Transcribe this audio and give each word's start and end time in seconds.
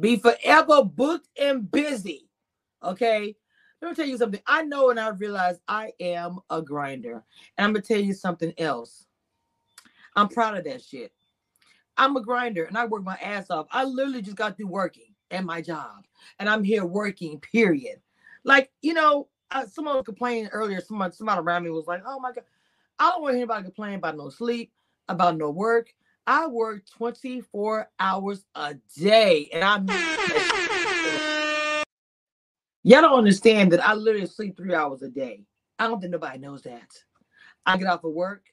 be 0.00 0.16
forever 0.16 0.84
booked 0.84 1.28
and 1.40 1.70
busy. 1.70 2.28
Okay. 2.82 3.36
Let 3.80 3.88
me 3.90 3.94
tell 3.94 4.06
you 4.06 4.18
something. 4.18 4.40
I 4.46 4.62
know 4.62 4.90
and 4.90 4.98
I 4.98 5.08
realize 5.10 5.60
I 5.68 5.92
am 6.00 6.40
a 6.50 6.60
grinder. 6.60 7.24
And 7.56 7.64
I'm 7.66 7.72
gonna 7.72 7.82
tell 7.82 8.00
you 8.00 8.12
something 8.12 8.52
else. 8.58 9.06
I'm 10.16 10.28
proud 10.28 10.58
of 10.58 10.64
that 10.64 10.82
shit. 10.82 11.12
I'm 11.96 12.16
a 12.16 12.22
grinder 12.22 12.64
and 12.64 12.76
I 12.76 12.86
work 12.86 13.04
my 13.04 13.16
ass 13.16 13.50
off. 13.50 13.66
I 13.70 13.84
literally 13.84 14.22
just 14.22 14.36
got 14.36 14.56
through 14.56 14.68
working 14.68 15.14
at 15.30 15.44
my 15.44 15.60
job 15.60 16.04
and 16.38 16.48
I'm 16.48 16.64
here 16.64 16.84
working, 16.84 17.40
period. 17.40 18.00
Like, 18.44 18.70
you 18.82 18.94
know, 18.94 19.28
uh, 19.50 19.66
someone 19.66 20.02
complained 20.04 20.50
earlier, 20.52 20.80
someone, 20.80 21.12
somebody 21.12 21.40
around 21.40 21.64
me 21.64 21.70
was 21.70 21.86
like, 21.86 22.02
oh 22.06 22.20
my 22.20 22.32
God, 22.32 22.44
I 22.98 23.10
don't 23.10 23.22
want 23.22 23.36
anybody 23.36 23.64
complain 23.64 23.94
about 23.94 24.16
no 24.16 24.28
sleep, 24.28 24.72
about 25.08 25.36
no 25.36 25.50
work. 25.50 25.92
I 26.30 26.46
work 26.46 26.84
24 26.94 27.88
hours 27.98 28.44
a 28.54 28.74
day 28.98 29.48
and 29.50 29.64
I'm 29.64 29.88
y'all 32.82 33.00
don't 33.00 33.18
understand 33.18 33.72
that 33.72 33.82
I 33.82 33.94
literally 33.94 34.26
sleep 34.26 34.54
three 34.54 34.74
hours 34.74 35.00
a 35.00 35.08
day. 35.08 35.44
I 35.78 35.86
don't 35.86 36.02
think 36.02 36.12
nobody 36.12 36.38
knows 36.38 36.60
that. 36.64 36.92
I 37.64 37.78
get 37.78 37.86
off 37.88 38.04
of 38.04 38.12
work, 38.12 38.44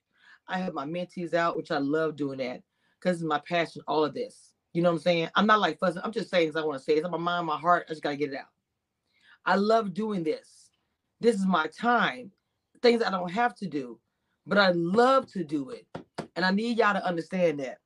I 0.48 0.60
have 0.60 0.74
my 0.74 0.86
mentees 0.86 1.34
out, 1.34 1.58
which 1.58 1.70
I 1.70 1.80
love 1.80 2.16
doing 2.16 2.38
that 2.38 2.62
because 2.98 3.18
it's 3.18 3.28
my 3.28 3.42
passion, 3.46 3.82
all 3.90 4.06
of 4.06 4.14
this. 4.14 4.54
You 4.72 4.82
know 4.82 4.92
what 4.92 5.00
I'm 5.00 5.02
saying? 5.02 5.30
I'm 5.36 5.46
not 5.46 5.60
like 5.60 5.78
fussing, 5.78 6.02
I'm 6.02 6.14
just 6.14 6.30
saying 6.30 6.48
as 6.48 6.56
I 6.56 6.64
want 6.64 6.78
to 6.78 6.84
say. 6.84 6.94
It's 6.94 7.04
on 7.04 7.12
my 7.12 7.18
mind, 7.18 7.46
my 7.46 7.58
heart. 7.58 7.88
I 7.90 7.92
just 7.92 8.04
gotta 8.04 8.16
get 8.16 8.32
it 8.32 8.38
out. 8.38 8.46
I 9.46 9.58
love 9.58 9.94
doing 9.94 10.24
this. 10.24 10.70
This 11.20 11.36
is 11.36 11.46
my 11.46 11.68
time. 11.68 12.32
Things 12.82 13.04
I 13.04 13.12
don't 13.12 13.32
have 13.32 13.54
to 13.56 13.68
do, 13.68 14.00
but 14.48 14.58
I 14.58 14.70
love 14.72 15.30
to 15.34 15.44
do 15.44 15.72
it. 15.72 15.86
And 16.36 16.46
I 16.46 16.52
need 16.52 16.78
y'all 16.78 16.94
to 16.94 17.04
understand 17.06 17.60
that. 17.60 17.80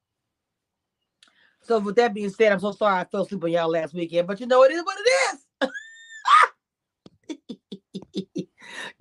So 1.61 1.79
with 1.79 1.95
that 1.97 2.13
being 2.13 2.29
said, 2.29 2.51
I'm 2.51 2.59
so 2.59 2.71
sorry 2.71 2.99
I 2.99 3.03
fell 3.03 3.23
asleep 3.23 3.43
on 3.43 3.51
y'all 3.51 3.69
last 3.69 3.93
weekend, 3.93 4.27
but 4.27 4.39
you 4.39 4.47
know 4.47 4.63
it 4.63 4.71
is 4.71 4.83
what 4.83 4.97
it 4.99 5.09
is. 5.33 5.45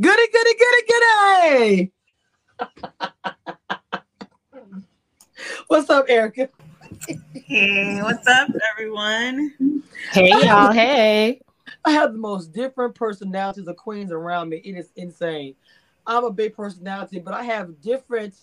goody, 0.00 0.28
goody, 0.32 0.54
goody, 0.58 0.82
goody. 0.88 1.92
what's 5.68 5.88
up, 5.88 6.06
Erica? 6.08 6.48
Hey, 7.46 8.02
what's 8.02 8.26
up, 8.26 8.50
everyone? 8.72 9.54
Hey, 10.12 10.28
y'all. 10.44 10.72
Hey. 10.72 11.40
I 11.84 11.92
have 11.92 12.12
the 12.12 12.18
most 12.18 12.52
different 12.52 12.94
personalities 12.94 13.66
of 13.66 13.76
queens 13.76 14.12
around 14.12 14.50
me. 14.50 14.58
It 14.58 14.76
is 14.76 14.92
insane. 14.96 15.54
I'm 16.06 16.24
a 16.24 16.30
big 16.30 16.54
personality, 16.54 17.18
but 17.18 17.32
I 17.34 17.42
have 17.44 17.80
different 17.80 18.34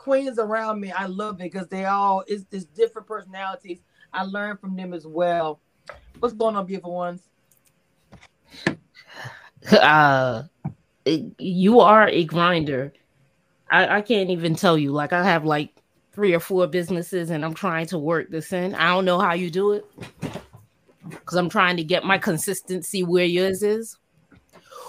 queens 0.00 0.38
around 0.38 0.80
me. 0.80 0.90
I 0.90 1.04
love 1.04 1.34
it 1.40 1.52
because 1.52 1.68
they 1.68 1.84
all 1.84 2.24
it's, 2.26 2.44
different 2.64 3.06
personalities. 3.06 3.80
I 4.14 4.24
learn 4.24 4.56
from 4.56 4.74
them 4.74 4.94
as 4.94 5.06
well. 5.06 5.60
What's 6.18 6.34
going 6.34 6.56
on, 6.56 6.66
beautiful 6.66 6.94
ones? 6.94 7.22
Uh, 9.70 10.44
you 11.04 11.80
are 11.80 12.08
a 12.08 12.24
grinder. 12.24 12.94
I, 13.70 13.98
I 13.98 14.00
can't 14.00 14.30
even 14.30 14.54
tell 14.54 14.78
you. 14.78 14.90
Like 14.90 15.12
I 15.12 15.22
have 15.22 15.44
like 15.44 15.74
three 16.12 16.32
or 16.34 16.40
four 16.40 16.66
businesses, 16.66 17.28
and 17.28 17.44
I'm 17.44 17.52
trying 17.52 17.84
to 17.88 17.98
work 17.98 18.30
this 18.30 18.54
in. 18.54 18.74
I 18.74 18.88
don't 18.88 19.04
know 19.04 19.18
how 19.18 19.34
you 19.34 19.50
do 19.50 19.72
it 19.72 19.84
because 21.10 21.36
I'm 21.36 21.50
trying 21.50 21.76
to 21.76 21.84
get 21.84 22.04
my 22.04 22.16
consistency 22.16 23.02
where 23.02 23.26
yours 23.26 23.62
is. 23.62 23.98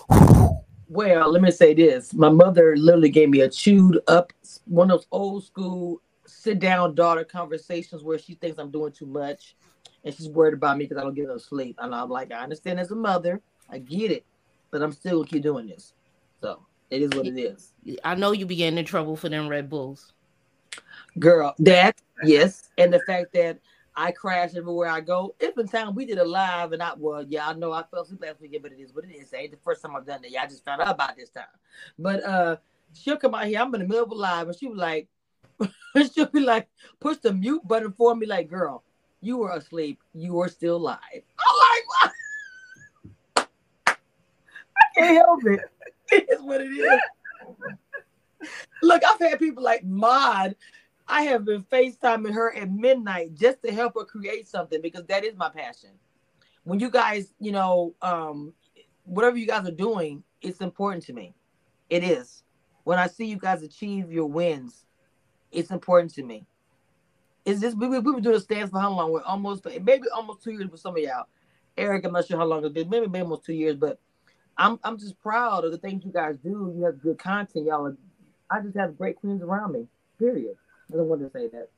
Well, 0.92 1.32
let 1.32 1.42
me 1.42 1.52
say 1.52 1.74
this. 1.74 2.14
My 2.14 2.28
mother 2.28 2.76
literally 2.76 3.08
gave 3.08 3.30
me 3.30 3.40
a 3.40 3.50
chewed 3.50 4.02
up, 4.10 4.34
one 4.66 4.92
of 4.92 5.00
those 5.00 5.08
old 5.14 5.46
school 5.46 6.02
sit 6.26 6.60
down 6.60 6.96
daughter 6.96 7.24
conversations 7.24 8.04
where 8.04 8.20
she 8.20 8.34
thinks 8.34 8.60
I'm 8.60 8.72
doing 8.72 8.92
too 8.92 9.06
much 9.06 9.56
and 10.04 10.14
she's 10.14 10.28
worried 10.28 10.54
about 10.54 10.78
me 10.78 10.84
because 10.84 10.98
I 10.98 11.06
don't 11.06 11.14
get 11.14 11.30
enough 11.30 11.44
sleep. 11.44 11.78
And 11.80 11.96
I'm 11.96 12.10
like, 12.10 12.34
I 12.34 12.44
understand 12.44 12.78
as 12.78 12.92
a 12.92 12.96
mother, 12.96 13.42
I 13.70 13.80
get 13.80 14.12
it, 14.12 14.26
but 14.70 14.82
I'm 14.82 14.92
still 14.92 15.20
gonna 15.20 15.30
keep 15.30 15.44
doing 15.44 15.66
this. 15.66 15.94
So 16.42 16.66
it 16.90 17.02
is 17.02 17.12
what 17.12 17.26
it 17.26 17.40
is. 17.40 17.72
I 18.04 18.16
know 18.16 18.34
you 18.34 18.46
be 18.46 18.58
getting 18.58 18.78
in 18.78 18.84
trouble 18.84 19.16
for 19.16 19.30
them 19.30 19.48
Red 19.48 19.70
Bulls. 19.70 20.12
Girl, 21.20 21.56
that, 21.60 22.02
yes. 22.22 22.70
And 22.78 22.92
the 22.92 23.00
fact 23.08 23.32
that 23.32 23.60
I 24.02 24.12
crash 24.12 24.56
everywhere 24.56 24.90
I 24.90 25.00
go. 25.00 25.36
If 25.40 25.56
in 25.60 25.68
town 25.68 25.94
we 25.94 26.08
did 26.08 26.18
a 26.18 26.26
live 26.26 26.72
and 26.72 26.82
I 26.82 26.94
well, 26.98 27.24
yeah, 27.24 27.48
I 27.48 27.54
know 27.54 27.72
I 27.72 27.84
fell 27.84 28.02
asleep 28.02 28.24
last 28.24 28.42
weekend, 28.42 28.64
but 28.64 28.72
it 28.72 28.80
is 28.80 28.96
what 28.96 29.06
it 29.06 29.12
is. 29.12 29.32
It 29.32 29.38
ain't 29.38 29.52
the 29.52 29.58
first 29.58 29.84
time 29.84 29.96
I've 29.96 30.08
done 30.08 30.24
that. 30.24 30.42
I 30.42 30.48
just 30.48 30.66
found 30.66 30.82
out 30.82 30.96
about 30.96 31.16
this 31.16 31.30
time. 31.30 31.44
But 32.00 32.24
uh 32.24 32.56
she'll 32.94 33.18
come 33.18 33.36
out 33.36 33.46
here. 33.46 33.60
I'm 33.60 33.72
in 33.76 33.82
the 33.82 33.88
middle 33.88 34.06
of 34.06 34.10
a 34.10 34.16
live 34.16 34.48
and 34.48 34.58
she 34.58 34.68
was 34.68 34.80
like, 34.80 35.08
she'll 36.16 36.26
be 36.26 36.40
like, 36.40 36.68
push 37.00 37.18
the 37.18 37.32
mute 37.32 37.62
button 37.68 37.92
for 37.92 38.16
me, 38.16 38.26
like, 38.26 38.50
girl, 38.50 38.84
you 39.22 39.38
were 39.38 39.52
asleep. 39.52 40.00
You 40.16 40.40
are 40.40 40.50
still 40.50 40.80
live. 40.80 40.98
I'm 41.14 41.56
like, 41.70 41.86
what? 41.88 43.48
I 44.78 45.00
can't 45.00 45.18
help 45.18 45.46
it. 45.46 45.60
It 46.14 46.28
is 46.30 46.42
what 46.42 46.60
it 46.60 46.66
is. 46.66 47.00
Look, 48.84 49.02
I've 49.06 49.20
had 49.20 49.40
people 49.40 49.64
like 49.64 49.86
Mod 49.86 50.58
I 51.12 51.24
have 51.24 51.44
been 51.44 51.62
FaceTiming 51.64 52.34
her 52.34 52.56
at 52.56 52.72
midnight 52.72 53.36
just 53.36 53.62
to 53.64 53.74
help 53.74 53.96
her 54.00 54.06
create 54.06 54.48
something 54.48 54.82
because 54.82 55.06
that 55.08 55.26
is 55.26 55.36
my 55.36 55.50
passion. 55.50 55.90
When 56.64 56.80
you 56.80 56.90
guys, 56.90 57.34
you 57.38 57.52
know, 57.52 57.94
um, 58.02 58.54
whatever 59.04 59.38
you 59.38 59.46
guys 59.46 59.68
are 59.68 59.74
doing, 59.74 60.24
it's 60.42 60.62
important 60.62 61.04
to 61.08 61.14
me. 61.14 61.36
It 61.90 62.06
is. 62.06 62.44
When 62.86 62.98
I 62.98 63.08
see 63.08 63.26
you 63.26 63.36
guys 63.36 63.62
achieve 63.62 64.10
your 64.10 64.28
wins, 64.28 64.86
it's 65.52 65.70
important 65.70 66.14
to 66.14 66.24
me. 66.24 66.46
Is 67.44 67.60
this 67.60 67.76
we, 67.76 67.90
we've 67.90 68.02
been 68.02 68.22
doing 68.22 68.36
this 68.36 68.46
dance 68.46 68.70
for 68.70 68.80
how 68.80 68.94
long? 68.94 69.12
We're 69.12 69.22
almost 69.24 69.66
maybe 69.66 70.04
almost 70.16 70.42
two 70.42 70.52
years 70.52 70.70
for 70.70 70.78
some 70.78 70.96
of 70.96 71.04
y'all. 71.04 71.26
Eric, 71.76 72.06
I'm 72.06 72.14
not 72.14 72.26
sure 72.26 72.38
how 72.38 72.46
long 72.46 72.64
it's 72.64 72.74
been, 72.74 72.90
maybe, 72.90 73.08
maybe 73.08 73.24
almost 73.24 73.44
two 73.44 73.54
years, 73.54 73.76
but 73.76 74.00
I'm 74.58 74.80
I'm 74.86 74.98
just 74.98 75.20
proud 75.20 75.66
of 75.66 75.74
the 75.74 75.78
things 75.78 76.06
you 76.06 76.14
guys 76.14 76.38
do. 76.42 76.74
You 76.78 76.86
have 76.86 77.02
good 77.02 77.20
content, 77.20 77.66
y'all. 77.66 77.94
I 78.50 78.62
just 78.62 78.78
have 78.78 78.98
great 78.98 79.18
queens 79.18 79.42
around 79.42 79.74
me. 79.74 79.88
Period. 80.18 80.56
I 80.92 80.98
don't 80.98 81.08
want 81.08 81.22
to 81.22 81.30
say 81.32 81.48
that. 81.48 81.70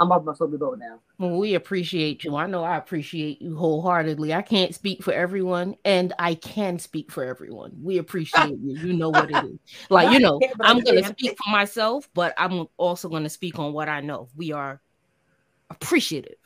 I'm 0.00 0.12
off 0.12 0.24
my 0.24 0.34
soapy 0.34 0.56
boat 0.56 0.78
now. 0.78 1.00
Well, 1.18 1.38
we 1.38 1.54
appreciate 1.54 2.22
you. 2.22 2.36
I 2.36 2.46
know 2.46 2.62
I 2.62 2.76
appreciate 2.76 3.42
you 3.42 3.56
wholeheartedly. 3.56 4.32
I 4.32 4.42
can't 4.42 4.72
speak 4.72 5.02
for 5.02 5.12
everyone, 5.12 5.74
and 5.84 6.12
I 6.20 6.34
can 6.34 6.78
speak 6.78 7.10
for 7.10 7.24
everyone. 7.24 7.72
We 7.82 7.98
appreciate 7.98 8.58
you. 8.62 8.78
You 8.80 8.92
know 8.92 9.10
what 9.10 9.30
it 9.30 9.44
is. 9.44 9.58
Like, 9.90 10.12
you 10.12 10.20
know, 10.20 10.40
I'm 10.60 10.80
going 10.80 11.02
to 11.02 11.08
speak 11.08 11.36
for 11.42 11.50
myself, 11.50 12.08
but 12.14 12.34
I'm 12.36 12.66
also 12.76 13.08
going 13.08 13.22
to 13.22 13.28
speak 13.28 13.58
on 13.58 13.72
what 13.72 13.88
I 13.88 14.00
know. 14.00 14.28
We 14.36 14.52
are 14.52 14.80
appreciative. 15.70 16.36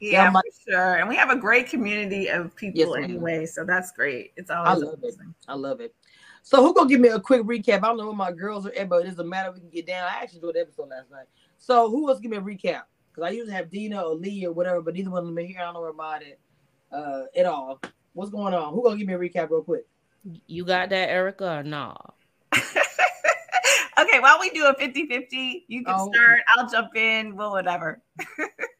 Yeah, 0.00 0.24
yeah 0.24 0.32
for 0.32 0.42
sure. 0.68 0.94
And 0.96 1.08
we 1.08 1.16
have 1.16 1.30
a 1.30 1.36
great 1.36 1.68
community 1.68 2.28
of 2.28 2.54
people 2.56 2.96
yes, 2.96 3.04
anyway. 3.04 3.46
So 3.46 3.64
that's 3.64 3.92
great. 3.92 4.32
It's 4.36 4.50
always 4.50 4.82
I 4.82 4.86
love 4.86 4.98
amazing. 4.98 5.28
it. 5.28 5.50
I 5.50 5.54
love 5.54 5.80
it. 5.80 5.94
So 6.42 6.62
who 6.62 6.74
gonna 6.74 6.88
give 6.88 7.00
me 7.00 7.08
a 7.08 7.20
quick 7.20 7.42
recap? 7.42 7.78
I 7.78 7.88
don't 7.88 7.98
know 7.98 8.06
where 8.06 8.14
my 8.14 8.32
girls 8.32 8.66
are 8.66 8.72
at, 8.74 8.88
but 8.88 9.04
it 9.04 9.08
doesn't 9.08 9.28
matter. 9.28 9.52
We 9.52 9.60
can 9.60 9.70
get 9.70 9.86
down. 9.86 10.04
I 10.04 10.22
actually 10.22 10.40
did 10.40 10.56
an 10.56 10.62
episode 10.62 10.88
last 10.88 11.10
night. 11.10 11.26
So 11.58 11.90
who 11.90 12.04
wants 12.04 12.20
to 12.20 12.22
give 12.22 12.30
me 12.30 12.38
a 12.38 12.40
recap? 12.56 12.82
Because 13.10 13.28
I 13.28 13.30
usually 13.30 13.54
have 13.54 13.70
Dina 13.70 14.00
or 14.00 14.14
Lee 14.14 14.46
or 14.46 14.52
whatever, 14.52 14.80
but 14.80 14.94
neither 14.94 15.10
one 15.10 15.20
of 15.20 15.26
them 15.26 15.38
are 15.38 15.42
here. 15.42 15.58
I 15.60 15.64
don't 15.64 15.74
know 15.74 15.80
where 15.80 15.90
about 15.90 16.22
it 16.22 16.40
uh, 16.92 17.24
at 17.36 17.46
all. 17.46 17.80
What's 18.12 18.30
going 18.30 18.54
on? 18.54 18.72
Who 18.72 18.82
gonna 18.82 18.96
give 18.96 19.06
me 19.06 19.14
a 19.14 19.18
recap 19.18 19.50
real 19.50 19.62
quick? 19.62 19.86
You 20.46 20.64
got 20.64 20.90
that, 20.90 21.08
Erica, 21.08 21.58
or 21.58 21.62
nah? 21.62 21.94
okay, 22.54 24.20
while 24.20 24.38
we 24.40 24.50
do 24.50 24.66
a 24.66 24.74
50-50, 24.74 25.64
you 25.68 25.84
can 25.84 25.94
oh. 25.96 26.10
start. 26.12 26.40
I'll 26.56 26.68
jump 26.68 26.94
in. 26.96 27.36
Well, 27.36 27.52
whatever. 27.52 28.02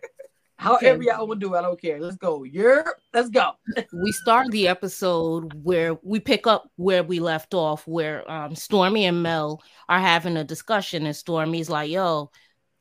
However 0.61 1.03
y'all 1.03 1.27
want 1.27 1.41
to 1.41 1.47
do 1.47 1.55
it, 1.55 1.59
I 1.59 1.62
don't 1.62 1.81
care. 1.81 1.99
Let's 1.99 2.19
go. 2.19 2.45
Yeah, 2.45 2.83
let's 3.15 3.31
go. 3.31 3.53
we 3.95 4.12
start 4.12 4.51
the 4.51 4.69
episode 4.69 5.55
where 5.62 5.95
we 6.03 6.21
pick 6.21 6.47
up 6.47 6.71
where 6.77 7.03
we 7.03 7.19
left 7.19 7.55
off, 7.55 7.87
where 7.87 8.31
um, 8.31 8.53
Stormi 8.53 9.05
and 9.05 9.23
Mel 9.23 9.62
are 9.89 9.99
having 9.99 10.37
a 10.37 10.45
discussion, 10.45 11.07
and 11.07 11.15
Stormi's 11.15 11.71
like, 11.71 11.91
"Yo, 11.91 12.31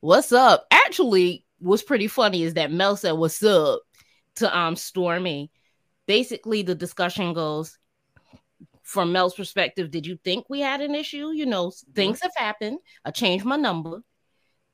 what's 0.02 0.34
up?" 0.34 0.66
Actually, 0.72 1.46
what's 1.60 1.82
pretty 1.82 2.08
funny 2.08 2.44
is 2.44 2.56
that 2.56 2.70
Mel 2.70 2.98
said, 2.98 3.14
"What's 3.14 3.42
up?" 3.44 3.80
to 4.36 4.58
um 4.58 4.76
Stormi. 4.76 5.50
Basically, 6.06 6.64
the 6.64 6.76
discussion 6.76 7.32
goes 7.32 7.78
from 8.84 9.14
Mel's 9.14 9.36
perspective. 9.36 9.90
Did 9.90 10.06
you 10.06 10.20
think 10.26 10.50
we 10.50 10.60
had 10.60 10.82
an 10.82 10.96
issue? 10.96 11.32
You 11.32 11.46
know, 11.46 11.72
things 11.96 12.20
have 12.22 12.36
happened. 12.36 12.80
I 13.06 13.12
changed 13.12 13.46
my 13.46 13.56
number 13.56 14.02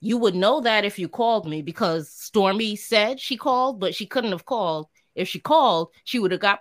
you 0.01 0.17
would 0.17 0.35
know 0.35 0.61
that 0.61 0.85
if 0.85 0.99
you 0.99 1.07
called 1.07 1.47
me 1.47 1.61
because 1.61 2.09
Stormi 2.09 2.77
said 2.77 3.19
she 3.19 3.37
called, 3.37 3.79
but 3.79 3.95
she 3.95 4.05
couldn't 4.05 4.31
have 4.31 4.45
called. 4.45 4.87
If 5.15 5.27
she 5.27 5.39
called, 5.39 5.89
she 6.03 6.19
would 6.19 6.31
have 6.31 6.41
got 6.41 6.59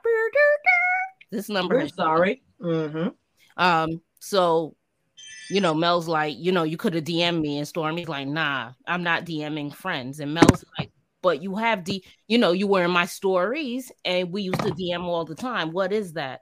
this 1.31 1.49
number. 1.49 1.77
We're 1.77 1.89
sorry. 1.89 2.43
Mm-hmm. 2.61 3.09
Um, 3.57 4.01
so 4.21 4.77
you 5.51 5.61
know, 5.61 5.75
Mel's 5.75 6.09
like, 6.09 6.37
you 6.39 6.53
know, 6.53 6.63
you 6.63 6.77
could 6.77 6.95
have 6.95 7.05
DM'd 7.05 7.41
me, 7.41 7.59
and 7.59 7.67
Stormi's 7.67 8.09
like, 8.09 8.27
nah, 8.27 8.73
I'm 8.87 9.03
not 9.03 9.27
DMing 9.27 9.75
friends. 9.75 10.21
And 10.21 10.33
Mel's 10.33 10.65
like, 10.79 10.91
but 11.23 11.43
you 11.43 11.57
have 11.57 11.85
D, 11.85 12.05
you 12.29 12.39
know, 12.39 12.53
you 12.53 12.67
were 12.67 12.85
in 12.85 12.91
my 12.91 13.07
stories, 13.07 13.93
and 14.05 14.33
we 14.33 14.43
used 14.43 14.61
to 14.61 14.71
DM 14.71 15.05
all 15.05 15.25
the 15.25 15.35
time. 15.35 15.73
What 15.73 15.93
is 15.93 16.15
that? 16.15 16.41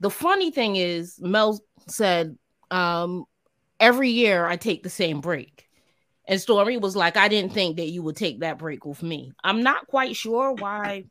The 0.00 0.10
funny 0.10 0.50
thing 0.50 0.76
is, 0.76 1.18
Mel 1.20 1.60
said, 1.88 2.36
um, 2.70 3.24
every 3.78 4.10
year 4.10 4.46
I 4.46 4.56
take 4.56 4.82
the 4.82 4.90
same 4.90 5.20
break. 5.20 5.68
And 6.26 6.38
Stormi 6.38 6.80
was 6.80 6.94
like, 6.94 7.16
I 7.16 7.28
didn't 7.28 7.52
think 7.52 7.76
that 7.76 7.88
you 7.88 8.02
would 8.02 8.16
take 8.16 8.40
that 8.40 8.58
break 8.58 8.84
with 8.84 9.02
me. 9.02 9.32
I'm 9.42 9.62
not 9.62 9.86
quite 9.88 10.14
sure 10.14 10.52
why 10.52 11.04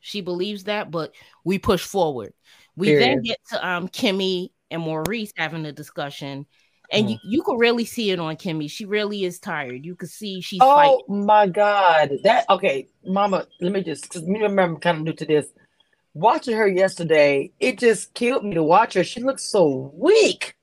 she 0.00 0.20
believes 0.20 0.64
that, 0.64 0.90
but 0.90 1.14
we 1.44 1.58
push 1.58 1.84
forward. 1.84 2.32
We 2.76 2.88
Period. 2.88 3.02
then 3.02 3.22
get 3.22 3.38
to 3.50 3.66
um 3.66 3.88
Kimmy 3.88 4.50
and 4.70 4.82
Maurice 4.82 5.32
having 5.36 5.64
a 5.66 5.72
discussion. 5.72 6.46
And 6.90 7.06
mm. 7.06 7.10
you, 7.10 7.18
you 7.24 7.42
could 7.42 7.58
really 7.58 7.84
see 7.84 8.10
it 8.10 8.20
on 8.20 8.36
Kimmy. 8.36 8.70
She 8.70 8.84
really 8.84 9.24
is 9.24 9.40
tired. 9.40 9.84
You 9.84 9.96
could 9.96 10.10
see 10.10 10.40
she's 10.40 10.60
oh 10.62 10.76
fighting. 10.76 11.26
my 11.26 11.46
god. 11.48 12.12
That 12.22 12.44
okay, 12.50 12.88
mama. 13.04 13.46
Let 13.60 13.72
me 13.72 13.82
just 13.82 14.04
because 14.04 14.22
me 14.22 14.40
remember 14.40 14.62
I'm 14.62 14.80
kind 14.80 14.98
of 14.98 15.04
new 15.04 15.12
to 15.14 15.24
this. 15.24 15.46
Watching 16.14 16.56
her 16.56 16.68
yesterday, 16.68 17.52
it 17.60 17.78
just 17.78 18.14
killed 18.14 18.44
me 18.44 18.54
to 18.54 18.62
watch 18.62 18.94
her. 18.94 19.04
She 19.04 19.22
looks 19.22 19.44
so 19.44 19.92
weak. 19.94 20.56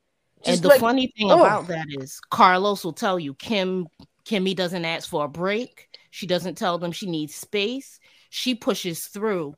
She's 0.46 0.56
and 0.56 0.64
the 0.64 0.70
like, 0.70 0.80
funny 0.80 1.14
thing 1.18 1.32
oh. 1.32 1.40
about 1.40 1.68
that 1.68 1.88
is 1.90 2.20
Carlos 2.30 2.84
will 2.84 2.94
tell 2.94 3.20
you 3.20 3.34
Kim 3.36 3.88
Kimmy 4.26 4.56
doesn't 4.56 4.86
ask 4.86 5.10
for 5.10 5.26
a 5.26 5.30
break. 5.30 5.90
She 6.12 6.28
doesn't 6.28 6.56
tell 6.56 6.78
them 6.78 6.92
she 6.92 7.10
needs 7.10 7.34
space. 7.36 8.00
She 8.30 8.56
pushes 8.56 9.08
through 9.08 9.56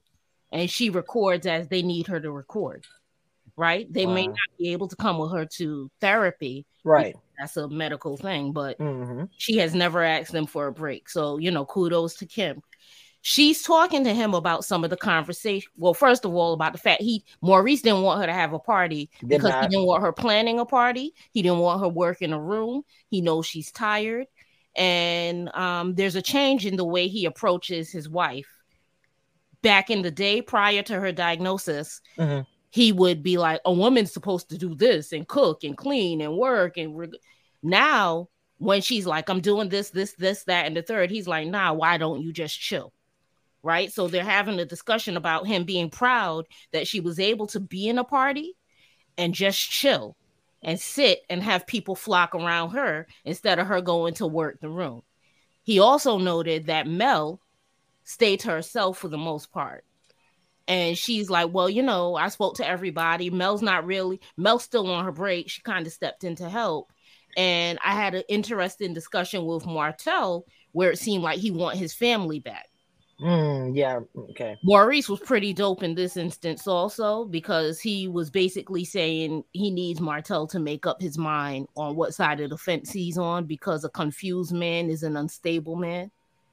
and 0.51 0.69
she 0.69 0.89
records 0.89 1.45
as 1.45 1.67
they 1.67 1.81
need 1.81 2.07
her 2.07 2.19
to 2.19 2.31
record 2.31 2.85
right? 3.57 3.91
They 3.91 4.05
wow. 4.05 4.13
may 4.13 4.27
not 4.27 4.37
be 4.57 4.71
able 4.71 4.87
to 4.87 4.95
come 4.95 5.17
with 5.17 5.31
her 5.31 5.45
to 5.57 5.89
therapy. 6.01 6.65
Right. 6.83 7.15
That's 7.39 7.57
a 7.57 7.67
medical 7.67 8.17
thing, 8.17 8.51
but 8.51 8.77
mm-hmm. 8.79 9.25
she 9.37 9.57
has 9.57 9.73
never 9.73 10.03
asked 10.03 10.31
them 10.31 10.45
for 10.45 10.67
a 10.67 10.71
break. 10.71 11.09
So, 11.09 11.37
you 11.37 11.51
know, 11.51 11.65
kudos 11.65 12.15
to 12.15 12.25
Kim. 12.25 12.61
She's 13.27 13.63
talking 13.63 14.04
to 14.04 14.13
him 14.13 14.36
about 14.36 14.66
some 14.66 14.83
of 14.83 14.92
the 14.92 14.98
conversation. 14.98 15.72
Well, 15.77 15.95
first 15.95 16.25
of 16.25 16.36
all, 16.36 16.54
about 16.54 16.74
the 16.74 16.77
fact 16.77 17.01
he 17.01 17.24
Maurice 17.42 17.81
didn't 17.81 18.04
want 18.04 18.22
her 18.22 18.27
to 18.27 18.33
have 18.33 18.54
a 18.54 18.60
party 18.60 19.10
Did 19.19 19.30
because 19.30 19.50
not. 19.50 19.63
he 19.63 19.69
didn't 19.69 19.88
want 19.88 20.04
her 20.04 20.13
planning 20.13 20.60
a 20.60 20.66
party. 20.66 21.16
He 21.31 21.42
didn't 21.42 21.57
want 21.57 21.81
her 21.81 21.89
work 21.89 22.22
in 22.22 22.33
a 22.33 22.39
room. 22.39 22.83
He 23.10 23.22
knows 23.22 23.48
she's 23.48 23.72
tired. 23.72 24.27
And 24.75 25.50
um, 25.56 25.95
there's 25.95 26.16
a 26.16 26.22
change 26.22 26.68
in 26.68 26.75
the 26.75 26.86
way 26.86 27.07
he 27.07 27.25
approaches 27.25 27.92
his 27.92 28.07
wife. 28.07 28.48
Back 29.63 29.89
in 29.89 30.04
the 30.04 30.12
day, 30.12 30.44
prior 30.44 30.83
to 30.83 31.00
her 31.00 31.12
diagnosis, 31.12 32.01
mm-hmm 32.19 32.42
he 32.75 32.92
would 32.92 33.24
be 33.24 33.38
like, 33.38 33.62
a 33.63 33.71
woman's 33.71 34.12
supposed 34.12 34.50
to 34.50 34.57
do 34.57 34.75
this 34.75 35.13
and 35.13 35.25
cook 35.30 35.63
and 35.63 35.78
clean 35.78 36.19
and 36.19 36.36
work. 36.36 36.75
And 36.75 36.98
re-. 36.98 37.19
now, 37.63 38.28
when 38.57 38.81
she's 38.81 39.06
like, 39.06 39.30
I'm 39.30 39.39
doing 39.39 39.69
this, 39.69 39.92
this, 39.92 40.12
this, 40.16 40.44
that, 40.44 40.66
and 40.66 40.75
the 40.75 40.81
third, 40.81 41.10
he's 41.10 41.25
like, 41.25 41.48
nah, 41.48 41.71
why 41.71 41.98
don't 41.98 42.21
you 42.21 42.33
just 42.33 42.60
chill? 42.60 42.92
Right. 43.65 43.91
So 43.91 44.07
they're 44.07 44.23
having 44.23 44.59
a 44.59 44.65
discussion 44.65 45.17
about 45.17 45.47
him 45.47 45.63
being 45.63 45.89
proud 45.89 46.45
that 46.71 46.88
she 46.88 47.00
was 47.00 47.19
able 47.19 47.47
to 47.47 47.59
be 47.59 47.88
in 47.88 47.97
a 47.97 48.03
party 48.03 48.53
and 49.17 49.33
just 49.33 49.59
chill 49.59 50.15
and 50.62 50.79
sit 50.79 51.21
and 51.31 51.41
have 51.41 51.65
people 51.65 51.95
flock 51.95 52.35
around 52.35 52.71
her 52.71 53.07
instead 53.23 53.57
of 53.57 53.65
her 53.65 53.81
going 53.81 54.13
to 54.15 54.27
work 54.27 54.59
the 54.59 54.69
room. 54.69 55.01
He 55.63 55.79
also 55.79 56.19
noted 56.19 56.67
that 56.67 56.85
Mel 56.85 57.41
stayed 58.03 58.41
to 58.41 58.50
herself 58.50 59.00
for 59.00 59.07
the 59.07 59.17
most 59.17 59.51
part 59.51 59.83
and 60.68 60.97
she's 60.97 61.29
like, 61.29 61.51
Well, 61.51 61.69
you 61.69 61.81
know, 61.83 62.15
I 62.15 62.29
spoke 62.29 62.57
to 62.57 62.68
everybody. 62.68 63.29
Mel's 63.29 63.61
not 63.61 63.85
really, 63.85 64.21
Mel's 64.38 64.63
still 64.63 64.89
on 64.91 65.06
her 65.06 65.11
break. 65.11 65.50
She 65.50 65.61
kind 65.61 65.85
of 65.85 65.94
stepped 65.94 66.23
in 66.23 66.35
to 66.35 66.50
help. 66.50 66.91
And 67.38 67.79
I 67.83 67.94
had 67.94 68.15
an 68.15 68.23
interesting 68.29 68.94
discussion 68.94 69.45
with 69.45 69.65
Martell 69.65 70.45
where 70.71 70.91
it 70.91 71.00
seemed 71.00 71.23
like 71.23 71.39
he 71.39 71.51
want 71.51 71.77
his 71.77 71.94
family 71.94 72.39
back. 72.39 72.68
Mm, 73.21 73.75
yeah, 73.75 74.01
okay. 74.31 74.57
Maurice 74.63 75.07
was 75.07 75.21
pretty 75.21 75.53
dope 75.53 75.83
in 75.83 75.95
this 75.95 76.17
instance 76.17 76.67
also 76.67 77.25
because 77.25 77.79
he 77.79 78.07
was 78.09 78.29
basically 78.29 78.83
saying 78.83 79.44
he 79.53 79.71
needs 79.71 80.01
Martell 80.01 80.47
to 80.47 80.59
make 80.59 80.85
up 80.85 81.01
his 81.01 81.17
mind 81.17 81.67
on 81.75 81.95
what 81.95 82.13
side 82.13 82.41
of 82.41 82.50
the 82.50 82.57
fence 82.57 82.91
he's 82.91 83.17
on 83.17 83.45
because 83.45 83.85
a 83.85 83.89
confused 83.89 84.51
man 84.51 84.89
is 84.89 85.03
an 85.03 85.15
unstable 85.15 85.77
man. 85.77 86.12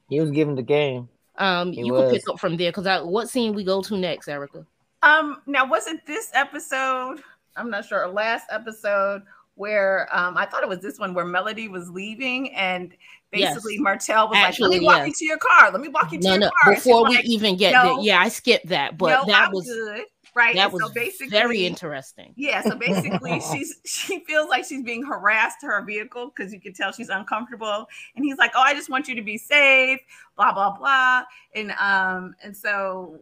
He 0.09 0.21
was 0.21 0.31
giving 0.31 0.55
the 0.55 0.63
game. 0.63 1.09
Um, 1.37 1.73
you 1.73 1.93
was. 1.93 2.03
can 2.03 2.11
pick 2.13 2.29
up 2.29 2.39
from 2.39 2.57
there 2.57 2.71
because 2.71 3.07
what 3.07 3.29
scene 3.29 3.55
we 3.55 3.65
go 3.65 3.83
to 3.83 3.97
next, 3.97 4.29
Erica? 4.29 4.65
Um, 5.03 5.43
now 5.47 5.69
wasn't 5.69 6.07
this 6.07 6.31
episode? 6.33 7.23
I'm 7.57 7.71
not 7.71 7.87
sure. 7.87 8.07
Last 8.07 8.47
episode 8.51 9.23
where 9.63 10.09
um, 10.13 10.37
I 10.37 10.45
thought 10.45 10.65
it 10.65 10.69
was 10.69 10.81
this 10.81 10.99
one 10.99 11.15
where 11.15 11.25
Melody 11.25 11.69
was 11.69 11.89
leaving 11.89 12.53
and 12.53 12.93
basically 13.31 13.75
yes. 13.75 13.81
Martell 13.81 14.29
was 14.29 14.37
Actually, 14.37 14.65
like, 14.65 14.73
"Let 14.73 14.81
me 14.81 14.87
walk 14.87 14.99
yes. 14.99 15.07
you 15.07 15.13
to 15.15 15.25
your 15.27 15.39
car. 15.39 15.71
Let 15.71 15.81
me 15.81 15.89
walk 15.89 16.11
you 16.11 16.19
to 16.19 16.25
no, 16.25 16.31
your 16.33 16.41
no. 16.41 16.51
car." 16.65 16.75
Before 16.75 17.09
we 17.09 17.15
like, 17.15 17.25
even 17.27 17.57
get 17.57 17.73
no, 17.73 17.95
there, 17.95 18.05
yeah, 18.05 18.21
I 18.21 18.29
skipped 18.29 18.67
that, 18.71 18.99
but 18.99 19.11
no, 19.11 19.33
that 19.33 19.47
I'm 19.47 19.53
was 19.53 19.67
good 19.67 20.05
right 20.35 20.55
that 20.55 20.73
was 20.73 20.81
so 20.83 20.89
basically 20.95 21.29
very 21.29 21.67
interesting 21.67 22.33
yeah 22.37 22.63
so 22.63 22.75
basically 22.75 23.39
she's 23.53 23.81
she 23.85 24.25
feels 24.25 24.49
like 24.49 24.65
she's 24.65 24.83
being 24.83 25.05
harassed 25.05 25.61
to 25.61 25.67
her 25.67 25.85
vehicle 25.85 26.33
because 26.35 26.55
you 26.55 26.59
can 26.59 26.73
tell 26.73 26.91
she's 26.91 27.11
uncomfortable 27.11 27.87
and 28.17 28.25
he's 28.25 28.39
like 28.39 28.51
oh 28.55 28.63
i 28.63 28.73
just 28.73 28.89
want 28.89 29.07
you 29.07 29.15
to 29.15 29.21
be 29.21 29.37
safe 29.37 30.01
blah 30.35 30.51
blah 30.55 30.75
blah 30.75 31.23
and 31.55 31.71
um 31.73 32.35
and 32.43 32.57
so 32.57 33.21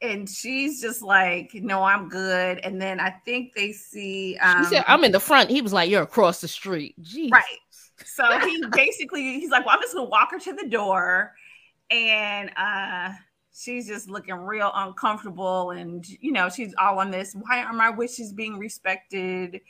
and 0.00 0.28
she's 0.28 0.80
just 0.80 1.02
like 1.02 1.50
no 1.54 1.82
i'm 1.82 2.08
good. 2.08 2.58
And 2.58 2.80
then 2.80 3.00
i 3.00 3.10
think 3.10 3.54
they 3.54 3.72
see 3.72 4.36
um, 4.38 4.64
she 4.64 4.70
said 4.70 4.84
i'm 4.86 5.04
in 5.04 5.12
the 5.12 5.20
front. 5.20 5.50
He 5.50 5.62
was 5.62 5.72
like 5.72 5.90
you're 5.90 6.02
across 6.02 6.40
the 6.40 6.48
street. 6.48 6.94
Jeez. 7.02 7.30
right. 7.30 7.44
So 8.04 8.38
he 8.40 8.62
basically 8.72 9.40
he's 9.40 9.50
like 9.50 9.66
well 9.66 9.74
i'm 9.74 9.82
just 9.82 9.94
gonna 9.94 10.08
walk 10.08 10.30
her 10.32 10.38
to 10.38 10.52
the 10.52 10.68
door. 10.68 11.34
And 11.90 12.50
uh 12.56 13.12
she's 13.54 13.86
just 13.88 14.08
looking 14.08 14.34
real 14.34 14.70
uncomfortable 14.74 15.70
and 15.70 16.06
you 16.20 16.32
know 16.32 16.48
she's 16.48 16.74
all 16.78 16.98
on 16.98 17.10
this 17.10 17.34
why 17.34 17.62
are 17.62 17.72
my 17.72 17.90
wishes 17.90 18.32
being 18.32 18.58
respected? 18.58 19.60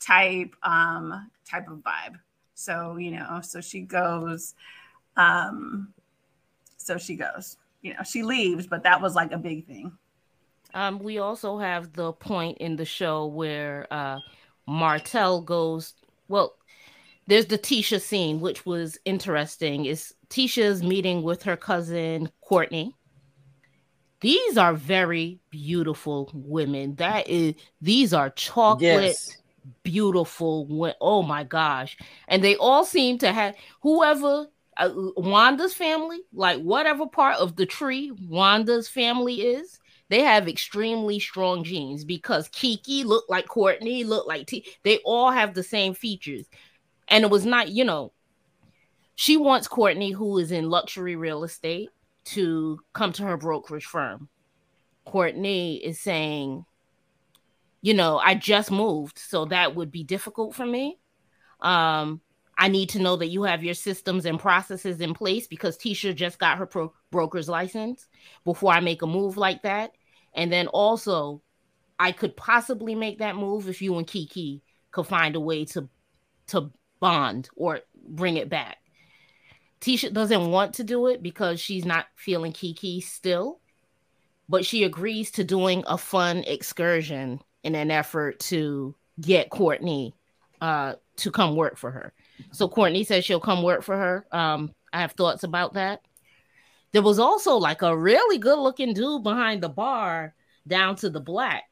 type 0.00 0.56
um 0.62 1.30
type 1.48 1.68
of 1.68 1.78
vibe. 1.78 2.18
So 2.54 2.96
you 2.96 3.12
know 3.12 3.40
so 3.42 3.60
she 3.60 3.80
goes 3.80 4.54
um 5.16 5.92
so 6.76 6.96
she 6.96 7.14
goes 7.14 7.58
you 7.82 7.92
know 7.92 8.02
she 8.04 8.22
leaves 8.22 8.66
but 8.66 8.82
that 8.82 9.00
was 9.00 9.14
like 9.14 9.32
a 9.32 9.38
big 9.38 9.66
thing 9.66 9.92
um 10.74 10.98
we 10.98 11.18
also 11.18 11.58
have 11.58 11.92
the 11.92 12.12
point 12.12 12.58
in 12.58 12.76
the 12.76 12.84
show 12.84 13.26
where 13.26 13.86
uh 13.90 14.18
martell 14.66 15.40
goes 15.40 15.94
well 16.28 16.54
there's 17.30 17.46
the 17.46 17.58
Tisha 17.58 18.00
scene, 18.00 18.40
which 18.40 18.66
was 18.66 18.98
interesting. 19.04 19.84
Is 19.84 20.12
Tisha's 20.30 20.82
meeting 20.82 21.22
with 21.22 21.44
her 21.44 21.56
cousin 21.56 22.28
Courtney, 22.40 22.92
these 24.20 24.58
are 24.58 24.74
very 24.74 25.38
beautiful 25.48 26.30
women. 26.34 26.96
That 26.96 27.28
is, 27.28 27.54
these 27.80 28.12
are 28.12 28.30
chocolate 28.30 28.82
yes. 28.82 29.36
beautiful. 29.84 30.92
Oh 31.00 31.22
my 31.22 31.44
gosh. 31.44 31.96
And 32.26 32.42
they 32.42 32.56
all 32.56 32.84
seem 32.84 33.18
to 33.18 33.32
have 33.32 33.54
whoever 33.82 34.48
uh, 34.80 34.92
Wanda's 35.16 35.74
family, 35.74 36.20
like 36.32 36.60
whatever 36.60 37.06
part 37.06 37.36
of 37.36 37.56
the 37.56 37.66
tree 37.66 38.12
Wanda's 38.28 38.88
family 38.88 39.42
is, 39.42 39.78
they 40.08 40.22
have 40.22 40.48
extremely 40.48 41.20
strong 41.20 41.62
genes 41.62 42.04
because 42.04 42.48
Kiki 42.48 43.04
looked 43.04 43.30
like 43.30 43.46
Courtney, 43.46 44.02
looked 44.02 44.26
like 44.26 44.46
T. 44.46 44.66
They 44.82 44.98
all 45.04 45.30
have 45.30 45.54
the 45.54 45.62
same 45.62 45.94
features. 45.94 46.46
And 47.08 47.24
it 47.24 47.30
was 47.30 47.46
not, 47.46 47.70
you 47.70 47.84
know, 47.84 48.12
she 49.14 49.36
wants 49.36 49.68
Courtney, 49.68 50.10
who 50.10 50.38
is 50.38 50.50
in 50.50 50.70
luxury 50.70 51.14
real 51.14 51.44
estate 51.44 51.90
to 52.24 52.80
come 52.92 53.12
to 53.12 53.22
her 53.24 53.36
brokerage 53.36 53.84
firm. 53.84 54.28
Courtney 55.04 55.76
is 55.76 56.00
saying, 56.00 56.64
you 57.82 57.94
know, 57.94 58.18
I 58.18 58.34
just 58.34 58.70
moved, 58.70 59.18
so 59.18 59.44
that 59.46 59.74
would 59.74 59.90
be 59.90 60.04
difficult 60.04 60.54
for 60.54 60.66
me. 60.66 60.98
Um, 61.60 62.20
I 62.60 62.68
need 62.68 62.90
to 62.90 62.98
know 63.00 63.16
that 63.16 63.28
you 63.28 63.44
have 63.44 63.64
your 63.64 63.72
systems 63.72 64.26
and 64.26 64.38
processes 64.38 65.00
in 65.00 65.14
place 65.14 65.46
because 65.46 65.78
Tisha 65.78 66.14
just 66.14 66.38
got 66.38 66.58
her 66.58 66.66
pro- 66.66 66.92
broker's 67.10 67.48
license 67.48 68.06
before 68.44 68.70
I 68.70 68.80
make 68.80 69.00
a 69.00 69.06
move 69.06 69.38
like 69.38 69.62
that. 69.62 69.92
And 70.34 70.52
then 70.52 70.66
also, 70.66 71.40
I 71.98 72.12
could 72.12 72.36
possibly 72.36 72.94
make 72.94 73.20
that 73.20 73.34
move 73.34 73.66
if 73.66 73.80
you 73.80 73.96
and 73.96 74.06
Kiki 74.06 74.62
could 74.90 75.06
find 75.06 75.36
a 75.36 75.40
way 75.40 75.64
to 75.66 75.88
to 76.48 76.70
bond 77.00 77.48
or 77.56 77.80
bring 78.06 78.36
it 78.36 78.50
back. 78.50 78.76
Tisha 79.80 80.12
doesn't 80.12 80.50
want 80.50 80.74
to 80.74 80.84
do 80.84 81.06
it 81.06 81.22
because 81.22 81.60
she's 81.60 81.86
not 81.86 82.08
feeling 82.14 82.52
Kiki 82.52 83.00
still, 83.00 83.60
but 84.50 84.66
she 84.66 84.84
agrees 84.84 85.30
to 85.32 85.44
doing 85.44 85.82
a 85.86 85.96
fun 85.96 86.44
excursion 86.46 87.40
in 87.62 87.74
an 87.74 87.90
effort 87.90 88.38
to 88.40 88.94
get 89.18 89.48
Courtney 89.48 90.14
uh, 90.60 90.94
to 91.16 91.30
come 91.30 91.56
work 91.56 91.78
for 91.78 91.90
her. 91.90 92.12
So 92.52 92.68
Courtney 92.68 93.04
says 93.04 93.24
she'll 93.24 93.40
come 93.40 93.62
work 93.62 93.82
for 93.82 93.96
her. 93.96 94.26
Um, 94.32 94.74
I 94.92 95.00
have 95.00 95.12
thoughts 95.12 95.44
about 95.44 95.74
that. 95.74 96.02
There 96.92 97.02
was 97.02 97.18
also 97.18 97.56
like 97.56 97.82
a 97.82 97.96
really 97.96 98.38
good 98.38 98.58
looking 98.58 98.94
dude 98.94 99.22
behind 99.22 99.62
the 99.62 99.68
bar 99.68 100.34
down 100.66 100.96
to 100.96 101.10
the 101.10 101.20
black. 101.20 101.64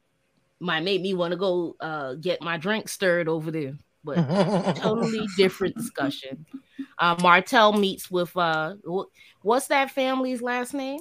Might 0.61 0.83
make 0.83 1.01
me 1.01 1.13
want 1.13 1.31
to 1.31 1.37
go 1.37 1.75
uh, 1.79 2.15
get 2.15 2.41
my 2.41 2.57
drink 2.57 2.89
stirred 2.89 3.27
over 3.27 3.51
there 3.51 3.75
but 4.03 4.75
totally 4.77 5.27
different 5.37 5.75
discussion. 5.75 6.45
Uh, 6.97 7.15
Martell 7.21 7.73
meets 7.73 8.09
with 8.09 8.35
uh, 8.35 8.75
what's 9.41 9.67
that 9.67 9.91
family's 9.91 10.41
last 10.41 10.73
name? 10.73 10.99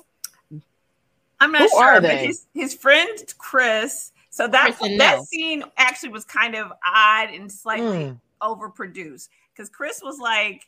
I'm 1.41 1.53
not 1.53 1.63
Who 1.63 1.69
sure, 1.69 2.01
but 2.01 2.19
his, 2.19 2.47
his 2.55 2.75
friend 2.75 3.09
Chris. 3.39 4.13
So 4.31 4.49
that 4.49 4.77
Chris 4.77 4.99
that 4.99 5.23
scene 5.23 5.65
actually 5.77 6.11
was 6.11 6.25
kind 6.25 6.55
of 6.55 6.73
odd 6.85 7.31
and 7.31 7.51
slightly 7.51 7.87
mm. 8.07 8.21
overproduced 8.43 9.29
because 9.59 9.69
Chris 9.69 10.01
was 10.03 10.19
like, 10.19 10.63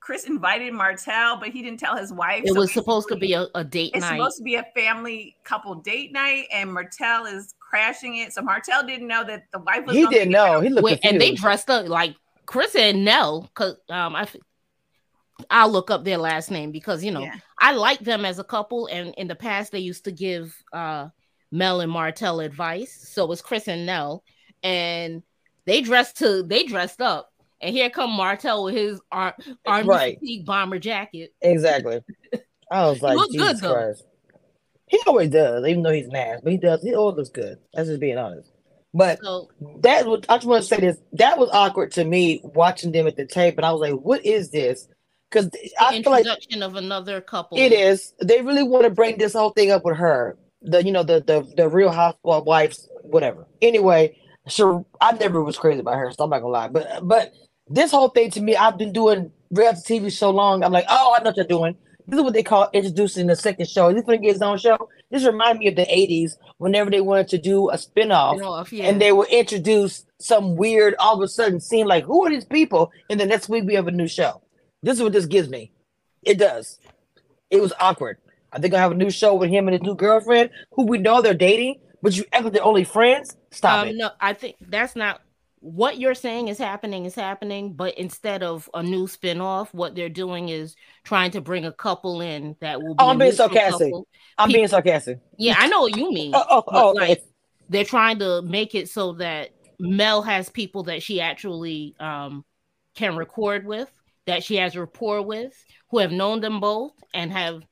Chris 0.00 0.24
invited 0.24 0.72
Martell, 0.72 1.36
but 1.38 1.48
he 1.48 1.62
didn't 1.62 1.80
tell 1.80 1.96
his 1.96 2.12
wife. 2.12 2.42
It 2.44 2.52
so 2.52 2.60
was 2.60 2.72
supposed 2.72 3.08
to 3.08 3.16
be 3.16 3.32
a, 3.32 3.46
a 3.54 3.64
date 3.64 3.92
it's 3.94 4.02
night. 4.02 4.14
It's 4.14 4.18
supposed 4.18 4.36
to 4.38 4.42
be 4.44 4.54
a 4.56 4.66
family 4.74 5.36
couple 5.44 5.74
date 5.76 6.12
night, 6.12 6.46
and 6.52 6.72
Martell 6.72 7.26
is 7.26 7.54
crashing 7.58 8.16
it. 8.16 8.32
So 8.32 8.42
Martell 8.42 8.86
didn't 8.86 9.08
know 9.08 9.24
that 9.24 9.44
the 9.52 9.58
wife 9.60 9.86
was. 9.86 9.96
He 9.96 10.06
didn't 10.06 10.30
know. 10.30 10.60
He 10.60 10.68
looked 10.68 10.84
Wait, 10.84 11.00
and 11.02 11.20
they 11.20 11.34
dressed 11.34 11.70
up 11.70 11.88
like 11.88 12.14
Chris 12.46 12.76
and 12.76 13.04
Nelle, 13.04 13.42
because 13.42 13.76
um, 13.88 14.14
I 14.14 14.28
I'll 15.50 15.70
look 15.70 15.90
up 15.90 16.04
their 16.04 16.18
last 16.18 16.50
name 16.50 16.70
because 16.72 17.04
you 17.04 17.10
know 17.10 17.22
yeah. 17.22 17.36
I 17.58 17.72
like 17.72 18.00
them 18.00 18.24
as 18.24 18.38
a 18.38 18.44
couple, 18.44 18.86
and 18.86 19.14
in 19.16 19.26
the 19.26 19.34
past 19.34 19.72
they 19.72 19.80
used 19.80 20.04
to 20.04 20.12
give 20.12 20.56
uh 20.72 21.08
Mel 21.50 21.80
and 21.80 21.90
Martell 21.90 22.40
advice. 22.40 23.08
So 23.12 23.24
it 23.24 23.28
was 23.28 23.42
Chris 23.42 23.66
and 23.66 23.86
Nell, 23.86 24.22
and 24.62 25.22
they 25.64 25.80
dressed 25.80 26.18
to 26.18 26.42
they 26.42 26.62
dressed 26.64 27.00
up, 27.00 27.32
and 27.60 27.74
here 27.74 27.90
come 27.90 28.10
Martell 28.10 28.64
with 28.64 28.74
his 28.74 29.00
ar- 29.10 29.34
uh, 29.38 29.52
army 29.64 29.88
right. 29.88 30.18
bomber 30.44 30.78
jacket. 30.78 31.34
Exactly. 31.40 32.00
I 32.70 32.86
was 32.88 33.02
like, 33.02 33.18
Jesus 33.30 33.60
good, 33.60 33.72
Christ. 33.72 34.04
Though. 34.04 34.10
He 34.88 35.00
always 35.06 35.30
does, 35.30 35.66
even 35.66 35.82
though 35.82 35.92
he's 35.92 36.06
an 36.06 36.14
ass, 36.14 36.40
but 36.42 36.52
he 36.52 36.58
does. 36.58 36.82
He 36.82 36.94
always 36.94 37.16
looks 37.16 37.30
good. 37.30 37.58
That's 37.74 37.88
just 37.88 38.00
being 38.00 38.18
honest. 38.18 38.50
But 38.94 39.18
so, 39.22 39.50
that 39.80 40.06
was 40.06 40.22
I 40.28 40.36
just 40.36 40.46
want 40.46 40.62
to 40.62 40.68
say 40.68 40.80
this. 40.80 40.96
That 41.12 41.38
was 41.38 41.50
awkward 41.52 41.92
to 41.92 42.04
me 42.04 42.40
watching 42.42 42.92
them 42.92 43.06
at 43.06 43.16
the 43.16 43.26
tape, 43.26 43.56
and 43.56 43.66
I 43.66 43.72
was 43.72 43.80
like, 43.80 43.94
"What 43.94 44.24
is 44.24 44.50
this?" 44.50 44.88
Because 45.30 45.50
I 45.78 46.00
feel 46.00 46.12
like 46.12 46.26
of 46.62 46.76
another 46.76 47.20
couple. 47.20 47.58
It 47.58 47.72
is. 47.72 48.14
They 48.22 48.40
really 48.40 48.62
want 48.62 48.84
to 48.84 48.90
bring 48.90 49.18
this 49.18 49.32
whole 49.32 49.50
thing 49.50 49.70
up 49.70 49.84
with 49.84 49.96
her. 49.96 50.38
The 50.62 50.84
you 50.84 50.92
know 50.92 51.02
the 51.02 51.20
the 51.20 51.52
the 51.56 51.68
real 51.68 51.90
housewives, 51.90 52.88
uh, 52.88 53.00
whatever. 53.02 53.46
Anyway, 53.60 54.16
sure, 54.46 54.86
I 55.00 55.12
never 55.12 55.42
was 55.42 55.58
crazy 55.58 55.80
about 55.80 55.96
her, 55.96 56.12
so 56.12 56.24
I'm 56.24 56.30
not 56.30 56.38
gonna 56.38 56.52
lie. 56.52 56.68
But 56.68 57.06
but 57.06 57.32
this 57.68 57.90
whole 57.90 58.08
thing 58.08 58.30
to 58.32 58.40
me, 58.40 58.56
I've 58.56 58.78
been 58.78 58.92
doing 58.92 59.32
reality 59.50 60.00
TV 60.00 60.12
so 60.12 60.30
long. 60.30 60.62
I'm 60.62 60.72
like, 60.72 60.86
oh, 60.88 61.14
I 61.16 61.22
know 61.22 61.30
what 61.30 61.36
they're 61.36 61.44
doing. 61.44 61.76
This 62.08 62.18
is 62.18 62.24
what 62.24 62.34
they 62.34 62.42
call 62.44 62.70
introducing 62.72 63.26
the 63.26 63.34
second 63.34 63.68
show. 63.68 63.92
This 63.92 64.04
going 64.04 64.20
to 64.20 64.24
get 64.24 64.34
his 64.34 64.42
own 64.42 64.58
show? 64.58 64.88
This 65.10 65.24
reminds 65.24 65.58
me 65.58 65.68
of 65.68 65.76
the 65.76 65.86
80s 65.86 66.36
whenever 66.58 66.88
they 66.88 67.00
wanted 67.00 67.28
to 67.28 67.38
do 67.38 67.68
a 67.70 67.74
spinoff, 67.74 68.38
spinoff 68.38 68.72
yeah. 68.72 68.84
and 68.84 69.00
they 69.00 69.10
would 69.10 69.28
introduce 69.28 70.04
some 70.20 70.54
weird, 70.54 70.94
all 71.00 71.16
of 71.16 71.22
a 71.22 71.28
sudden, 71.28 71.58
seem 71.58 71.86
like, 71.86 72.04
who 72.04 72.24
are 72.24 72.30
these 72.30 72.44
people? 72.44 72.92
And 73.10 73.18
the 73.18 73.26
next 73.26 73.48
week 73.48 73.64
we 73.64 73.74
have 73.74 73.88
a 73.88 73.92
new 73.92 74.06
show. 74.06 74.40
This 74.82 74.98
is 74.98 75.02
what 75.02 75.12
this 75.12 75.26
gives 75.26 75.48
me. 75.48 75.72
It 76.22 76.38
does. 76.38 76.78
It 77.50 77.60
was 77.60 77.72
awkward. 77.80 78.18
I 78.52 78.60
think 78.60 78.74
I 78.74 78.78
have 78.78 78.92
a 78.92 78.96
new 78.96 79.10
show 79.10 79.34
with 79.34 79.50
him 79.50 79.66
and 79.66 79.74
his 79.74 79.82
new 79.82 79.96
girlfriend, 79.96 80.50
who 80.72 80.86
we 80.86 80.98
know 80.98 81.20
they're 81.20 81.34
dating, 81.34 81.80
but 82.02 82.16
you 82.16 82.24
act 82.32 82.44
like 82.44 82.52
they're 82.52 82.64
only 82.64 82.84
friends. 82.84 83.36
Stop 83.50 83.82
um, 83.82 83.88
it. 83.88 83.96
No, 83.96 84.10
I 84.20 84.32
think 84.32 84.56
that's 84.60 84.94
not 84.94 85.22
what 85.60 85.98
you're 85.98 86.14
saying 86.14 86.48
is 86.48 86.58
happening 86.58 87.06
is 87.06 87.14
happening, 87.14 87.72
but 87.72 87.96
instead 87.98 88.42
of 88.42 88.68
a 88.74 88.82
new 88.82 89.06
spin-off, 89.06 89.72
what 89.72 89.94
they're 89.94 90.08
doing 90.08 90.48
is 90.48 90.76
trying 91.02 91.30
to 91.32 91.40
bring 91.40 91.64
a 91.64 91.72
couple 91.72 92.20
in 92.20 92.56
that 92.60 92.80
will 92.80 92.94
be 92.94 93.02
oh, 93.02 93.08
I'm 93.08 93.18
being 93.18 93.32
sarcastic. 93.32 93.88
Couple. 93.88 94.06
I'm 94.38 94.48
People, 94.48 94.58
being 94.58 94.68
sarcastic. 94.68 95.20
Yeah, 95.38 95.56
I 95.58 95.68
know 95.68 95.80
what 95.80 95.96
you 95.96 96.12
mean. 96.12 96.32
oh, 96.34 96.44
oh, 96.48 96.64
oh 96.68 96.90
okay. 96.90 97.08
like, 97.08 97.24
they're 97.68 97.84
trying 97.84 98.18
to 98.20 98.42
make 98.42 98.74
it 98.74 98.88
so 98.88 99.14
that 99.14 99.50
Mel 99.78 100.22
has 100.22 100.48
people 100.48 100.84
that 100.84 101.02
she 101.02 101.20
actually 101.20 101.96
um, 101.98 102.44
can 102.94 103.16
record 103.16 103.66
with 103.66 103.90
that 104.26 104.44
she 104.44 104.56
has 104.56 104.76
rapport 104.76 105.22
with, 105.22 105.64
who 105.90 105.98
have 105.98 106.12
known 106.12 106.40
them 106.40 106.60
both 106.60 106.92
and 107.14 107.32
have 107.32 107.62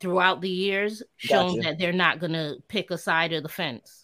throughout 0.00 0.40
the 0.40 0.48
years 0.48 1.02
shown 1.16 1.56
gotcha. 1.56 1.68
that 1.68 1.78
they're 1.78 1.92
not 1.92 2.18
going 2.18 2.32
to 2.32 2.56
pick 2.68 2.90
a 2.90 2.98
side 2.98 3.32
of 3.32 3.42
the 3.42 3.48
fence. 3.48 4.03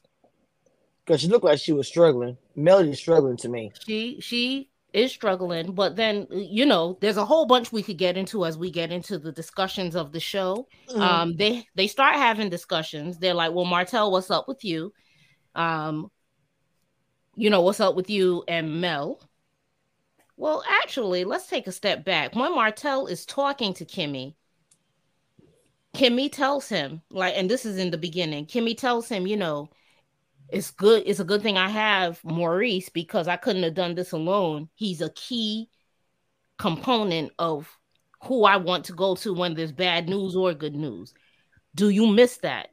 Because 1.11 1.23
she 1.23 1.27
looked 1.27 1.45
like 1.45 1.59
she 1.59 1.73
was 1.73 1.89
struggling. 1.89 2.37
Melody's 2.55 3.01
struggling 3.01 3.37
to 3.39 3.49
me. 3.49 3.73
She 3.85 4.21
she 4.21 4.71
is 4.93 5.11
struggling, 5.11 5.73
but 5.73 5.97
then 5.97 6.29
you 6.31 6.65
know, 6.65 6.99
there's 7.01 7.17
a 7.17 7.25
whole 7.25 7.47
bunch 7.47 7.73
we 7.73 7.83
could 7.83 7.99
get 7.99 8.17
into 8.17 8.47
as 8.47 8.57
we 8.57 8.71
get 8.71 8.93
into 8.93 9.19
the 9.19 9.33
discussions 9.33 9.97
of 9.97 10.13
the 10.13 10.21
show. 10.21 10.69
Mm-hmm. 10.89 11.01
Um, 11.01 11.37
they 11.37 11.67
they 11.75 11.89
start 11.89 12.15
having 12.15 12.49
discussions. 12.49 13.19
They're 13.19 13.35
like, 13.35 13.53
"Well, 13.53 13.65
Martell, 13.65 14.13
what's 14.13 14.31
up 14.31 14.47
with 14.47 14.65
you?" 14.65 14.93
Um, 15.57 16.13
you 17.35 17.51
know, 17.51 17.63
what's 17.63 17.81
up 17.81 17.97
with 17.97 18.09
you 18.09 18.45
and 18.47 18.81
Mel? 18.81 19.21
Well, 20.37 20.63
actually, 20.85 21.25
let's 21.25 21.49
take 21.49 21.67
a 21.67 21.73
step 21.73 22.05
back. 22.05 22.37
When 22.37 22.55
Martell 22.55 23.09
is 23.09 23.27
talking 23.27 23.75
to 23.75 23.85
Kimmy, 23.85 24.37
Kimmy 25.93 26.31
tells 26.31 26.69
him, 26.69 27.03
like, 27.11 27.35
and 27.37 27.51
this 27.51 27.67
is 27.67 27.79
in 27.79 27.91
the 27.91 27.99
beginning, 27.99 28.47
Kimmy 28.47 28.79
tells 28.79 29.09
him, 29.09 29.27
you 29.27 29.37
know, 29.37 29.71
it's 30.53 30.71
good, 30.71 31.03
it's 31.07 31.21
a 31.21 31.25
good 31.25 31.43
thing 31.43 31.57
I 31.57 31.69
have 31.69 32.23
Maurice 32.25 32.89
because 32.89 33.29
I 33.29 33.37
couldn't 33.37 33.63
have 33.63 33.75
done 33.75 33.95
this 33.95 34.13
alone. 34.13 34.69
He's 34.75 35.01
a 35.01 35.11
key 35.11 35.69
component 36.59 37.33
of 37.39 37.69
who 38.25 38.45
I 38.45 38.57
want 38.57 38.85
to 38.87 38.93
go 38.93 39.15
to 39.17 39.33
when 39.33 39.55
there's 39.55 39.73
bad 39.73 40.09
news 40.09 40.37
or 40.37 40.53
good 40.53 40.75
news. 40.75 41.15
Do 41.75 41.89
you 41.89 42.07
miss 42.07 42.39
that? 42.39 42.69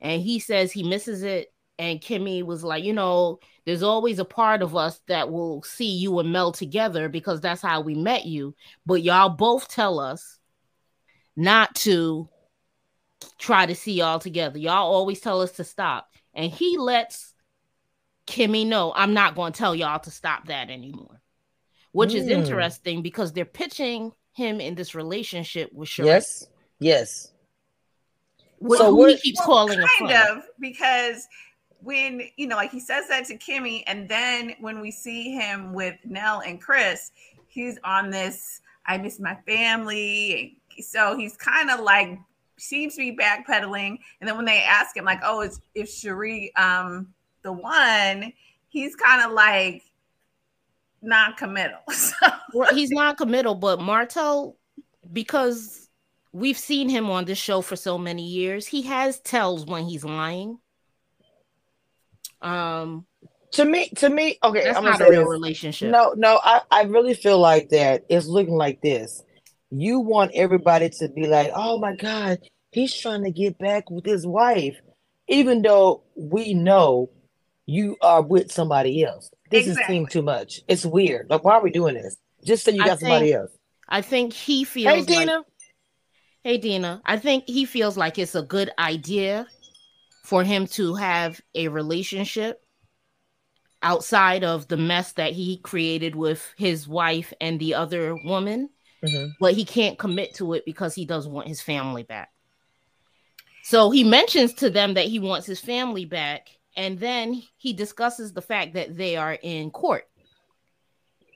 And 0.00 0.20
he 0.20 0.38
says 0.38 0.72
he 0.72 0.82
misses 0.82 1.22
it. 1.22 1.52
And 1.78 2.00
Kimmy 2.00 2.44
was 2.44 2.62
like, 2.62 2.84
you 2.84 2.92
know, 2.92 3.40
there's 3.64 3.82
always 3.82 4.18
a 4.18 4.24
part 4.24 4.62
of 4.62 4.76
us 4.76 5.00
that 5.08 5.30
will 5.30 5.62
see 5.62 5.96
you 5.96 6.18
and 6.18 6.30
Mel 6.30 6.52
together 6.52 7.08
because 7.08 7.40
that's 7.40 7.62
how 7.62 7.80
we 7.80 7.94
met 7.94 8.26
you. 8.26 8.54
But 8.84 9.02
y'all 9.02 9.30
both 9.30 9.68
tell 9.68 9.98
us 9.98 10.38
not 11.34 11.74
to 11.76 12.28
try 13.38 13.66
to 13.66 13.74
see 13.74 13.94
y'all 13.94 14.18
together. 14.18 14.58
Y'all 14.58 14.92
always 14.92 15.20
tell 15.20 15.40
us 15.40 15.52
to 15.52 15.64
stop. 15.64 16.11
And 16.34 16.50
he 16.50 16.78
lets 16.78 17.34
Kimmy 18.26 18.66
know, 18.66 18.92
I'm 18.94 19.14
not 19.14 19.34
going 19.34 19.52
to 19.52 19.58
tell 19.58 19.74
y'all 19.74 19.98
to 20.00 20.10
stop 20.10 20.46
that 20.46 20.70
anymore. 20.70 21.20
Which 21.92 22.10
mm. 22.10 22.16
is 22.16 22.28
interesting 22.28 23.02
because 23.02 23.32
they're 23.32 23.44
pitching 23.44 24.12
him 24.32 24.60
in 24.60 24.74
this 24.74 24.94
relationship 24.94 25.70
with 25.72 25.88
Sheree. 25.88 26.06
Yes. 26.06 26.46
Yes. 26.78 27.32
so 28.66 28.90
who 28.90 29.06
he 29.06 29.16
keeps 29.18 29.40
calling 29.40 29.78
kind 29.98 30.12
of 30.12 30.44
because 30.58 31.28
when 31.82 32.22
you 32.36 32.46
know, 32.46 32.56
like 32.56 32.70
he 32.70 32.80
says 32.80 33.08
that 33.08 33.26
to 33.26 33.36
Kimmy, 33.36 33.82
and 33.86 34.08
then 34.08 34.54
when 34.60 34.80
we 34.80 34.90
see 34.90 35.32
him 35.32 35.72
with 35.72 35.96
Nell 36.04 36.40
and 36.40 36.60
Chris, 36.60 37.10
he's 37.48 37.78
on 37.84 38.10
this. 38.10 38.60
I 38.86 38.98
miss 38.98 39.20
my 39.20 39.36
family. 39.46 40.58
So 40.80 41.16
he's 41.16 41.36
kind 41.36 41.70
of 41.70 41.80
like 41.80 42.18
seems 42.62 42.94
to 42.94 42.98
be 43.00 43.16
backpedaling. 43.16 43.98
And 44.20 44.28
then 44.28 44.36
when 44.36 44.44
they 44.44 44.62
ask 44.62 44.96
him, 44.96 45.04
like, 45.04 45.20
"Oh, 45.22 45.40
is 45.42 45.60
if 45.74 45.88
Sheree 45.88 46.50
um 46.58 47.08
the 47.42 47.52
one?" 47.52 48.32
He's 48.68 48.96
kind 48.96 49.22
of 49.22 49.32
like 49.32 49.82
non-committal. 51.02 51.80
So. 51.90 52.26
well, 52.54 52.74
he's 52.74 52.90
non-committal, 52.90 53.56
but 53.56 53.80
Martell, 53.80 54.56
because 55.12 55.88
we've 56.32 56.58
seen 56.58 56.88
him 56.88 57.10
on 57.10 57.24
this 57.24 57.38
show 57.38 57.60
for 57.60 57.76
so 57.76 57.98
many 57.98 58.24
years, 58.26 58.66
he 58.66 58.82
has 58.82 59.20
tells 59.20 59.66
when 59.66 59.84
he's 59.84 60.04
lying. 60.04 60.58
Um, 62.40 63.06
to 63.52 63.64
me, 63.64 63.88
to 63.96 64.08
me, 64.08 64.38
okay, 64.42 64.64
that's 64.64 64.78
I'm 64.78 64.84
not 64.84 65.00
a 65.00 65.10
real 65.10 65.20
this. 65.20 65.28
relationship. 65.28 65.90
No, 65.90 66.14
no, 66.16 66.40
I, 66.42 66.62
I 66.70 66.82
really 66.84 67.14
feel 67.14 67.38
like 67.38 67.68
that 67.70 68.04
it's 68.08 68.26
looking 68.26 68.54
like 68.56 68.80
this. 68.80 69.22
You 69.74 70.00
want 70.00 70.32
everybody 70.34 70.90
to 70.90 71.08
be 71.08 71.26
like, 71.26 71.50
oh 71.54 71.78
my 71.78 71.96
God, 71.96 72.38
he's 72.72 72.94
trying 72.94 73.24
to 73.24 73.30
get 73.30 73.58
back 73.58 73.90
with 73.90 74.04
his 74.04 74.26
wife, 74.26 74.76
even 75.28 75.62
though 75.62 76.02
we 76.14 76.52
know 76.52 77.08
you 77.64 77.96
are 78.02 78.20
with 78.20 78.52
somebody 78.52 79.02
else. 79.02 79.30
This 79.50 79.66
exactly. 79.66 79.96
is 79.96 80.00
seem 80.00 80.06
too 80.08 80.22
much. 80.22 80.60
It's 80.68 80.84
weird. 80.84 81.28
Like, 81.30 81.42
why 81.42 81.54
are 81.54 81.62
we 81.62 81.70
doing 81.70 81.94
this? 81.94 82.16
Just 82.44 82.66
so 82.66 82.70
you 82.70 82.78
got 82.78 82.98
think, 82.98 83.00
somebody 83.00 83.32
else. 83.32 83.50
I 83.88 84.02
think 84.02 84.34
he 84.34 84.64
feels. 84.64 84.94
Hey, 84.94 85.02
Dina. 85.04 85.36
Like, 85.36 85.46
hey, 86.44 86.58
Dina. 86.58 87.00
I 87.06 87.16
think 87.16 87.44
he 87.46 87.64
feels 87.64 87.96
like 87.96 88.18
it's 88.18 88.34
a 88.34 88.42
good 88.42 88.70
idea 88.78 89.46
for 90.24 90.44
him 90.44 90.66
to 90.66 90.94
have 90.96 91.40
a 91.54 91.68
relationship 91.68 92.60
outside 93.82 94.44
of 94.44 94.68
the 94.68 94.76
mess 94.76 95.12
that 95.12 95.32
he 95.32 95.58
created 95.58 96.14
with 96.14 96.52
his 96.56 96.86
wife 96.86 97.32
and 97.40 97.58
the 97.58 97.74
other 97.74 98.14
woman, 98.24 98.68
mm-hmm. 99.04 99.30
but 99.40 99.54
he 99.54 99.64
can't 99.64 99.98
commit 99.98 100.34
to 100.34 100.54
it 100.54 100.64
because 100.64 100.94
he 100.94 101.04
doesn't 101.04 101.32
want 101.32 101.48
his 101.48 101.60
family 101.60 102.02
back. 102.02 102.30
So 103.62 103.90
he 103.90 104.04
mentions 104.04 104.54
to 104.54 104.70
them 104.70 104.94
that 104.94 105.06
he 105.06 105.18
wants 105.18 105.46
his 105.46 105.60
family 105.60 106.04
back, 106.04 106.48
and 106.76 106.98
then 106.98 107.42
he 107.56 107.72
discusses 107.72 108.32
the 108.32 108.42
fact 108.42 108.74
that 108.74 108.96
they 108.96 109.16
are 109.16 109.34
in 109.34 109.70
court. 109.70 110.04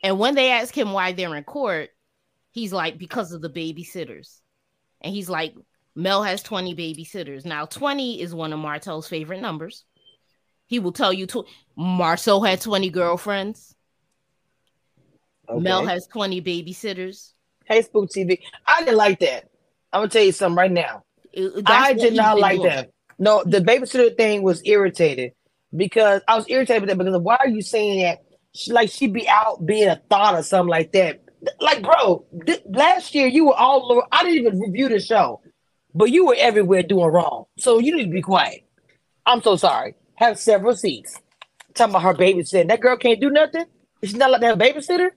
And 0.02 0.18
when 0.18 0.34
they 0.34 0.50
ask 0.50 0.76
him 0.76 0.92
why 0.92 1.12
they're 1.12 1.36
in 1.36 1.44
court, 1.44 1.90
he's 2.50 2.72
like, 2.72 2.98
because 2.98 3.32
of 3.32 3.42
the 3.42 3.50
babysitters. 3.50 4.40
And 5.00 5.14
he's 5.14 5.28
like, 5.28 5.54
Mel 5.94 6.22
has 6.22 6.42
20 6.42 6.74
babysitters. 6.74 7.44
Now, 7.44 7.64
20 7.64 8.20
is 8.20 8.34
one 8.34 8.52
of 8.52 8.58
Martell's 8.58 9.08
favorite 9.08 9.40
numbers. 9.40 9.84
He 10.66 10.78
will 10.78 10.92
tell 10.92 11.12
you 11.12 11.26
to 11.26 11.44
Marcel 11.76 12.42
had 12.42 12.60
20 12.60 12.90
girlfriends. 12.90 13.74
Okay. 15.48 15.60
Mel 15.60 15.86
has 15.86 16.06
20 16.08 16.42
babysitters. 16.42 17.32
Hey, 17.66 17.82
Spook 17.82 18.10
TV. 18.10 18.40
I 18.66 18.80
didn't 18.80 18.96
like 18.96 19.20
that. 19.20 19.48
I'm 19.92 20.00
gonna 20.00 20.08
tell 20.10 20.24
you 20.24 20.32
something 20.32 20.56
right 20.56 20.70
now. 20.70 21.02
I 21.66 21.92
did 21.92 22.14
not 22.14 22.38
like 22.38 22.58
doing. 22.58 22.68
that. 22.70 22.90
No, 23.18 23.42
the 23.44 23.60
babysitter 23.60 24.16
thing 24.16 24.42
was 24.42 24.62
irritated 24.64 25.32
because 25.74 26.22
I 26.28 26.36
was 26.36 26.46
irritated 26.48 26.82
with 26.82 26.90
that 26.90 26.98
because 26.98 27.18
why 27.18 27.36
are 27.40 27.48
you 27.48 27.62
saying 27.62 28.02
that? 28.02 28.22
She, 28.54 28.72
like 28.72 28.90
she'd 28.90 29.12
be 29.12 29.28
out 29.28 29.64
being 29.66 29.88
a 29.88 30.00
thought 30.08 30.34
or 30.34 30.42
something 30.42 30.70
like 30.70 30.92
that. 30.92 31.20
like, 31.60 31.82
bro, 31.82 32.24
th- 32.46 32.62
last 32.66 33.14
year 33.14 33.26
you 33.26 33.46
were 33.46 33.54
all 33.54 33.90
over. 33.92 34.02
I 34.12 34.22
didn't 34.22 34.46
even 34.46 34.60
review 34.60 34.88
the 34.88 35.00
show, 35.00 35.40
but 35.94 36.10
you 36.10 36.26
were 36.26 36.36
everywhere 36.38 36.82
doing 36.82 37.06
wrong. 37.10 37.44
So 37.58 37.78
you 37.78 37.94
need 37.96 38.04
to 38.04 38.10
be 38.10 38.22
quiet. 38.22 38.64
I'm 39.26 39.42
so 39.42 39.56
sorry. 39.56 39.94
Have 40.14 40.38
several 40.38 40.74
seats. 40.74 41.20
Talking 41.74 41.94
about 41.94 42.02
her 42.02 42.14
babysitting. 42.14 42.68
That 42.68 42.80
girl 42.80 42.96
can't 42.96 43.20
do 43.20 43.30
nothing. 43.30 43.66
She's 44.02 44.14
not 44.14 44.30
like 44.30 44.40
that 44.40 44.58
babysitter. 44.58 45.10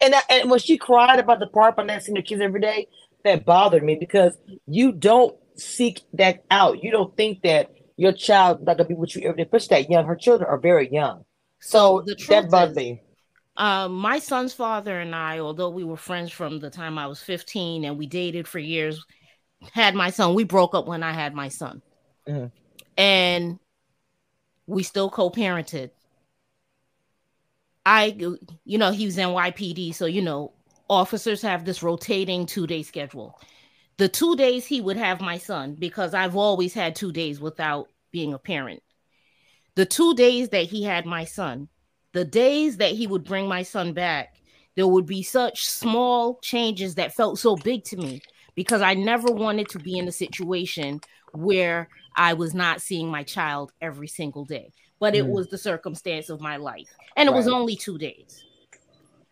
And 0.00 0.12
that, 0.14 0.24
and 0.30 0.50
when 0.50 0.58
she 0.60 0.78
cried 0.78 1.18
about 1.18 1.40
the 1.40 1.46
part 1.46 1.76
by 1.76 1.84
not 1.84 2.02
seeing 2.02 2.14
the 2.14 2.22
kids 2.22 2.40
every 2.40 2.60
day, 2.60 2.86
that 3.24 3.44
bothered 3.44 3.82
me 3.82 3.96
because 3.96 4.36
you 4.66 4.92
don't 4.92 5.36
seek 5.56 6.02
that 6.14 6.44
out. 6.50 6.82
You 6.82 6.90
don't 6.90 7.14
think 7.16 7.42
that 7.42 7.70
your 7.96 8.12
child 8.12 8.62
not 8.62 8.78
gonna 8.78 8.88
be 8.88 8.94
with 8.94 9.14
you 9.14 9.22
every 9.22 9.36
day, 9.36 9.42
especially 9.42 9.82
that 9.82 9.90
young. 9.90 10.06
Her 10.06 10.16
children 10.16 10.48
are 10.48 10.58
very 10.58 10.90
young. 10.90 11.24
So, 11.60 12.02
the 12.06 12.16
that 12.28 12.50
bothered 12.50 12.70
is- 12.70 12.76
me. 12.76 13.02
Um, 13.56 13.94
my 13.96 14.20
son's 14.20 14.54
father 14.54 15.00
and 15.00 15.14
I, 15.14 15.40
although 15.40 15.68
we 15.68 15.84
were 15.84 15.96
friends 15.96 16.32
from 16.32 16.60
the 16.60 16.70
time 16.70 16.96
I 16.96 17.06
was 17.06 17.22
15 17.22 17.84
and 17.84 17.98
we 17.98 18.06
dated 18.06 18.48
for 18.48 18.58
years, 18.58 19.04
had 19.72 19.94
my 19.94 20.08
son. 20.08 20.34
We 20.34 20.44
broke 20.44 20.74
up 20.74 20.86
when 20.86 21.02
I 21.02 21.12
had 21.12 21.34
my 21.34 21.48
son. 21.48 21.82
Mhm. 22.26 22.50
And 22.96 23.58
we 24.66 24.82
still 24.82 25.10
co-parented. 25.10 25.90
I 27.86 28.16
you 28.64 28.78
know, 28.78 28.90
he 28.90 29.06
was 29.06 29.16
NYPD, 29.16 29.94
so 29.94 30.06
you 30.06 30.22
know, 30.22 30.52
officers 30.88 31.42
have 31.42 31.64
this 31.64 31.82
rotating 31.82 32.46
two-day 32.46 32.82
schedule. 32.82 33.38
The 33.96 34.08
two 34.08 34.36
days 34.36 34.66
he 34.66 34.80
would 34.80 34.96
have 34.96 35.20
my 35.20 35.38
son, 35.38 35.76
because 35.78 36.14
I've 36.14 36.36
always 36.36 36.72
had 36.72 36.94
two 36.94 37.12
days 37.12 37.40
without 37.40 37.88
being 38.12 38.32
a 38.32 38.38
parent. 38.38 38.82
The 39.74 39.86
two 39.86 40.14
days 40.14 40.48
that 40.50 40.64
he 40.64 40.82
had 40.82 41.06
my 41.06 41.24
son, 41.24 41.68
the 42.12 42.24
days 42.24 42.78
that 42.78 42.92
he 42.92 43.06
would 43.06 43.24
bring 43.24 43.46
my 43.46 43.62
son 43.62 43.92
back, 43.92 44.36
there 44.74 44.86
would 44.86 45.06
be 45.06 45.22
such 45.22 45.66
small 45.66 46.38
changes 46.42 46.94
that 46.94 47.14
felt 47.14 47.38
so 47.38 47.56
big 47.56 47.84
to 47.84 47.96
me 47.96 48.20
because 48.54 48.82
I 48.82 48.94
never 48.94 49.30
wanted 49.30 49.68
to 49.70 49.78
be 49.78 49.98
in 49.98 50.08
a 50.08 50.12
situation 50.12 51.00
where 51.32 51.88
I 52.16 52.34
was 52.34 52.54
not 52.54 52.80
seeing 52.80 53.08
my 53.08 53.22
child 53.22 53.72
every 53.80 54.08
single 54.08 54.44
day. 54.44 54.72
But 55.00 55.14
it 55.16 55.24
Mm. 55.24 55.32
was 55.32 55.48
the 55.48 55.58
circumstance 55.58 56.28
of 56.30 56.40
my 56.40 56.56
life. 56.58 56.88
And 57.16 57.28
it 57.28 57.34
was 57.34 57.48
only 57.48 57.74
two 57.74 57.98
days. 57.98 58.44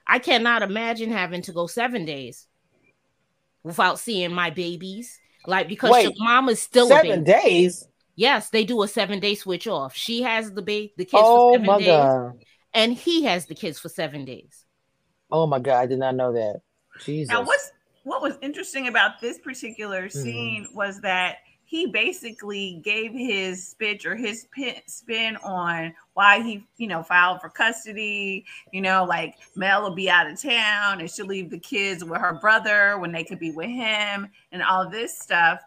I 0.07 0.19
cannot 0.19 0.63
imagine 0.63 1.11
having 1.11 1.43
to 1.43 1.53
go 1.53 1.67
seven 1.67 2.05
days 2.05 2.47
without 3.63 3.99
seeing 4.01 4.33
my 4.33 4.51
babies. 4.51 5.21
Like 5.47 5.69
because 5.69 5.93
Wait, 5.93 6.05
your 6.05 6.13
mom 6.19 6.49
is 6.49 6.61
still 6.61 6.87
a 6.87 6.89
Seven 6.89 7.25
baby. 7.25 7.25
days. 7.25 7.87
Yes, 8.17 8.51
they 8.51 8.65
do 8.65 8.83
a 8.83 8.89
seven 8.89 9.21
day 9.21 9.35
switch 9.35 9.69
off. 9.69 9.95
She 9.95 10.23
has 10.23 10.51
the 10.53 10.63
baby, 10.63 10.93
the 10.97 11.05
kids 11.05 11.29
Oh 11.29 11.53
for 11.53 11.55
seven 11.55 11.67
my 11.67 11.79
days, 11.79 11.87
god. 11.87 12.33
and 12.75 12.93
he 12.93 13.25
has 13.25 13.47
the 13.47 13.55
kids 13.55 13.79
for 13.79 13.89
seven 13.89 14.25
days. 14.25 14.65
Oh 15.31 15.47
my 15.47 15.59
god. 15.59 15.81
I 15.83 15.87
did 15.87 15.99
not 15.99 16.17
know 16.17 16.33
that. 16.33 16.63
Jesus. 17.05 17.33
Now, 17.33 17.45
what's 17.45 17.71
what 18.05 18.23
was 18.23 18.39
interesting 18.41 18.89
about 18.89 19.21
this 19.21 19.39
particular 19.39 20.07
Mm-hmm. 20.09 20.23
scene 20.23 20.69
was 20.75 21.01
that 21.03 21.37
he 21.69 21.87
basically 21.87 22.81
gave 22.83 23.13
his 23.13 23.69
speech 23.69 24.07
or 24.07 24.17
his 24.17 24.47
spin 24.87 25.37
on 25.45 25.93
why 26.15 26.41
he, 26.41 26.67
you 26.79 26.87
know, 26.87 27.03
filed 27.03 27.43
for 27.43 27.51
custody. 27.51 28.47
You 28.73 28.81
know, 28.81 29.05
like 29.05 29.37
Mel 29.55 29.83
will 29.83 29.95
be 29.95 30.09
out 30.09 30.31
of 30.31 30.41
town 30.41 31.01
and 31.01 31.11
she'll 31.11 31.27
leave 31.27 31.51
the 31.51 31.59
kids 31.59 32.03
with 32.03 32.23
her 32.23 32.33
brother 32.41 32.99
when 32.99 33.13
they 33.13 33.23
could 33.23 33.39
be 33.39 33.51
with 33.51 33.69
him, 33.69 34.31
and 34.51 34.63
all 34.63 34.89
this 34.89 35.19
stuff. 35.19 35.61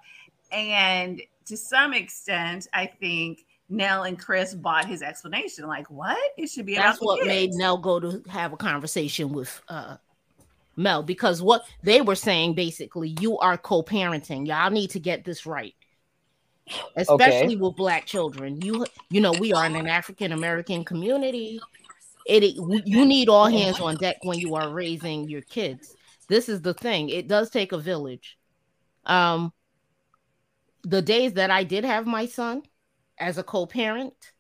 And 0.52 1.22
to 1.46 1.56
some 1.56 1.94
extent, 1.94 2.68
I 2.74 2.88
think 2.88 3.46
Nell 3.70 4.06
and 4.06 4.18
Chris 4.18 4.56
bought 4.56 4.88
his 4.88 5.04
explanation. 5.04 5.68
Like, 5.68 5.88
what? 5.92 6.18
It 6.36 6.50
should 6.50 6.66
be 6.66 6.74
That's 6.74 6.98
what 7.00 7.28
made. 7.28 7.52
Nell 7.54 7.78
go 7.78 8.00
to 8.00 8.24
have 8.28 8.54
a 8.54 8.58
conversation 8.58 9.34
with 9.34 9.62
uh 9.68 9.98
Mel 10.76 11.04
because 11.04 11.44
what 11.44 11.62
they 11.84 12.02
were 12.02 12.16
saying 12.16 12.56
basically, 12.56 13.16
you 13.20 13.38
are 13.38 13.56
co-parenting. 13.56 14.48
Y'all 14.48 14.72
need 14.72 14.90
to 14.90 15.00
get 15.00 15.26
this 15.26 15.46
right. 15.46 15.76
Especially 16.96 17.56
with 17.56 17.76
black 17.76 18.06
children. 18.06 18.62
You 18.62 18.86
you 19.10 19.22
know, 19.22 19.34
we 19.34 19.54
are 19.54 19.66
in 19.66 19.76
an 19.76 19.88
African 19.88 20.32
American 20.32 20.84
community. 20.84 21.60
It, 22.26 22.44
it 22.44 22.56
you 22.86 23.06
need 23.06 23.30
all 23.30 23.48
hands 23.48 23.80
on 23.80 23.98
deck 23.98 24.18
when 24.24 24.40
you 24.40 24.56
are 24.56 24.70
raising 24.70 25.28
your 25.30 25.42
kids. 25.42 25.96
This 26.28 26.50
is 26.50 26.62
the 26.62 26.74
thing. 26.74 27.10
It 27.10 27.28
does 27.28 27.50
take 27.50 27.72
a 27.72 27.78
village. 27.78 28.38
Um 29.06 29.54
the 30.84 31.02
days 31.02 31.34
that 31.34 31.52
I 31.52 31.64
did 31.64 31.84
have 31.86 32.08
my 32.08 32.26
son 32.26 32.64
as 33.20 33.38
a 33.38 33.44
co-parent, 33.44 34.34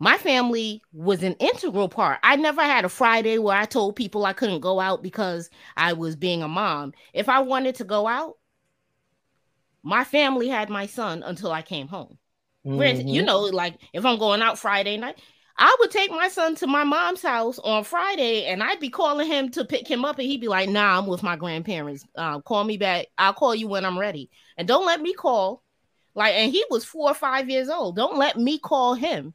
my 0.00 0.16
family 0.16 0.82
was 0.92 1.22
an 1.22 1.34
integral 1.34 1.88
part. 1.88 2.18
I 2.22 2.36
never 2.36 2.62
had 2.62 2.84
a 2.84 2.88
Friday 2.88 3.38
where 3.38 3.56
I 3.56 3.64
told 3.64 3.96
people 3.96 4.24
I 4.24 4.32
couldn't 4.32 4.60
go 4.60 4.78
out 4.80 5.02
because 5.02 5.50
I 5.76 5.92
was 5.92 6.16
being 6.16 6.42
a 6.42 6.48
mom. 6.48 6.92
If 7.12 7.28
I 7.28 7.40
wanted 7.40 7.76
to 7.76 7.84
go 7.84 8.06
out, 8.06 8.36
my 9.88 10.04
family 10.04 10.48
had 10.48 10.70
my 10.70 10.86
son 10.86 11.22
until 11.22 11.52
I 11.52 11.62
came 11.62 11.88
home. 11.88 12.18
Granted, 12.76 13.08
you 13.08 13.22
Mhm. 13.22 13.26
know, 13.26 13.40
like 13.40 13.78
if 13.92 14.04
I'm 14.04 14.18
going 14.18 14.42
out 14.42 14.58
Friday 14.58 14.96
night, 14.96 15.18
I 15.58 15.76
would 15.80 15.90
take 15.90 16.10
my 16.10 16.28
son 16.28 16.54
to 16.56 16.66
my 16.68 16.84
mom's 16.84 17.22
house 17.22 17.58
on 17.58 17.84
Friday 17.84 18.46
and 18.46 18.62
I'd 18.62 18.80
be 18.80 18.90
calling 18.90 19.26
him 19.26 19.50
to 19.52 19.64
pick 19.64 19.88
him 19.88 20.04
up 20.04 20.18
and 20.18 20.28
he'd 20.28 20.40
be 20.40 20.48
like, 20.48 20.68
nah, 20.68 20.98
I'm 20.98 21.06
with 21.06 21.22
my 21.22 21.36
grandparents. 21.36 22.04
Uh, 22.16 22.40
call 22.40 22.64
me 22.64 22.76
back. 22.78 23.06
I'll 23.18 23.32
call 23.34 23.54
you 23.54 23.68
when 23.68 23.84
I'm 23.84 23.98
ready. 23.98 24.30
And 24.56 24.68
don't 24.68 24.86
let 24.86 25.00
me 25.00 25.14
call. 25.14 25.64
Like, 26.14 26.34
and 26.34 26.52
he 26.52 26.64
was 26.70 26.84
four 26.84 27.10
or 27.10 27.14
five 27.14 27.48
years 27.50 27.68
old. 27.68 27.96
Don't 27.96 28.18
let 28.18 28.36
me 28.36 28.58
call 28.58 28.94
him 28.94 29.34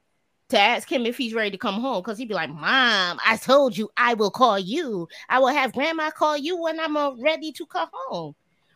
to 0.50 0.60
ask 0.60 0.92
him 0.92 1.06
if 1.06 1.18
he's 1.18 1.34
ready 1.34 1.52
to 1.52 1.58
come 1.58 1.82
home 1.82 2.02
because 2.02 2.18
he'd 2.18 2.28
be 2.28 2.34
like, 2.36 2.50
Mom, 2.50 3.20
I 3.26 3.38
told 3.42 3.78
you 3.78 3.90
I 3.98 4.14
will 4.14 4.32
call 4.32 4.60
you. 4.60 5.08
I 5.30 5.40
will 5.40 5.48
have 5.48 5.74
grandma 5.74 6.12
call 6.12 6.38
you 6.38 6.62
when 6.62 6.80
I'm 6.80 6.96
uh, 6.98 7.16
ready 7.16 7.52
to 7.54 7.66
come 7.66 7.90
home. 7.94 8.36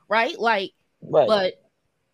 Right? 0.09 0.37
Like, 0.39 0.71
Right. 1.01 1.27
but 1.27 1.53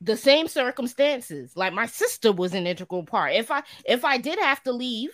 the 0.03 0.17
same 0.17 0.47
circumstances. 0.47 1.53
Like 1.55 1.73
my 1.73 1.85
sister 1.85 2.31
was 2.31 2.53
an 2.53 2.67
integral 2.67 3.03
part. 3.03 3.33
If 3.33 3.51
i 3.51 3.63
if 3.85 4.05
i 4.05 4.17
did 4.17 4.39
have 4.39 4.61
to 4.63 4.71
leave 4.71 5.11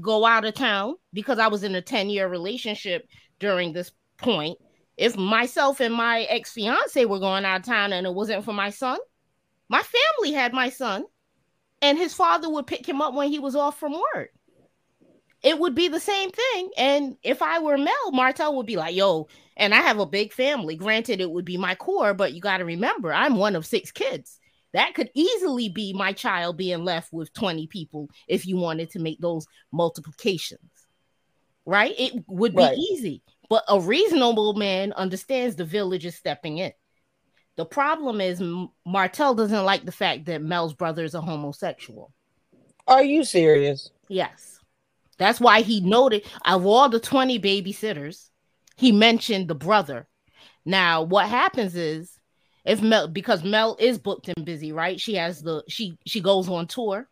go 0.00 0.24
out 0.26 0.44
of 0.44 0.54
town 0.54 0.94
because 1.12 1.38
i 1.38 1.46
was 1.46 1.64
in 1.64 1.74
a 1.74 1.80
10 1.80 2.10
year 2.10 2.28
relationship 2.28 3.08
during 3.38 3.72
this 3.72 3.92
point 4.18 4.58
if 4.96 5.16
myself 5.16 5.80
and 5.80 5.94
my 5.94 6.22
ex-fiance 6.24 7.04
were 7.04 7.18
going 7.18 7.44
out 7.44 7.60
of 7.60 7.66
town 7.66 7.92
and 7.92 8.06
it 8.06 8.12
wasn't 8.12 8.44
for 8.44 8.52
my 8.52 8.70
son 8.70 8.98
my 9.68 9.82
family 9.82 10.34
had 10.34 10.52
my 10.52 10.68
son 10.68 11.04
and 11.80 11.96
his 11.96 12.12
father 12.12 12.50
would 12.50 12.66
pick 12.66 12.86
him 12.86 13.00
up 13.00 13.14
when 13.14 13.30
he 13.30 13.38
was 13.38 13.56
off 13.56 13.78
from 13.78 13.92
work 14.14 14.30
it 15.42 15.58
would 15.58 15.74
be 15.74 15.88
the 15.88 16.00
same 16.00 16.30
thing 16.30 16.70
and 16.76 17.16
if 17.22 17.42
i 17.42 17.58
were 17.58 17.78
mel 17.78 18.12
martell 18.12 18.56
would 18.56 18.66
be 18.66 18.76
like 18.76 18.94
yo 18.94 19.26
and 19.58 19.74
I 19.74 19.78
have 19.78 19.98
a 19.98 20.06
big 20.06 20.32
family. 20.32 20.76
Granted, 20.76 21.20
it 21.20 21.30
would 21.30 21.44
be 21.44 21.58
my 21.58 21.74
core, 21.74 22.14
but 22.14 22.32
you 22.32 22.40
got 22.40 22.58
to 22.58 22.64
remember, 22.64 23.12
I'm 23.12 23.36
one 23.36 23.56
of 23.56 23.66
six 23.66 23.90
kids. 23.90 24.38
That 24.72 24.94
could 24.94 25.10
easily 25.14 25.68
be 25.68 25.92
my 25.92 26.12
child 26.12 26.56
being 26.56 26.84
left 26.84 27.12
with 27.12 27.32
20 27.32 27.66
people 27.66 28.08
if 28.28 28.46
you 28.46 28.56
wanted 28.56 28.90
to 28.90 28.98
make 29.00 29.18
those 29.20 29.46
multiplications, 29.72 30.60
right? 31.66 31.94
It 31.98 32.22
would 32.28 32.54
be 32.54 32.62
Right. 32.62 32.78
easy, 32.78 33.22
but 33.48 33.64
a 33.66 33.80
reasonable 33.80 34.54
man 34.54 34.92
understands 34.92 35.56
the 35.56 35.64
village 35.64 36.06
is 36.06 36.14
stepping 36.14 36.58
in. 36.58 36.72
The 37.56 37.64
problem 37.64 38.20
is, 38.20 38.40
Martell 38.86 39.34
doesn't 39.34 39.64
like 39.64 39.84
the 39.84 39.90
fact 39.90 40.26
that 40.26 40.42
Mel's 40.42 40.74
brother 40.74 41.02
is 41.02 41.14
a 41.14 41.20
homosexual. 41.20 42.12
Are 42.86 43.02
you 43.02 43.24
serious? 43.24 43.90
Yes. 44.08 44.57
That's 45.18 45.40
why 45.40 45.62
he 45.62 45.80
noted 45.80 46.24
of 46.44 46.64
all 46.64 46.88
the 46.88 47.00
20 47.00 47.38
babysitters, 47.40 48.28
he 48.76 48.92
mentioned 48.92 49.48
the 49.48 49.54
brother. 49.54 50.08
Now, 50.64 51.02
what 51.02 51.28
happens 51.28 51.74
is 51.74 52.18
if 52.64 52.82
Mel 52.82 53.08
because 53.08 53.42
Mel 53.42 53.76
is 53.80 53.98
booked 53.98 54.28
and 54.28 54.44
busy, 54.44 54.72
right? 54.72 55.00
She 55.00 55.14
has 55.14 55.42
the 55.42 55.64
she 55.68 55.98
she 56.06 56.20
goes 56.20 56.48
on 56.48 56.66
tour. 56.66 57.08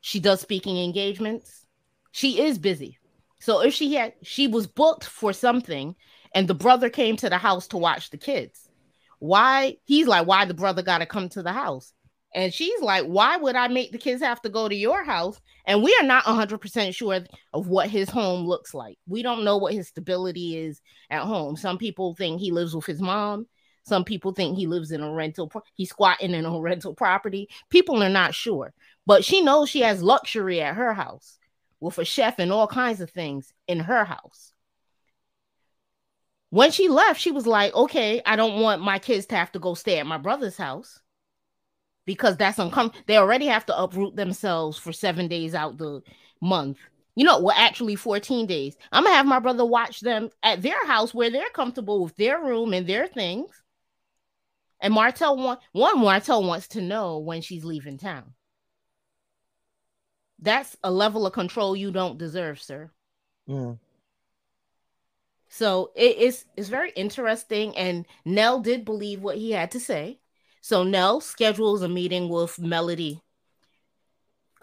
She 0.00 0.20
does 0.20 0.40
speaking 0.40 0.76
engagements. 0.76 1.66
She 2.12 2.40
is 2.40 2.58
busy. 2.58 2.98
So 3.40 3.60
if 3.60 3.72
she 3.74 3.94
had 3.94 4.14
she 4.22 4.48
was 4.48 4.66
booked 4.66 5.04
for 5.04 5.32
something 5.32 5.94
and 6.34 6.48
the 6.48 6.54
brother 6.54 6.90
came 6.90 7.16
to 7.18 7.30
the 7.30 7.38
house 7.38 7.68
to 7.68 7.78
watch 7.78 8.10
the 8.10 8.18
kids. 8.18 8.68
Why 9.20 9.76
he's 9.84 10.06
like 10.06 10.26
why 10.26 10.44
the 10.44 10.54
brother 10.54 10.82
got 10.82 10.98
to 10.98 11.06
come 11.06 11.28
to 11.30 11.42
the 11.42 11.52
house? 11.52 11.92
And 12.34 12.52
she's 12.52 12.80
like, 12.80 13.04
why 13.04 13.36
would 13.36 13.54
I 13.54 13.68
make 13.68 13.92
the 13.92 13.98
kids 13.98 14.20
have 14.20 14.42
to 14.42 14.48
go 14.48 14.68
to 14.68 14.74
your 14.74 15.04
house? 15.04 15.40
And 15.66 15.84
we 15.84 15.96
are 16.00 16.06
not 16.06 16.24
100% 16.24 16.94
sure 16.94 17.20
of 17.52 17.68
what 17.68 17.88
his 17.88 18.10
home 18.10 18.44
looks 18.44 18.74
like. 18.74 18.98
We 19.06 19.22
don't 19.22 19.44
know 19.44 19.56
what 19.56 19.72
his 19.72 19.86
stability 19.86 20.58
is 20.58 20.80
at 21.10 21.22
home. 21.22 21.56
Some 21.56 21.78
people 21.78 22.14
think 22.16 22.40
he 22.40 22.50
lives 22.50 22.74
with 22.74 22.86
his 22.86 23.00
mom. 23.00 23.46
Some 23.84 24.04
people 24.04 24.32
think 24.32 24.56
he 24.56 24.66
lives 24.66 24.90
in 24.90 25.02
a 25.02 25.12
rental, 25.12 25.48
pro- 25.48 25.62
he's 25.74 25.90
squatting 25.90 26.32
in 26.32 26.44
a 26.44 26.60
rental 26.60 26.94
property. 26.94 27.48
People 27.70 28.02
are 28.02 28.08
not 28.08 28.34
sure. 28.34 28.72
But 29.06 29.24
she 29.24 29.40
knows 29.40 29.68
she 29.68 29.82
has 29.82 30.02
luxury 30.02 30.60
at 30.60 30.74
her 30.74 30.92
house 30.92 31.38
with 31.78 31.98
a 31.98 32.04
chef 32.04 32.38
and 32.38 32.50
all 32.50 32.66
kinds 32.66 33.00
of 33.00 33.10
things 33.10 33.52
in 33.68 33.78
her 33.78 34.04
house. 34.04 34.52
When 36.50 36.72
she 36.72 36.88
left, 36.88 37.20
she 37.20 37.30
was 37.30 37.46
like, 37.46 37.74
okay, 37.74 38.22
I 38.24 38.36
don't 38.36 38.60
want 38.60 38.82
my 38.82 38.98
kids 38.98 39.26
to 39.26 39.36
have 39.36 39.52
to 39.52 39.58
go 39.58 39.74
stay 39.74 39.98
at 39.98 40.06
my 40.06 40.18
brother's 40.18 40.56
house 40.56 41.00
because 42.06 42.36
that's 42.36 42.58
uncomfortable. 42.58 43.04
They 43.06 43.16
already 43.16 43.46
have 43.46 43.66
to 43.66 43.78
uproot 43.78 44.16
themselves 44.16 44.78
for 44.78 44.92
seven 44.92 45.28
days 45.28 45.54
out 45.54 45.78
the 45.78 46.02
month 46.40 46.78
You 47.16 47.24
know, 47.24 47.40
well, 47.40 47.56
actually 47.56 47.96
14 47.96 48.46
days. 48.46 48.76
I'm 48.92 49.04
gonna 49.04 49.16
have 49.16 49.26
my 49.26 49.38
brother 49.38 49.64
watch 49.64 50.00
them 50.00 50.30
at 50.42 50.62
their 50.62 50.84
house 50.86 51.14
where 51.14 51.30
they're 51.30 51.50
comfortable 51.50 52.02
with 52.04 52.16
their 52.16 52.40
room 52.42 52.72
and 52.74 52.86
their 52.86 53.06
things. 53.06 53.50
And 54.80 54.92
Martell 54.94 55.36
want 55.36 55.60
one 55.72 55.98
Martell 56.00 56.44
wants 56.44 56.68
to 56.68 56.82
know 56.82 57.18
when 57.18 57.40
she's 57.42 57.64
leaving 57.64 57.98
town. 57.98 58.34
That's 60.40 60.76
a 60.84 60.90
level 60.90 61.26
of 61.26 61.32
control 61.32 61.74
you 61.76 61.90
don't 61.90 62.18
deserve, 62.18 62.60
sir. 62.60 62.90
Mm. 63.48 63.78
So 65.48 65.92
it 65.94 66.18
is 66.18 66.44
it's 66.56 66.68
very 66.68 66.90
interesting. 66.90 67.76
And 67.76 68.06
Nell 68.24 68.60
did 68.60 68.84
believe 68.84 69.22
what 69.22 69.36
he 69.38 69.52
had 69.52 69.70
to 69.72 69.80
say. 69.80 70.18
So 70.64 70.82
Nell 70.82 71.20
schedules 71.20 71.82
a 71.82 71.90
meeting 71.90 72.30
with 72.30 72.58
Melody. 72.58 73.20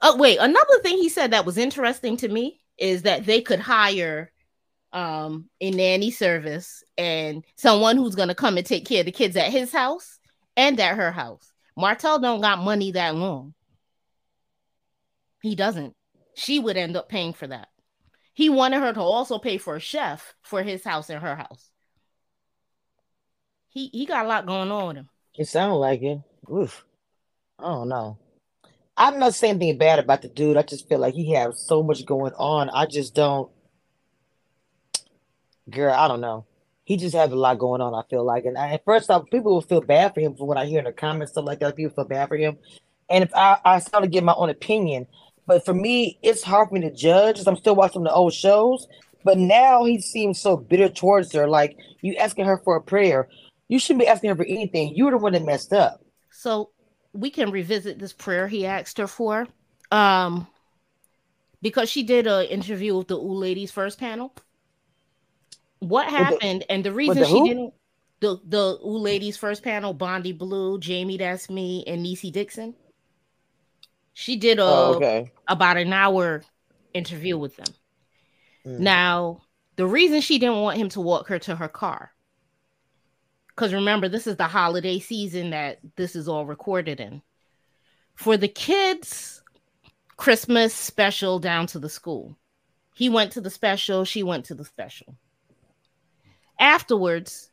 Oh, 0.02 0.18
wait, 0.18 0.40
another 0.40 0.80
thing 0.82 0.98
he 0.98 1.10
said 1.10 1.30
that 1.30 1.46
was 1.46 1.60
interesting 1.60 2.18
to 2.18 2.28
me 2.28 2.60
is 2.76 3.04
that 3.04 3.28
they 3.28 3.40
could 3.40 3.60
hire 3.60 4.32
um 4.94 5.48
a 5.62 5.70
nanny 5.70 6.10
service 6.10 6.84
and 6.98 7.46
someone 7.56 7.98
who's 7.98 8.16
gonna 8.16 8.34
come 8.34 8.58
and 8.58 8.66
take 8.66 8.88
care 8.88 9.02
of 9.02 9.06
the 9.06 9.12
kids 9.12 9.36
at 9.36 9.52
his 9.52 9.72
house 9.72 10.18
and 10.58 10.80
at 10.80 10.98
her 10.98 11.12
house. 11.12 11.54
Martell 11.78 12.18
don't 12.18 12.42
got 12.42 12.58
money 12.58 12.94
that 12.94 13.14
long. 13.14 13.54
He 15.44 15.54
doesn't. 15.54 15.96
She 16.34 16.58
would 16.58 16.78
end 16.78 16.98
up 16.98 17.10
paying 17.10 17.34
for 17.34 17.46
that. 17.46 17.68
He 18.34 18.50
wanted 18.50 18.80
her 18.80 18.92
to 18.92 19.02
also 19.02 19.38
pay 19.38 19.60
for 19.60 19.76
a 19.76 19.80
chef 19.80 20.34
for 20.42 20.64
his 20.64 20.84
house 20.84 21.12
and 21.12 21.22
her 21.22 21.36
house. 21.36 21.70
He 23.70 23.90
he 23.94 24.08
got 24.08 24.26
a 24.26 24.28
lot 24.28 24.48
going 24.48 24.72
on 24.72 24.88
with 24.88 24.98
him. 24.98 25.10
It 25.42 25.48
sounds 25.48 25.78
like 25.78 26.04
it. 26.04 26.20
Oof. 26.54 26.86
I 27.58 27.64
don't 27.64 27.90
know. 27.90 28.20
I'm 28.96 29.18
not 29.18 29.34
saying 29.34 29.56
anything 29.56 29.80
bad 29.80 29.98
about 29.98 30.22
the 30.22 30.28
dude. 30.28 30.56
I 30.56 30.62
just 30.62 30.88
feel 30.88 31.00
like 31.00 31.16
he 31.16 31.34
has 31.34 31.60
so 31.66 31.82
much 31.82 32.06
going 32.06 32.34
on. 32.34 32.70
I 32.70 32.86
just 32.86 33.16
don't. 33.16 33.50
Girl, 35.68 35.92
I 35.92 36.08
don't 36.08 36.22
know. 36.22 36.46
He 36.84 36.96
just 36.96 37.16
has 37.16 37.32
a 37.32 37.36
lot 37.36 37.58
going 37.58 37.82
on. 37.82 37.96
I 37.96 38.04
feel 38.08 38.24
like, 38.24 38.46
and 38.46 38.56
I, 38.56 38.74
at 38.74 38.86
first, 38.86 39.10
off, 39.10 39.32
people 39.32 39.56
will 39.56 39.62
feel 39.64 39.82
bad 39.82 40.14
for 40.14 40.20
him 40.20 40.36
for 40.36 40.46
what 40.46 40.58
I 40.58 40.68
hear 40.68 40.78
in 40.78 40.86
the 40.86 40.92
comments, 40.92 41.32
stuff 41.32 41.46
like 41.46 41.60
that. 41.62 41.76
People 41.76 41.96
feel 41.96 42.06
bad 42.06 42.28
for 42.28 42.38
him, 42.38 42.60
and 43.10 43.24
if 43.24 43.34
I, 43.34 43.58
I 43.66 43.80
start 43.80 44.04
to 44.04 44.10
give 44.10 44.24
my 44.24 44.36
own 44.36 44.52
opinion, 44.52 45.08
but 45.48 45.66
for 45.66 45.74
me, 45.74 46.20
it's 46.22 46.44
hard 46.44 46.70
for 46.70 46.76
me 46.76 46.82
to 46.82 46.92
judge. 46.92 47.42
I'm 47.48 47.58
still 47.58 47.76
watching 47.76 48.04
the 48.04 48.14
old 48.14 48.34
shows, 48.34 48.88
but 49.24 49.40
now 49.40 49.86
he 49.86 50.02
seems 50.02 50.40
so 50.40 50.56
bitter 50.56 50.88
towards 50.88 51.34
her. 51.34 51.48
Like 51.48 51.80
you 52.02 52.16
asking 52.18 52.46
her 52.46 52.62
for 52.64 52.76
a 52.76 52.82
prayer, 52.82 53.28
you 53.72 53.80
shouldn't 53.80 54.02
be 54.02 54.08
asking 54.08 54.30
her 54.30 54.36
for 54.36 54.44
anything. 54.44 54.94
You're 54.96 55.12
the 55.12 55.18
one 55.18 55.32
that 55.32 55.46
messed 55.46 55.72
up. 55.72 56.04
So 56.30 56.72
we 57.14 57.30
can 57.30 57.52
revisit 57.52 58.00
this 58.00 58.12
prayer 58.12 58.50
he 58.50 58.66
asked 58.66 58.98
her 58.98 59.08
for. 59.08 59.48
Um 59.92 60.46
because 61.62 61.90
she 61.90 62.04
did 62.04 62.28
an 62.28 62.46
interview 62.48 62.98
with 62.98 63.08
the 63.08 63.18
old 63.18 63.38
ladies 63.38 63.72
first 63.72 63.98
panel. 63.98 64.36
What 65.80 66.10
happened 66.10 66.62
the, 66.62 66.72
and 66.72 66.84
the 66.84 66.92
reason 66.92 67.20
the 67.20 67.26
she 67.26 67.32
who? 67.32 67.48
didn't 67.48 67.74
the 68.20 68.42
the 68.46 68.78
old 68.82 69.04
ladies 69.04 69.38
first 69.38 69.64
panel, 69.64 69.94
Bondi 69.94 70.34
Blue, 70.34 70.78
Jamie 70.78 71.18
That's 71.18 71.50
Me, 71.50 71.86
and 71.88 72.06
Niecy 72.06 72.30
Dixon. 72.30 72.76
She 74.14 74.36
did 74.36 74.60
a 74.60 74.64
oh, 74.64 74.94
okay. 74.96 75.32
about 75.48 75.78
an 75.78 75.94
hour 75.94 76.44
interview 76.94 77.38
with 77.38 77.56
them. 77.56 77.74
Mm. 78.66 78.80
Now, 78.80 79.44
the 79.78 79.88
reason 79.88 80.20
she 80.20 80.40
didn't 80.40 80.60
want 80.60 80.78
him 80.78 80.90
to 80.90 81.00
walk 81.00 81.30
her 81.30 81.40
to 81.40 81.56
her 81.56 81.70
car, 81.70 82.12
because 83.62 83.76
remember, 83.76 84.10
this 84.10 84.26
is 84.26 84.38
the 84.38 84.48
holiday 84.48 84.98
season 84.98 85.52
that 85.52 85.78
this 85.96 86.16
is 86.16 86.28
all 86.28 86.48
recorded 86.48 87.00
in. 87.00 87.22
For 88.16 88.36
the 88.36 88.48
kids' 88.48 89.44
Christmas 90.18 90.74
special 90.74 91.38
down 91.38 91.68
to 91.68 91.78
the 91.78 91.88
school, 91.88 92.36
he 92.96 93.08
went 93.08 93.34
to 93.34 93.42
the 93.42 93.52
special, 93.52 94.04
she 94.04 94.24
went 94.24 94.46
to 94.46 94.56
the 94.56 94.66
special. 94.66 95.16
Afterwards, 96.60 97.52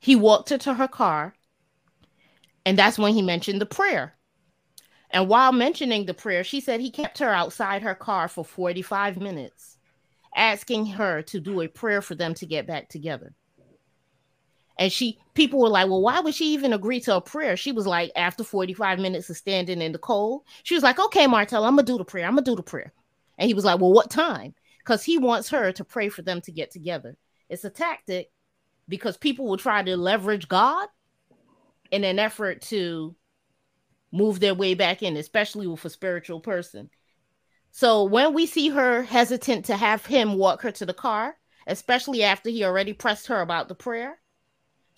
he 0.00 0.16
walked 0.16 0.48
her 0.48 0.56
to 0.56 0.72
her 0.72 0.88
car, 0.88 1.34
and 2.64 2.78
that's 2.78 2.98
when 2.98 3.12
he 3.12 3.20
mentioned 3.20 3.60
the 3.60 3.66
prayer. 3.66 4.14
And 5.10 5.28
while 5.28 5.52
mentioning 5.52 6.06
the 6.06 6.14
prayer, 6.14 6.42
she 6.42 6.62
said 6.62 6.80
he 6.80 6.90
kept 6.90 7.18
her 7.18 7.34
outside 7.34 7.82
her 7.82 7.94
car 7.94 8.28
for 8.28 8.46
45 8.46 9.18
minutes, 9.18 9.76
asking 10.34 10.86
her 10.86 11.20
to 11.24 11.38
do 11.38 11.60
a 11.60 11.68
prayer 11.68 12.00
for 12.00 12.14
them 12.14 12.32
to 12.36 12.46
get 12.46 12.66
back 12.66 12.88
together. 12.88 13.34
And 14.80 14.90
she, 14.90 15.18
people 15.34 15.60
were 15.60 15.68
like, 15.68 15.88
well, 15.88 16.00
why 16.00 16.20
would 16.20 16.34
she 16.34 16.54
even 16.54 16.72
agree 16.72 17.00
to 17.00 17.16
a 17.16 17.20
prayer? 17.20 17.54
She 17.54 17.70
was 17.70 17.86
like, 17.86 18.10
after 18.16 18.42
45 18.42 18.98
minutes 18.98 19.28
of 19.28 19.36
standing 19.36 19.82
in 19.82 19.92
the 19.92 19.98
cold, 19.98 20.44
she 20.62 20.74
was 20.74 20.82
like, 20.82 20.98
okay, 20.98 21.26
Martell, 21.26 21.64
I'm 21.64 21.76
gonna 21.76 21.82
do 21.86 21.98
the 21.98 22.04
prayer. 22.04 22.24
I'm 22.26 22.32
gonna 22.32 22.46
do 22.46 22.56
the 22.56 22.62
prayer. 22.62 22.94
And 23.38 23.46
he 23.46 23.52
was 23.52 23.66
like, 23.66 23.78
well, 23.78 23.92
what 23.92 24.10
time? 24.10 24.54
Because 24.78 25.04
he 25.04 25.18
wants 25.18 25.50
her 25.50 25.70
to 25.72 25.84
pray 25.84 26.08
for 26.08 26.22
them 26.22 26.40
to 26.40 26.50
get 26.50 26.70
together. 26.70 27.18
It's 27.50 27.64
a 27.64 27.70
tactic 27.70 28.30
because 28.88 29.18
people 29.18 29.46
will 29.46 29.58
try 29.58 29.82
to 29.82 29.98
leverage 29.98 30.48
God 30.48 30.88
in 31.90 32.02
an 32.02 32.18
effort 32.18 32.62
to 32.62 33.14
move 34.12 34.40
their 34.40 34.54
way 34.54 34.72
back 34.72 35.02
in, 35.02 35.14
especially 35.18 35.66
with 35.66 35.84
a 35.84 35.90
spiritual 35.90 36.40
person. 36.40 36.88
So 37.70 38.04
when 38.04 38.32
we 38.32 38.46
see 38.46 38.70
her 38.70 39.02
hesitant 39.02 39.66
to 39.66 39.76
have 39.76 40.06
him 40.06 40.36
walk 40.36 40.62
her 40.62 40.72
to 40.72 40.86
the 40.86 40.94
car, 40.94 41.36
especially 41.66 42.22
after 42.22 42.48
he 42.48 42.64
already 42.64 42.94
pressed 42.94 43.26
her 43.26 43.42
about 43.42 43.68
the 43.68 43.74
prayer, 43.74 44.19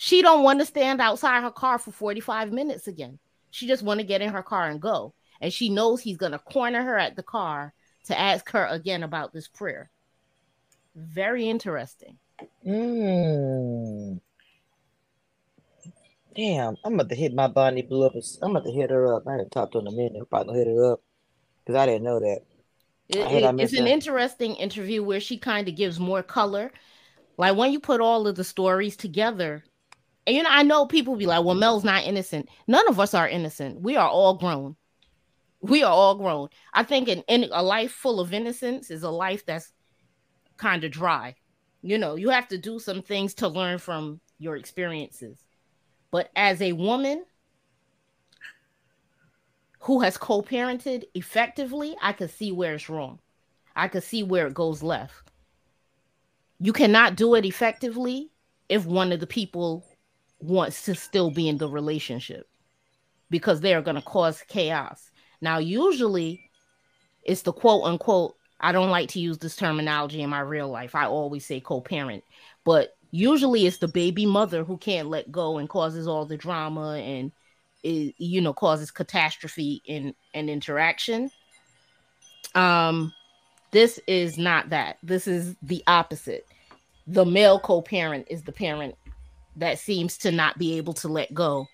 she 0.03 0.21
don't 0.21 0.43
want 0.43 0.59
to 0.59 0.67
stand 0.67 1.01
outside 1.01 1.45
her 1.45 1.51
car 1.53 1.79
for 1.79 1.93
45 1.93 2.51
minutes 2.51 2.89
again. 2.89 3.21
She 3.53 3.69
just 3.69 3.85
want 3.85 4.01
to 4.01 4.05
get 4.05 4.21
in 4.21 4.33
her 4.33 4.43
car 4.43 4.69
and 4.69 4.83
go. 4.83 5.15
And 5.41 5.53
she 5.53 5.69
knows 5.69 6.01
he's 6.01 6.17
going 6.17 6.33
to 6.33 6.41
corner 6.41 6.83
her 6.83 6.99
at 6.99 7.15
the 7.15 7.23
car 7.23 7.73
to 8.07 8.19
ask 8.19 8.51
her 8.51 8.67
again 8.67 9.05
about 9.05 9.33
this 9.33 9.47
prayer. 9.47 9.91
Very 10.97 11.49
interesting. 11.49 12.19
Mm. 12.67 14.21
Damn, 16.35 16.77
I'm 16.85 16.95
about 16.95 17.09
to 17.11 17.15
hit 17.15 17.33
my 17.33 17.47
Bonnie 17.47 17.83
Blue 17.83 18.05
up. 18.05 18.15
I'm 18.43 18.51
about 18.51 18.65
to 18.65 18.73
hit 18.73 18.91
her 18.91 19.15
up. 19.15 19.23
I 19.29 19.33
haven't 19.35 19.53
talked 19.53 19.71
to 19.75 19.79
her 19.79 19.87
in 19.87 19.87
a 19.87 19.97
minute. 19.97 20.17
I'm 20.19 20.27
probably 20.27 20.59
hit 20.59 20.67
her 20.67 20.95
up 20.95 21.01
because 21.65 21.79
I 21.79 21.87
didn't 21.87 22.03
know 22.03 22.19
that. 22.19 22.41
It, 23.09 23.19
it, 23.19 23.61
it's 23.61 23.73
an 23.75 23.87
interesting 23.87 24.57
interview 24.57 25.05
where 25.05 25.21
she 25.21 25.39
kind 25.39 25.69
of 25.69 25.77
gives 25.77 26.01
more 26.01 26.25
color. 26.25 26.73
Like 27.37 27.57
when 27.57 27.71
you 27.71 27.79
put 27.79 28.01
all 28.01 28.27
of 28.27 28.35
the 28.35 28.43
stories 28.43 28.97
together, 28.97 29.63
and 30.27 30.37
you 30.37 30.43
know, 30.43 30.51
I 30.51 30.63
know 30.63 30.87
people 30.87 31.17
be 31.17 31.27
like, 31.27 31.45
well, 31.45 31.55
Mel's 31.55 31.85
not 31.85 32.05
innocent. 32.05 32.49
None 32.69 32.89
of 32.89 33.01
us 33.01 33.15
are 33.15 33.29
innocent. 33.29 33.81
We 33.81 33.97
are 33.97 34.09
all 34.09 34.35
grown. 34.35 34.77
We 35.61 35.83
are 35.83 35.93
all 35.93 36.15
grown. 36.17 36.49
I 36.73 36.85
think 36.85 37.09
in, 37.09 37.25
in 37.29 37.49
a 37.53 37.63
life 37.63 37.93
full 37.93 38.21
of 38.21 38.33
innocence 38.33 38.91
is 38.91 39.03
a 39.03 39.11
life 39.11 39.45
that's 39.47 39.73
kind 40.57 40.85
of 40.85 40.93
dry. 40.93 41.35
You 41.83 41.99
know, 41.99 42.15
you 42.15 42.31
have 42.31 42.49
to 42.49 42.59
do 42.59 42.79
some 42.79 43.03
things 43.03 43.35
to 43.35 43.49
learn 43.49 43.79
from 43.79 44.21
your 44.39 44.57
experiences. 44.57 45.45
But 46.13 46.31
as 46.37 46.61
a 46.63 46.73
woman 46.73 47.25
who 49.81 50.01
has 50.01 50.17
co 50.17 50.43
parented 50.43 51.05
effectively, 51.15 51.97
I 52.01 52.13
could 52.13 52.31
see 52.31 52.53
where 52.53 52.75
it's 52.75 52.89
wrong. 52.89 53.19
I 53.75 53.89
could 53.89 54.05
see 54.05 54.23
where 54.23 54.47
it 54.47 54.55
goes 54.55 54.83
left. 54.83 55.31
You 56.61 56.73
cannot 56.73 57.17
do 57.17 57.35
it 57.35 57.45
effectively 57.45 58.31
if 58.69 58.87
one 58.87 59.11
of 59.11 59.19
the 59.19 59.27
people 59.27 59.85
wants 60.43 60.85
to 60.85 60.95
still 60.95 61.31
be 61.31 61.49
in 61.49 61.59
the 61.59 61.69
relationship 61.69 62.49
because 63.31 63.61
they 63.61 63.75
are 63.75 63.83
going 63.83 63.97
to 63.97 64.03
cause 64.03 64.43
chaos. 64.49 65.11
Now, 65.41 65.59
usually 65.59 66.51
it's 67.23 67.43
the 67.43 67.53
quote 67.53 67.85
unquote, 67.85 68.37
I 68.61 68.73
don't 68.73 68.91
like 68.91 69.09
to 69.11 69.21
use 69.21 69.39
this 69.39 69.57
terminology 69.57 70.23
in 70.23 70.31
my 70.31 70.41
real 70.41 70.69
life. 70.69 70.95
I 70.95 71.07
always 71.07 71.47
say 71.47 71.61
co 71.61 71.81
parent, 71.81 72.25
but 72.65 72.97
usually 73.11 73.67
it's 73.67 73.79
the 73.79 73.89
baby 73.89 74.27
mother 74.27 74.65
who 74.65 74.77
can't 74.77 75.09
let 75.09 75.31
go 75.31 75.59
and 75.59 75.69
causes 75.69 76.09
all 76.09 76.25
the 76.27 76.37
drama 76.37 76.95
and 76.95 77.31
you 77.83 78.41
know 78.41 78.53
causes 78.53 78.91
catastrophe 78.91 79.83
in 79.87 80.15
an 80.35 80.49
interaction 80.49 81.29
um 82.55 83.13
this 83.73 83.99
is 84.07 84.39
not 84.39 84.71
that 84.71 84.99
this 85.03 85.27
is 85.27 85.57
the 85.63 85.83
opposite 85.89 86.47
the 87.09 87.25
male 87.25 87.59
co-parent 87.59 88.25
is 88.31 88.43
the 88.43 88.53
parent 88.53 88.95
that 89.57 89.79
seems 89.79 90.19
to 90.19 90.31
not 90.31 90.59
be 90.59 90.77
able 90.77 90.95
to 90.95 91.09
let 91.09 91.33
go 91.35 91.67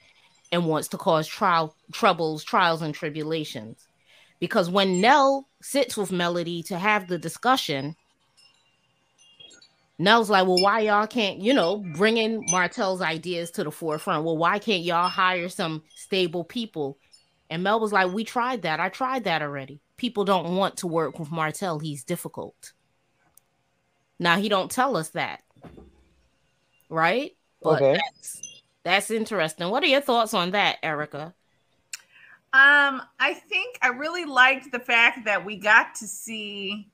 and 0.53 0.67
wants 0.67 0.89
to 0.89 0.97
cause 0.97 1.27
trial 1.27 1.75
troubles 1.93 2.43
trials 2.43 2.83
and 2.83 2.95
tribulations 2.95 3.87
because 4.41 4.71
when 4.71 5.01
nell 5.01 5.49
sits 5.61 5.97
with 5.97 6.13
melody 6.13 6.63
to 6.63 6.79
have 6.79 7.09
the 7.09 7.19
discussion 7.19 7.95
Nell's 9.99 10.31
like, 10.31 10.47
well, 10.47 10.63
why 10.63 10.81
y'all 10.81 11.09
can't, 11.09 11.41
you 11.41 11.53
know, 11.53 11.79
bringing 11.97 12.45
Martell's 12.51 13.03
ideas 13.03 13.51
to 13.53 13.65
the 13.65 13.73
forefront? 13.73 14.25
Well, 14.25 14.37
why 14.37 14.61
can't 14.61 14.85
y'all 14.85 15.09
hire 15.09 15.49
some 15.49 15.83
stable 15.97 16.45
people? 16.45 16.99
And 17.51 17.65
Mel 17.65 17.81
was 17.81 17.93
like, 17.93 18.13
we 18.13 18.23
tried 18.23 18.63
that. 18.63 18.79
I 18.79 18.91
tried 18.91 19.25
that 19.25 19.43
already. 19.43 19.81
People 19.97 20.25
don't 20.25 20.55
want 20.55 20.77
to 20.79 20.87
work 20.87 21.19
with 21.19 21.33
Martell. 21.33 21.81
He's 21.81 22.05
difficult. 22.05 22.73
Now 24.21 24.39
he 24.39 24.49
don't 24.49 24.71
tell 24.71 24.97
us 24.97 25.11
that, 25.11 25.43
right? 26.89 27.33
But 27.63 27.83
okay. 27.83 27.93
that's 27.95 28.63
that's 28.85 29.11
interesting. 29.11 29.69
What 29.71 29.83
are 29.83 29.87
your 29.87 30.01
thoughts 30.01 30.35
on 30.35 30.53
that, 30.53 30.77
Erica? 30.83 31.35
Um, 32.53 33.03
I 33.21 33.35
think 33.35 33.79
I 33.83 33.89
really 33.89 34.25
liked 34.25 34.73
the 34.73 34.79
fact 34.79 35.27
that 35.27 35.45
we 35.45 35.57
got 35.57 35.95
to 35.97 36.07
see 36.07 36.89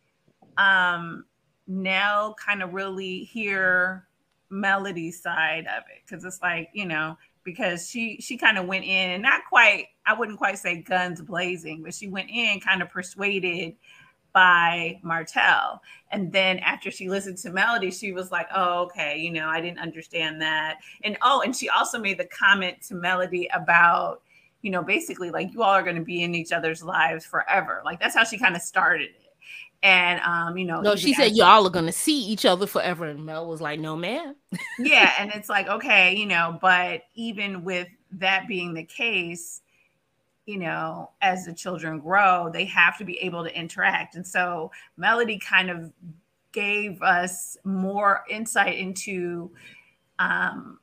um, 0.56 1.24
Nell 1.68 2.34
kind 2.34 2.62
of 2.62 2.74
really 2.74 3.20
hear 3.24 4.08
melody 4.50 5.10
side 5.10 5.66
of 5.66 5.82
it 5.90 6.02
because 6.06 6.24
it's 6.24 6.40
like 6.40 6.70
you 6.72 6.86
know 6.86 7.16
because 7.44 7.88
she 7.88 8.20
she 8.20 8.36
kind 8.36 8.58
of 8.58 8.66
went 8.66 8.84
in 8.84 9.10
and 9.10 9.22
not 9.22 9.42
quite 9.48 9.86
I 10.06 10.14
wouldn't 10.14 10.38
quite 10.38 10.58
say 10.58 10.82
guns 10.82 11.20
blazing, 11.22 11.82
but 11.82 11.94
she 11.94 12.08
went 12.08 12.30
in 12.30 12.60
kind 12.60 12.82
of 12.82 12.90
persuaded 12.90 13.76
by 14.34 15.00
Martell. 15.02 15.80
And 16.10 16.30
then 16.30 16.58
after 16.58 16.90
she 16.90 17.08
listened 17.08 17.38
to 17.38 17.50
Melody, 17.50 17.90
she 17.90 18.12
was 18.12 18.30
like, 18.30 18.48
oh, 18.54 18.82
okay, 18.82 19.16
you 19.16 19.30
know, 19.30 19.48
I 19.48 19.60
didn't 19.60 19.78
understand 19.78 20.42
that. 20.42 20.78
And 21.02 21.16
oh, 21.22 21.40
and 21.40 21.56
she 21.56 21.70
also 21.70 21.98
made 21.98 22.18
the 22.18 22.26
comment 22.26 22.82
to 22.88 22.94
Melody 22.94 23.48
about, 23.54 24.20
you 24.60 24.70
know, 24.70 24.82
basically 24.82 25.30
like 25.30 25.54
you 25.54 25.62
all 25.62 25.70
are 25.70 25.82
going 25.82 25.96
to 25.96 26.02
be 26.02 26.22
in 26.22 26.34
each 26.34 26.52
other's 26.52 26.82
lives 26.82 27.24
forever. 27.24 27.80
Like 27.84 28.00
that's 28.00 28.14
how 28.14 28.24
she 28.24 28.36
kind 28.36 28.56
of 28.56 28.62
started 28.62 29.10
it. 29.10 29.24
And 29.84 30.20
um, 30.22 30.56
you 30.56 30.64
know, 30.64 30.80
no, 30.80 30.96
she 30.96 31.12
said 31.12 31.32
y'all 31.36 31.66
are 31.66 31.70
gonna 31.70 31.92
see 31.92 32.18
each 32.18 32.46
other 32.46 32.66
forever. 32.66 33.04
And 33.04 33.26
Mel 33.26 33.46
was 33.46 33.60
like, 33.60 33.78
No, 33.78 33.96
man. 33.96 34.34
yeah, 34.78 35.12
and 35.18 35.30
it's 35.34 35.50
like, 35.50 35.68
okay, 35.68 36.14
you 36.14 36.24
know, 36.24 36.58
but 36.62 37.02
even 37.14 37.64
with 37.64 37.88
that 38.12 38.48
being 38.48 38.72
the 38.72 38.84
case, 38.84 39.60
you 40.46 40.58
know, 40.58 41.10
as 41.22 41.46
the 41.46 41.52
children 41.52 42.00
grow, 42.00 42.50
they 42.52 42.64
have 42.66 42.98
to 42.98 43.04
be 43.04 43.18
able 43.20 43.44
to 43.44 43.58
interact. 43.58 44.14
And 44.14 44.26
so 44.26 44.70
Melody 44.96 45.38
kind 45.38 45.70
of 45.70 45.92
gave 46.52 47.02
us 47.02 47.56
more 47.64 48.24
insight 48.30 48.78
into 48.78 49.50
um 50.20 50.78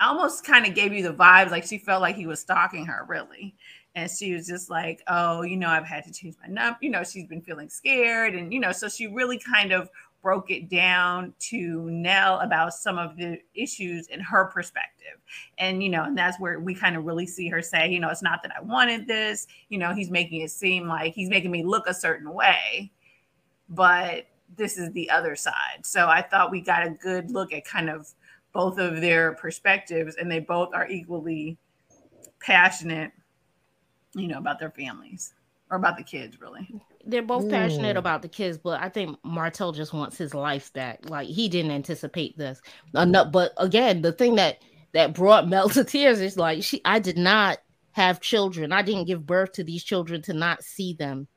almost 0.00 0.44
kind 0.44 0.66
of 0.66 0.74
gave 0.74 0.92
you 0.92 1.02
the 1.02 1.14
vibes 1.14 1.50
like 1.50 1.64
she 1.64 1.78
felt 1.78 2.02
like 2.02 2.16
he 2.16 2.26
was 2.26 2.40
stalking 2.40 2.84
her 2.84 3.06
really 3.08 3.54
and 3.94 4.10
she 4.10 4.34
was 4.34 4.46
just 4.46 4.68
like 4.68 5.02
oh 5.06 5.42
you 5.42 5.56
know 5.56 5.68
i've 5.68 5.86
had 5.86 6.04
to 6.04 6.12
change 6.12 6.34
my 6.42 6.48
number 6.48 6.76
you 6.82 6.90
know 6.90 7.02
she's 7.02 7.26
been 7.26 7.40
feeling 7.40 7.70
scared 7.70 8.34
and 8.34 8.52
you 8.52 8.60
know 8.60 8.72
so 8.72 8.88
she 8.88 9.06
really 9.06 9.38
kind 9.38 9.72
of 9.72 9.88
broke 10.22 10.50
it 10.50 10.68
down 10.68 11.34
to 11.38 11.90
Nell 11.90 12.38
about 12.40 12.74
some 12.74 12.96
of 12.96 13.16
the 13.16 13.40
issues 13.54 14.06
in 14.06 14.20
her 14.20 14.44
perspective. 14.44 15.20
And, 15.58 15.82
you 15.82 15.88
know, 15.88 16.04
and 16.04 16.16
that's 16.16 16.38
where 16.38 16.60
we 16.60 16.74
kind 16.74 16.96
of 16.96 17.04
really 17.04 17.26
see 17.26 17.48
her 17.48 17.60
say, 17.60 17.90
you 17.90 17.98
know, 17.98 18.08
it's 18.08 18.22
not 18.22 18.42
that 18.44 18.52
I 18.56 18.62
wanted 18.62 19.06
this, 19.06 19.48
you 19.68 19.78
know, 19.78 19.92
he's 19.92 20.10
making 20.10 20.40
it 20.42 20.50
seem 20.50 20.86
like 20.86 21.12
he's 21.12 21.28
making 21.28 21.50
me 21.50 21.64
look 21.64 21.86
a 21.88 21.94
certain 21.94 22.32
way, 22.32 22.92
but 23.68 24.28
this 24.56 24.78
is 24.78 24.92
the 24.92 25.10
other 25.10 25.34
side. 25.34 25.84
So 25.84 26.08
I 26.08 26.22
thought 26.22 26.50
we 26.50 26.60
got 26.60 26.86
a 26.86 26.90
good 26.90 27.30
look 27.30 27.52
at 27.52 27.64
kind 27.64 27.90
of 27.90 28.08
both 28.52 28.78
of 28.78 29.00
their 29.00 29.32
perspectives, 29.32 30.16
and 30.16 30.30
they 30.30 30.38
both 30.38 30.74
are 30.74 30.86
equally 30.86 31.56
passionate, 32.38 33.10
you 34.14 34.28
know, 34.28 34.36
about 34.38 34.58
their 34.58 34.70
families 34.70 35.32
or 35.70 35.78
about 35.78 35.96
the 35.96 36.04
kids, 36.04 36.38
really 36.38 36.68
they're 37.04 37.22
both 37.22 37.48
passionate 37.50 37.96
mm. 37.96 37.98
about 37.98 38.22
the 38.22 38.28
kids, 38.28 38.58
but 38.58 38.80
I 38.80 38.88
think 38.88 39.18
Martell 39.24 39.72
just 39.72 39.92
wants 39.92 40.16
his 40.16 40.34
life 40.34 40.72
back. 40.72 41.08
Like 41.08 41.28
he 41.28 41.48
didn't 41.48 41.72
anticipate 41.72 42.36
this. 42.36 42.60
Enough, 42.94 43.32
but 43.32 43.52
again, 43.56 44.02
the 44.02 44.12
thing 44.12 44.36
that 44.36 44.58
that 44.92 45.14
brought 45.14 45.48
Mel 45.50 45.68
to 45.70 45.84
tears 45.84 46.20
is 46.20 46.36
like 46.36 46.62
she 46.62 46.80
I 46.84 46.98
did 46.98 47.18
not 47.18 47.58
have 47.92 48.20
children. 48.20 48.72
I 48.72 48.82
didn't 48.82 49.06
give 49.06 49.26
birth 49.26 49.52
to 49.52 49.64
these 49.64 49.84
children 49.84 50.22
to 50.22 50.32
not 50.32 50.62
see 50.62 50.94
them 50.94 51.28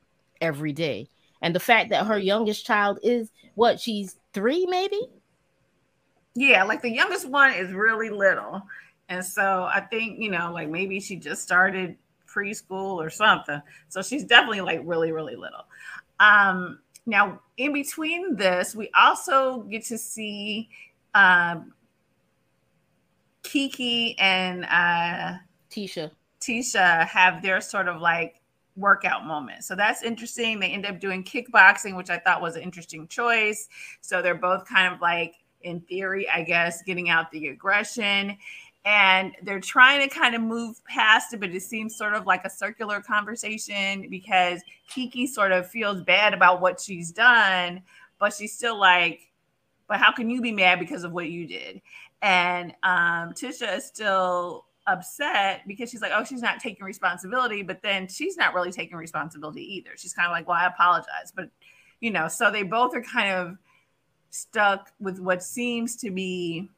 every 0.42 0.74
day. 0.74 1.10
And 1.42 1.54
the 1.54 1.60
fact 1.60 1.90
that 1.90 2.06
her 2.06 2.18
youngest 2.18 2.66
child 2.66 3.00
is 3.04 3.32
what 3.56 3.80
she's 3.80 4.18
three, 4.34 4.66
maybe. 4.66 5.00
Yeah, 6.34 6.64
like 6.64 6.82
the 6.82 6.92
youngest 6.92 7.28
one 7.30 7.54
is 7.54 7.72
really 7.72 8.10
little. 8.10 8.62
And 9.10 9.24
so 9.24 9.64
I 9.64 9.82
think, 9.82 10.20
you 10.20 10.32
know, 10.32 10.52
like 10.52 10.70
maybe 10.70 11.00
she 11.00 11.18
just 11.18 11.44
started 11.44 11.98
preschool 12.36 12.96
or 12.96 13.10
something. 13.10 13.62
So 13.88 14.02
she's 14.02 14.26
definitely 14.26 14.62
like 14.62 14.82
really, 14.84 15.12
really 15.12 15.36
little. 15.36 15.66
Um, 16.20 16.80
now, 17.06 17.40
in 17.58 17.72
between 17.72 18.36
this, 18.36 18.76
we 18.76 18.90
also 18.98 19.62
get 19.62 19.86
to 19.86 19.98
see 19.98 20.70
um, 21.14 21.74
Kiki 23.44 24.18
and 24.18 24.66
uh, 24.66 25.38
Tisha. 25.70 26.12
Tisha 26.42 27.08
have 27.08 27.42
their 27.42 27.62
sort 27.62 27.88
of 27.88 28.02
like 28.02 28.42
workout 28.76 29.26
moment. 29.26 29.64
So 29.64 29.76
that's 29.76 30.04
interesting. 30.04 30.60
They 30.60 30.70
end 30.70 30.86
up 30.86 31.00
doing 31.00 31.24
kickboxing, 31.24 31.96
which 31.96 32.10
I 32.10 32.18
thought 32.18 32.42
was 32.42 32.56
an 32.56 32.64
interesting 32.64 33.08
choice. 33.08 33.70
So 34.02 34.22
they're 34.22 34.36
both 34.36 34.66
kind 34.66 34.94
of 34.94 35.00
like, 35.00 35.36
in 35.62 35.80
theory, 35.82 36.30
I 36.30 36.44
guess, 36.44 36.84
getting 36.84 37.10
out 37.10 37.32
the 37.32 37.48
aggression 37.48 38.38
and 38.86 39.34
they're 39.42 39.60
trying 39.60 40.08
to 40.08 40.16
kind 40.16 40.36
of 40.36 40.42
move 40.42 40.80
past 40.86 41.34
it, 41.34 41.40
but 41.40 41.50
it 41.50 41.62
seems 41.64 41.98
sort 41.98 42.14
of 42.14 42.28
like 42.28 42.46
a 42.46 42.50
circular 42.50 43.02
conversation 43.02 44.08
because 44.10 44.62
Kiki 44.88 45.26
sort 45.26 45.52
of 45.52 45.68
feels 45.68 46.04
bad 46.04 46.36
about 46.36 46.62
what 46.62 46.80
she's 46.80 47.12
done, 47.12 47.82
but 48.20 48.32
she's 48.32 48.54
still 48.54 48.80
like, 48.80 49.22
but 49.88 49.98
how 49.98 50.12
can 50.12 50.30
you 50.30 50.40
be 50.40 50.52
mad 50.52 50.80
because 50.80 51.04
of 51.04 51.12
what 51.12 51.30
you 51.30 51.48
did? 51.48 51.82
And 52.22 52.74
um, 52.84 53.34
Tisha 53.34 53.78
is 53.78 53.86
still 53.86 54.66
upset 54.86 55.62
because 55.68 55.90
she's 55.90 56.02
like, 56.02 56.12
oh, 56.14 56.24
she's 56.24 56.42
not 56.42 56.60
taking 56.60 56.86
responsibility, 56.86 57.64
but 57.64 57.82
then 57.82 58.08
she's 58.08 58.38
not 58.38 58.54
really 58.54 58.72
taking 58.72 58.98
responsibility 58.98 59.62
either. 59.78 59.92
She's 59.98 60.14
kind 60.14 60.28
of 60.28 60.32
like, 60.32 60.48
well, 60.48 60.58
I 60.58 60.68
apologize, 60.68 61.34
but 61.36 61.50
you 62.02 62.12
know, 62.12 62.28
so 62.28 62.52
they 62.52 62.62
both 62.62 62.96
are 62.96 63.02
kind 63.02 63.32
of 63.32 63.58
stuck 64.30 64.92
with 65.00 65.20
what 65.20 65.42
seems 65.42 65.96
to 65.96 66.12
be 66.12 66.70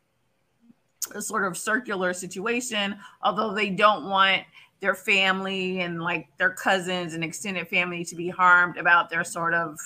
a 1.12 1.22
sort 1.22 1.46
of 1.46 1.58
circular 1.58 2.14
situation, 2.14 2.98
although 3.22 3.54
they 3.54 3.70
don't 3.70 4.10
want 4.10 4.44
their 4.80 4.96
family 4.96 5.82
and 5.82 6.02
like 6.02 6.28
their 6.38 6.52
cousins 6.52 7.14
and 7.14 7.24
extended 7.24 7.68
family 7.68 8.06
to 8.06 8.16
be 8.16 8.30
harmed 8.30 8.78
about 8.78 9.10
their 9.10 9.24
sort 9.24 9.54
of 9.54 9.78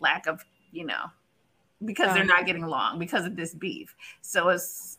lack 0.00 0.26
of, 0.26 0.42
you 0.72 0.86
know, 0.86 1.10
because 1.84 2.14
they're 2.14 2.24
not 2.24 2.46
getting 2.46 2.62
along 2.62 2.98
because 2.98 3.26
of 3.26 3.36
this 3.36 3.54
beef. 3.54 3.94
So 4.22 4.48
it's 4.48 4.98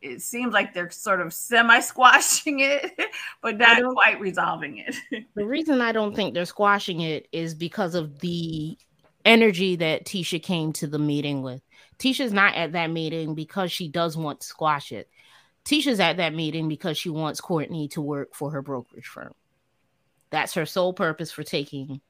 it 0.00 0.20
seems 0.20 0.52
like 0.52 0.74
they're 0.74 0.90
sort 0.90 1.20
of 1.20 1.32
semi 1.32 1.80
squashing 1.80 2.60
it, 2.60 2.92
but 3.40 3.56
not 3.56 3.82
quite 3.94 4.20
resolving 4.20 4.78
it. 4.78 4.96
the 5.34 5.46
reason 5.46 5.80
I 5.80 5.92
don't 5.92 6.14
think 6.14 6.34
they're 6.34 6.44
squashing 6.44 7.00
it 7.00 7.28
is 7.32 7.54
because 7.54 7.94
of 7.94 8.18
the 8.20 8.76
energy 9.24 9.76
that 9.76 10.04
Tisha 10.04 10.42
came 10.42 10.72
to 10.74 10.86
the 10.86 10.98
meeting 10.98 11.42
with. 11.42 11.62
Tisha's 11.98 12.32
not 12.32 12.54
at 12.54 12.72
that 12.72 12.90
meeting 12.90 13.34
because 13.34 13.70
she 13.70 13.88
does 13.88 14.16
want 14.16 14.40
to 14.40 14.46
squash 14.46 14.92
it. 14.92 15.08
Tisha's 15.64 16.00
at 16.00 16.16
that 16.16 16.34
meeting 16.34 16.68
because 16.68 16.98
she 16.98 17.08
wants 17.08 17.40
Courtney 17.40 17.88
to 17.88 18.00
work 18.00 18.34
for 18.34 18.50
her 18.50 18.62
brokerage 18.62 19.06
firm. 19.06 19.32
That's 20.30 20.54
her 20.54 20.66
sole 20.66 20.92
purpose 20.92 21.30
for 21.30 21.42
taking 21.42 22.00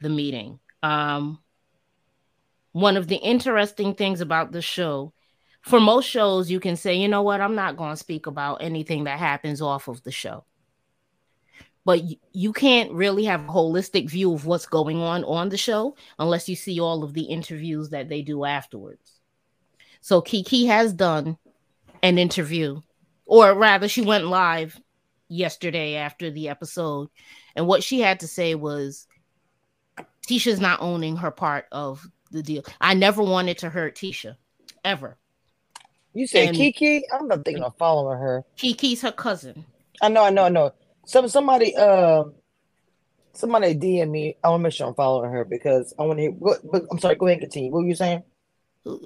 the 0.00 0.08
meeting. 0.08 0.58
Um, 0.82 1.38
one 2.72 2.96
of 2.96 3.08
the 3.08 3.16
interesting 3.16 3.94
things 3.94 4.20
about 4.20 4.52
the 4.52 4.62
show, 4.62 5.12
for 5.62 5.80
most 5.80 6.06
shows, 6.06 6.50
you 6.50 6.60
can 6.60 6.76
say, 6.76 6.94
you 6.94 7.08
know 7.08 7.22
what, 7.22 7.40
I'm 7.40 7.54
not 7.54 7.76
going 7.76 7.90
to 7.90 7.96
speak 7.96 8.26
about 8.26 8.62
anything 8.62 9.04
that 9.04 9.18
happens 9.18 9.60
off 9.60 9.88
of 9.88 10.02
the 10.02 10.12
show. 10.12 10.44
But 11.84 12.02
you 12.32 12.52
can't 12.52 12.92
really 12.92 13.24
have 13.24 13.44
a 13.44 13.52
holistic 13.52 14.10
view 14.10 14.34
of 14.34 14.44
what's 14.44 14.66
going 14.66 15.00
on 15.00 15.24
on 15.24 15.48
the 15.48 15.56
show 15.56 15.96
unless 16.18 16.48
you 16.48 16.54
see 16.54 16.80
all 16.80 17.02
of 17.02 17.14
the 17.14 17.22
interviews 17.22 17.90
that 17.90 18.08
they 18.08 18.22
do 18.22 18.44
afterwards. 18.44 19.17
So 20.00 20.20
Kiki 20.20 20.66
has 20.66 20.92
done 20.92 21.38
an 22.02 22.18
interview, 22.18 22.80
or 23.26 23.54
rather, 23.54 23.88
she 23.88 24.02
went 24.02 24.26
live 24.26 24.80
yesterday 25.28 25.96
after 25.96 26.30
the 26.30 26.48
episode. 26.48 27.08
And 27.54 27.66
what 27.66 27.82
she 27.82 28.00
had 28.00 28.20
to 28.20 28.28
say 28.28 28.54
was 28.54 29.06
Tisha's 30.26 30.60
not 30.60 30.80
owning 30.80 31.16
her 31.16 31.30
part 31.30 31.66
of 31.72 32.06
the 32.30 32.42
deal. 32.42 32.64
I 32.80 32.94
never 32.94 33.22
wanted 33.22 33.58
to 33.58 33.70
hurt 33.70 33.96
Tisha, 33.96 34.36
ever. 34.84 35.18
You 36.14 36.26
said 36.26 36.48
and 36.48 36.56
Kiki? 36.56 37.02
I'm 37.12 37.28
not 37.28 37.44
thinking 37.44 37.62
of 37.62 37.76
following 37.76 38.18
her. 38.18 38.44
Kiki's 38.56 39.02
her 39.02 39.12
cousin. 39.12 39.64
I 40.00 40.08
know, 40.08 40.24
I 40.24 40.30
know, 40.30 40.44
I 40.44 40.48
know. 40.48 40.72
Some 41.06 41.28
somebody 41.28 41.74
uh 41.76 42.24
somebody 43.32 43.74
DM 43.74 44.10
me. 44.10 44.36
I 44.42 44.48
want 44.48 44.60
to 44.60 44.64
make 44.64 44.72
sure 44.72 44.88
I'm 44.88 44.94
following 44.94 45.30
her 45.30 45.44
because 45.44 45.94
I 45.98 46.02
want 46.02 46.18
to 46.18 46.22
hear. 46.22 46.32
But 46.32 46.84
I'm 46.90 46.98
sorry. 46.98 47.14
Go 47.14 47.26
ahead 47.26 47.38
and 47.38 47.42
continue. 47.42 47.70
What 47.70 47.82
were 47.82 47.88
you 47.88 47.94
saying? 47.94 48.22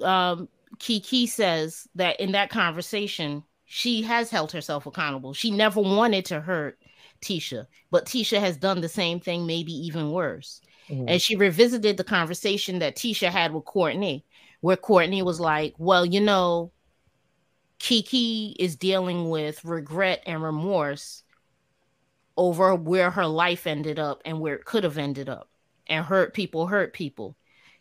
Um, 0.01 0.49
Kiki 0.83 1.27
says 1.27 1.87
that 1.95 2.19
in 2.19 2.33
that 2.33 2.49
conversation, 2.49 3.41
she 3.63 4.01
has 4.01 4.29
held 4.29 4.51
herself 4.51 4.85
accountable. 4.85 5.33
She 5.33 5.49
never 5.49 5.79
wanted 5.79 6.25
to 6.25 6.41
hurt 6.41 6.77
Tisha, 7.21 7.67
but 7.89 8.05
Tisha 8.05 8.37
has 8.41 8.57
done 8.57 8.81
the 8.81 8.89
same 8.89 9.21
thing, 9.21 9.45
maybe 9.45 9.71
even 9.71 10.11
worse. 10.11 10.59
Mm-hmm. 10.89 11.07
And 11.07 11.21
she 11.21 11.37
revisited 11.37 11.95
the 11.95 12.03
conversation 12.03 12.79
that 12.79 12.97
Tisha 12.97 13.29
had 13.29 13.53
with 13.53 13.63
Courtney, 13.63 14.25
where 14.59 14.75
Courtney 14.75 15.21
was 15.21 15.39
like, 15.39 15.73
Well, 15.77 16.05
you 16.05 16.19
know, 16.19 16.73
Kiki 17.79 18.53
is 18.59 18.75
dealing 18.75 19.29
with 19.29 19.63
regret 19.63 20.21
and 20.25 20.43
remorse 20.43 21.23
over 22.35 22.75
where 22.75 23.09
her 23.09 23.25
life 23.25 23.67
ended 23.67 23.99
up 23.99 24.21
and 24.25 24.41
where 24.41 24.55
it 24.55 24.65
could 24.65 24.83
have 24.83 24.97
ended 24.97 25.29
up. 25.29 25.49
And 25.87 26.03
hurt 26.03 26.33
people 26.33 26.67
hurt 26.67 26.91
people. 26.91 27.37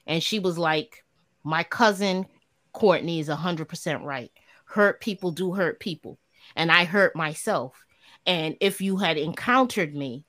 And 0.07 0.23
she 0.23 0.39
was 0.39 0.57
like, 0.57 1.05
My 1.43 1.65
cousin 1.65 2.27
Courtney 2.73 3.21
is 3.21 3.29
100% 3.29 4.03
right. 4.03 4.31
Hurt 4.65 5.01
people 5.01 5.31
do 5.31 5.53
hurt 5.53 5.81
people. 5.81 6.19
And 6.57 6.71
I 6.73 6.85
hurt 6.85 7.15
myself. 7.15 7.85
And 8.27 8.57
if 8.61 8.81
you 8.81 8.97
had 8.97 9.17
encountered 9.17 9.95
me 9.95 10.25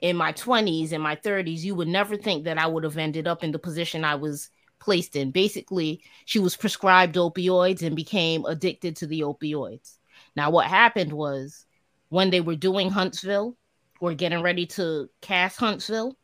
in 0.00 0.16
my 0.16 0.32
20s 0.32 0.92
and 0.92 1.02
my 1.02 1.16
30s, 1.16 1.60
you 1.60 1.74
would 1.74 1.88
never 1.88 2.16
think 2.16 2.44
that 2.44 2.58
I 2.58 2.66
would 2.66 2.84
have 2.84 2.98
ended 2.98 3.26
up 3.26 3.42
in 3.42 3.52
the 3.52 3.58
position 3.58 4.04
I 4.04 4.16
was 4.16 4.50
placed 4.80 5.16
in. 5.16 5.30
Basically, 5.30 6.02
she 6.24 6.38
was 6.38 6.56
prescribed 6.56 7.16
opioids 7.16 7.82
and 7.82 7.96
became 7.96 8.44
addicted 8.44 8.96
to 8.96 9.06
the 9.06 9.20
opioids. 9.20 9.98
Now, 10.36 10.50
what 10.50 10.66
happened 10.66 11.12
was 11.12 11.64
when 12.08 12.30
they 12.30 12.40
were 12.40 12.56
doing 12.56 12.90
Huntsville 12.90 13.56
or 14.00 14.14
getting 14.14 14.42
ready 14.42 14.66
to 14.66 15.08
cast 15.20 15.58
Huntsville, 15.58 16.16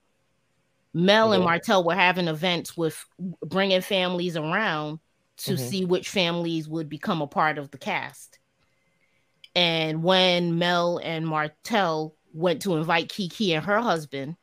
Mel 0.92 1.30
yeah. 1.30 1.36
and 1.36 1.44
Martell 1.44 1.84
were 1.84 1.94
having 1.94 2.28
events 2.28 2.76
with 2.76 3.02
bringing 3.18 3.80
families 3.80 4.36
around 4.36 4.98
to 5.40 5.52
mm-hmm. 5.52 5.68
see 5.68 5.84
which 5.84 6.08
families 6.08 6.68
would 6.68 6.88
become 6.88 7.22
a 7.22 7.26
part 7.26 7.58
of 7.58 7.70
the 7.70 7.78
cast. 7.78 8.38
And 9.54 10.02
when 10.02 10.58
Mel 10.58 10.98
and 11.02 11.26
Martell 11.26 12.14
went 12.32 12.62
to 12.62 12.76
invite 12.76 13.08
Kiki 13.08 13.54
and 13.54 13.64
her 13.64 13.80
husband, 13.80 14.36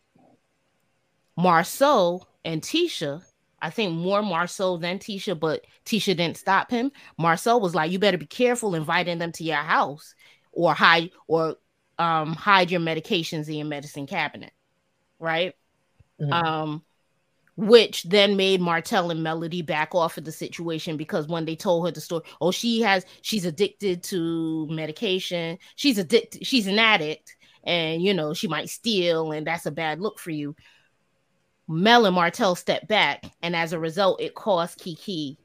Marsau 1.37 2.25
and 2.43 2.61
Tisha, 2.61 3.23
I 3.61 3.69
think 3.69 3.93
more 3.93 4.21
Marsau 4.21 4.81
than 4.81 4.99
Tisha, 4.99 5.39
but 5.39 5.65
Tisha 5.85 6.17
didn't 6.17 6.37
stop 6.37 6.71
him. 6.71 6.91
Marsau 7.19 7.61
was 7.61 7.75
like, 7.75 7.91
"You 7.91 7.99
better 7.99 8.17
be 8.17 8.25
careful 8.25 8.75
inviting 8.75 9.19
them 9.19 9.31
to 9.33 9.43
your 9.43 9.55
house, 9.57 10.15
or 10.51 10.73
hide 10.73 11.11
or 11.27 11.57
um, 11.99 12.33
hide 12.33 12.71
your 12.71 12.81
medications 12.81 13.47
in 13.47 13.55
your 13.55 13.67
medicine 13.67 14.07
cabinet." 14.07 14.51
Right. 15.19 15.53
Mm-hmm. 16.19 16.33
Um, 16.33 16.83
which 17.57 18.03
then 18.03 18.37
made 18.37 18.61
Martell 18.61 19.09
and 19.09 19.23
Melody 19.23 19.63
back 19.63 19.93
off 19.95 20.17
of 20.17 20.23
the 20.23 20.31
situation 20.31 20.95
because 20.95 21.27
when 21.27 21.43
they 21.43 21.55
told 21.55 21.85
her 21.85 21.91
the 21.91 21.99
story, 21.99 22.23
oh, 22.39 22.51
she 22.51 22.81
has 22.81 23.05
she's 23.23 23.45
addicted 23.45 24.03
to 24.03 24.67
medication, 24.67 25.57
she's 25.75 25.97
addicted, 25.97 26.45
she's 26.45 26.67
an 26.67 26.79
addict, 26.79 27.35
and 27.63 28.01
you 28.01 28.13
know, 28.13 28.33
she 28.33 28.47
might 28.47 28.69
steal, 28.69 29.31
and 29.31 29.45
that's 29.45 29.65
a 29.65 29.71
bad 29.71 29.99
look 29.99 30.19
for 30.19 30.31
you. 30.31 30.55
Mel 31.67 32.05
and 32.05 32.15
Martell 32.15 32.55
stepped 32.55 32.87
back, 32.87 33.25
and 33.41 33.55
as 33.55 33.73
a 33.73 33.79
result, 33.79 34.21
it 34.21 34.35
cost 34.35 34.79
Kiki 34.79 35.37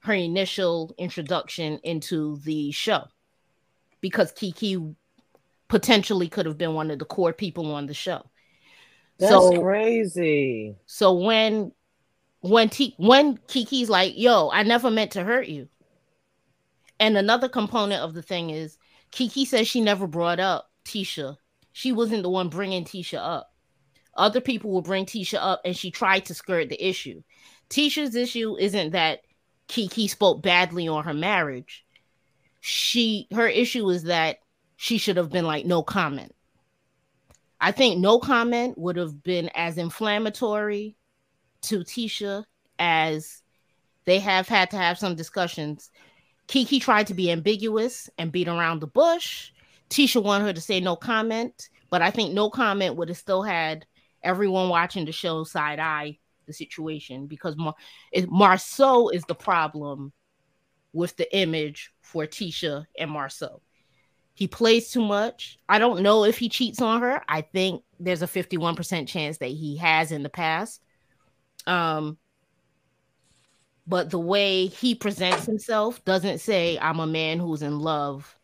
her 0.00 0.14
initial 0.14 0.94
introduction 0.98 1.78
into 1.84 2.38
the 2.38 2.70
show 2.72 3.04
because 4.00 4.32
Kiki 4.32 4.94
potentially 5.68 6.26
could 6.28 6.46
have 6.46 6.58
been 6.58 6.74
one 6.74 6.90
of 6.90 6.98
the 6.98 7.04
core 7.04 7.32
people 7.32 7.74
on 7.74 7.86
the 7.86 7.94
show. 7.94 8.29
That's 9.20 9.32
so, 9.32 9.60
crazy. 9.60 10.76
So 10.86 11.12
when 11.12 11.72
when 12.40 12.70
T 12.70 12.94
when 12.96 13.38
Kiki's 13.48 13.90
like, 13.90 14.14
"Yo, 14.16 14.48
I 14.50 14.62
never 14.62 14.90
meant 14.90 15.10
to 15.12 15.22
hurt 15.22 15.46
you," 15.46 15.68
and 16.98 17.16
another 17.16 17.48
component 17.48 18.02
of 18.02 18.14
the 18.14 18.22
thing 18.22 18.50
is 18.50 18.78
Kiki 19.10 19.44
says 19.44 19.68
she 19.68 19.80
never 19.80 20.06
brought 20.06 20.40
up 20.40 20.70
Tisha. 20.84 21.36
She 21.72 21.92
wasn't 21.92 22.22
the 22.22 22.30
one 22.30 22.48
bringing 22.48 22.84
Tisha 22.84 23.18
up. 23.18 23.52
Other 24.14 24.40
people 24.40 24.70
will 24.70 24.82
bring 24.82 25.06
Tisha 25.06 25.38
up, 25.38 25.60
and 25.64 25.76
she 25.76 25.90
tried 25.90 26.24
to 26.26 26.34
skirt 26.34 26.68
the 26.68 26.82
issue. 26.82 27.22
Tisha's 27.68 28.14
issue 28.14 28.56
isn't 28.58 28.90
that 28.92 29.20
Kiki 29.68 30.08
spoke 30.08 30.42
badly 30.42 30.88
on 30.88 31.04
her 31.04 31.14
marriage. 31.14 31.84
She 32.60 33.28
her 33.32 33.48
issue 33.48 33.88
is 33.90 34.04
that 34.04 34.38
she 34.76 34.98
should 34.98 35.16
have 35.18 35.30
been 35.30 35.46
like 35.46 35.66
no 35.66 35.82
comment. 35.82 36.34
I 37.60 37.72
think 37.72 37.98
no 37.98 38.18
comment 38.18 38.78
would 38.78 38.96
have 38.96 39.22
been 39.22 39.50
as 39.54 39.76
inflammatory 39.76 40.96
to 41.62 41.80
Tisha 41.80 42.44
as 42.78 43.42
they 44.06 44.18
have 44.18 44.48
had 44.48 44.70
to 44.70 44.76
have 44.76 44.98
some 44.98 45.14
discussions. 45.14 45.90
Kiki 46.46 46.80
tried 46.80 47.06
to 47.08 47.14
be 47.14 47.30
ambiguous 47.30 48.08
and 48.18 48.32
beat 48.32 48.48
around 48.48 48.80
the 48.80 48.86
bush. 48.86 49.50
Tisha 49.90 50.22
wanted 50.22 50.46
her 50.46 50.52
to 50.52 50.60
say 50.60 50.80
no 50.80 50.96
comment, 50.96 51.68
but 51.90 52.00
I 52.00 52.10
think 52.10 52.32
no 52.32 52.48
comment 52.48 52.96
would 52.96 53.08
have 53.08 53.18
still 53.18 53.42
had 53.42 53.86
everyone 54.22 54.68
watching 54.68 55.04
the 55.04 55.12
show 55.12 55.44
side 55.44 55.78
eye 55.78 56.18
the 56.46 56.52
situation 56.52 57.26
because 57.26 57.56
Mar- 57.56 57.74
Marsau 58.14 59.12
is 59.12 59.24
the 59.24 59.34
problem 59.34 60.12
with 60.92 61.16
the 61.16 61.36
image 61.36 61.92
for 62.00 62.26
Tisha 62.26 62.86
and 62.98 63.10
Marsau. 63.10 63.60
He 64.34 64.48
plays 64.48 64.90
too 64.90 65.02
much. 65.02 65.58
I 65.68 65.78
don't 65.78 66.02
know 66.02 66.24
if 66.24 66.38
he 66.38 66.48
cheats 66.48 66.80
on 66.80 67.00
her. 67.02 67.22
I 67.28 67.42
think 67.42 67.82
there's 67.98 68.22
a 68.22 68.26
51% 68.26 69.06
chance 69.06 69.38
that 69.38 69.48
he 69.48 69.76
has 69.76 70.12
in 70.12 70.22
the 70.22 70.28
past. 70.28 70.80
Um, 71.66 72.16
but 73.86 74.10
the 74.10 74.18
way 74.18 74.66
he 74.66 74.94
presents 74.94 75.44
himself 75.44 76.04
doesn't 76.04 76.38
say 76.38 76.78
I'm 76.78 77.00
a 77.00 77.06
man 77.06 77.38
who's 77.38 77.62
in 77.62 77.78
love 77.80 78.38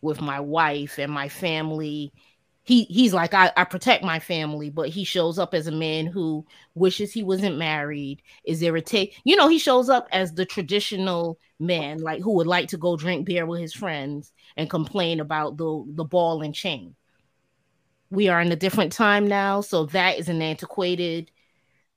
with 0.00 0.20
my 0.20 0.40
wife 0.40 0.98
and 0.98 1.12
my 1.12 1.28
family 1.28 2.12
he 2.64 2.84
he's 2.84 3.12
like 3.12 3.34
I, 3.34 3.50
I 3.56 3.64
protect 3.64 4.04
my 4.04 4.18
family 4.18 4.70
but 4.70 4.88
he 4.88 5.04
shows 5.04 5.38
up 5.38 5.54
as 5.54 5.66
a 5.66 5.72
man 5.72 6.06
who 6.06 6.46
wishes 6.74 7.12
he 7.12 7.22
wasn't 7.22 7.58
married 7.58 8.22
is 8.44 8.62
irritate 8.62 9.14
you 9.24 9.36
know 9.36 9.48
he 9.48 9.58
shows 9.58 9.88
up 9.88 10.08
as 10.12 10.34
the 10.34 10.46
traditional 10.46 11.38
man 11.58 11.98
like 11.98 12.22
who 12.22 12.32
would 12.34 12.46
like 12.46 12.68
to 12.68 12.76
go 12.76 12.96
drink 12.96 13.26
beer 13.26 13.46
with 13.46 13.60
his 13.60 13.72
friends 13.74 14.32
and 14.56 14.68
complain 14.68 15.20
about 15.20 15.56
the 15.56 15.84
the 15.88 16.04
ball 16.04 16.42
and 16.42 16.54
chain. 16.54 16.94
We 18.10 18.28
are 18.28 18.40
in 18.42 18.52
a 18.52 18.56
different 18.56 18.92
time 18.92 19.26
now 19.26 19.60
so 19.62 19.86
that 19.86 20.18
is 20.18 20.28
an 20.28 20.42
antiquated 20.42 21.30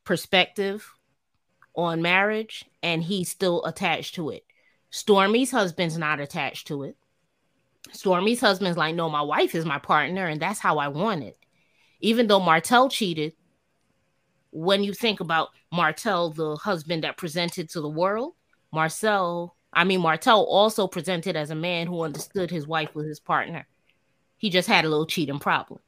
perspective 0.04 0.90
on 1.76 2.02
marriage 2.02 2.66
and 2.82 3.04
he's 3.04 3.30
still 3.30 3.66
attached 3.66 4.16
to 4.16 4.30
it. 4.30 4.46
Stormi's 4.92 5.52
husband's 5.52 5.98
not 5.98 6.22
attached 6.22 6.68
to 6.68 6.84
it 6.84 6.96
Stormi's 7.92 8.42
husband's 8.42 8.78
like, 8.78 8.96
no, 8.96 9.10
my 9.10 9.22
wife 9.22 9.56
is 9.56 9.66
my 9.66 9.80
partner, 9.80 10.28
and 10.28 10.42
that's 10.42 10.60
how 10.60 10.78
I 10.78 10.88
want 10.88 11.24
it. 11.24 11.38
Even 12.02 12.28
though 12.28 12.40
Martell 12.40 12.90
cheated, 12.90 13.34
when 14.52 14.84
you 14.84 14.94
think 14.94 15.20
about 15.20 15.50
Martell, 15.72 16.30
the 16.30 16.56
husband 16.56 17.04
that 17.04 17.18
presented 17.18 17.70
to 17.70 17.82
the 17.82 17.90
world, 17.90 18.34
Marcel, 18.72 19.56
I 19.74 19.84
mean, 19.84 20.02
Martell 20.02 20.44
also 20.44 20.88
presented 20.88 21.36
as 21.36 21.50
a 21.50 21.56
man 21.56 21.88
who 21.88 22.02
understood 22.02 22.50
his 22.50 22.68
wife 22.68 22.96
was 22.96 23.08
his 23.08 23.20
partner. 23.20 23.68
He 24.38 24.50
just 24.50 24.68
had 24.68 24.86
a 24.86 24.90
little 24.90 25.06
cheating 25.06 25.40
problem. 25.40 25.80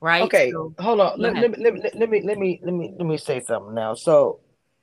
Right? 0.00 0.22
Okay, 0.22 0.50
so, 0.50 0.74
hold 0.78 1.00
on. 1.00 1.18
Let, 1.18 1.34
let, 1.34 1.58
let, 1.58 1.78
let, 1.78 1.94
let, 1.96 2.10
me 2.10 2.22
let 2.22 2.38
me 2.38 2.60
let 2.62 2.74
me 2.74 2.94
let 2.98 3.06
me 3.06 3.16
say 3.16 3.40
something 3.40 3.74
now. 3.74 3.94
So 3.94 4.40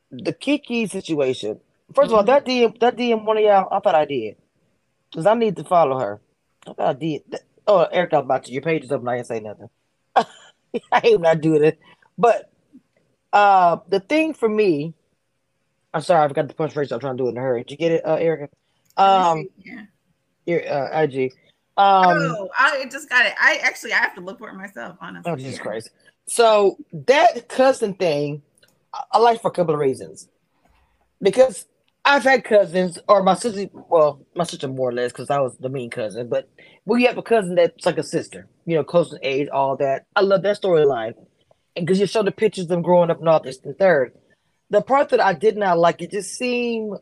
the 0.09 0.33
Kiki 0.33 0.87
situation. 0.87 1.59
1st 1.93 1.93
mm-hmm. 1.93 2.01
of 2.05 2.13
all, 2.13 2.19
mm-hmm. 2.23 2.27
that 2.27 2.45
DM 2.45 2.79
that 2.79 2.95
DM 2.95 3.23
one 3.23 3.37
of 3.37 3.43
y'all, 3.43 3.67
I 3.71 3.79
thought 3.79 3.93
I 3.93 4.05
did. 4.05 4.37
Because 5.11 5.25
I 5.25 5.33
need 5.33 5.57
to 5.57 5.63
follow 5.63 5.99
her. 5.99 6.21
I 6.77 6.93
did. 6.93 7.23
Oh, 7.67 7.87
Eric, 7.91 8.13
I'm 8.13 8.21
about 8.21 8.45
to. 8.45 8.51
Your 8.51 8.61
page 8.61 8.83
is 8.83 8.91
up 8.91 9.01
and 9.01 9.09
I 9.09 9.17
ain't 9.17 9.27
say 9.27 9.39
nothing. 9.39 9.69
I 10.15 11.01
ain't 11.03 11.21
not 11.21 11.41
doing 11.41 11.63
it. 11.63 11.79
But 12.17 12.51
uh 13.33 13.77
the 13.89 13.99
thing 13.99 14.33
for 14.33 14.49
me, 14.49 14.93
I'm 15.93 16.01
sorry, 16.01 16.23
I 16.23 16.27
forgot 16.27 16.47
the 16.47 16.53
punch 16.53 16.73
phrase 16.73 16.91
I'm 16.91 16.99
trying 16.99 17.17
to 17.17 17.23
do 17.23 17.27
it 17.27 17.31
in 17.31 17.37
a 17.37 17.41
hurry. 17.41 17.63
Did 17.63 17.71
you 17.71 17.77
get 17.77 17.91
it, 17.91 18.05
uh, 18.05 18.15
Erica? 18.15 18.49
Um, 18.97 19.47
yeah. 19.57 19.83
Your 20.45 20.67
uh, 20.67 21.01
IG. 21.01 21.33
Um, 21.77 22.17
oh, 22.17 22.49
I 22.57 22.85
just 22.91 23.09
got 23.09 23.25
it. 23.25 23.33
I 23.39 23.59
actually 23.63 23.93
I 23.93 23.97
have 23.97 24.15
to 24.15 24.21
look 24.21 24.39
for 24.39 24.49
it 24.49 24.55
myself. 24.55 24.97
Honestly. 25.01 25.31
Oh 25.31 25.35
Jesus. 25.35 25.59
Christ! 25.59 25.89
So 26.27 26.77
that 26.93 27.47
cousin 27.47 27.93
thing, 27.93 28.41
I, 28.93 29.03
I 29.13 29.17
like 29.19 29.41
for 29.41 29.49
a 29.49 29.51
couple 29.51 29.73
of 29.73 29.79
reasons. 29.79 30.27
Because 31.21 31.65
I've 32.03 32.23
had 32.23 32.43
cousins, 32.43 32.97
or 33.07 33.21
my 33.21 33.35
sister. 33.35 33.69
Well, 33.73 34.25
my 34.35 34.43
sister 34.43 34.67
more 34.67 34.89
or 34.89 34.93
less, 34.93 35.11
because 35.11 35.29
I 35.29 35.39
was 35.39 35.55
the 35.57 35.69
mean 35.69 35.89
cousin. 35.89 36.29
But 36.29 36.49
we 36.85 37.05
have 37.05 37.17
a 37.17 37.23
cousin 37.23 37.55
that's 37.55 37.85
like 37.85 37.97
a 37.97 38.03
sister, 38.03 38.47
you 38.65 38.75
know, 38.75 38.83
close 38.83 39.13
in 39.13 39.19
age, 39.21 39.49
all 39.49 39.77
that. 39.77 40.05
I 40.15 40.21
love 40.21 40.41
that 40.43 40.61
storyline, 40.61 41.13
and 41.75 41.85
because 41.85 41.99
you 41.99 42.07
show 42.07 42.23
the 42.23 42.31
pictures 42.31 42.65
of 42.65 42.69
them 42.69 42.81
growing 42.81 43.11
up 43.11 43.19
and 43.19 43.29
all 43.29 43.41
this 43.41 43.59
and 43.63 43.77
third. 43.77 44.13
The 44.71 44.81
part 44.81 45.09
that 45.09 45.19
I 45.19 45.33
did 45.33 45.57
not 45.57 45.77
like, 45.77 46.01
it 46.01 46.11
just 46.11 46.37
seemed 46.37 46.97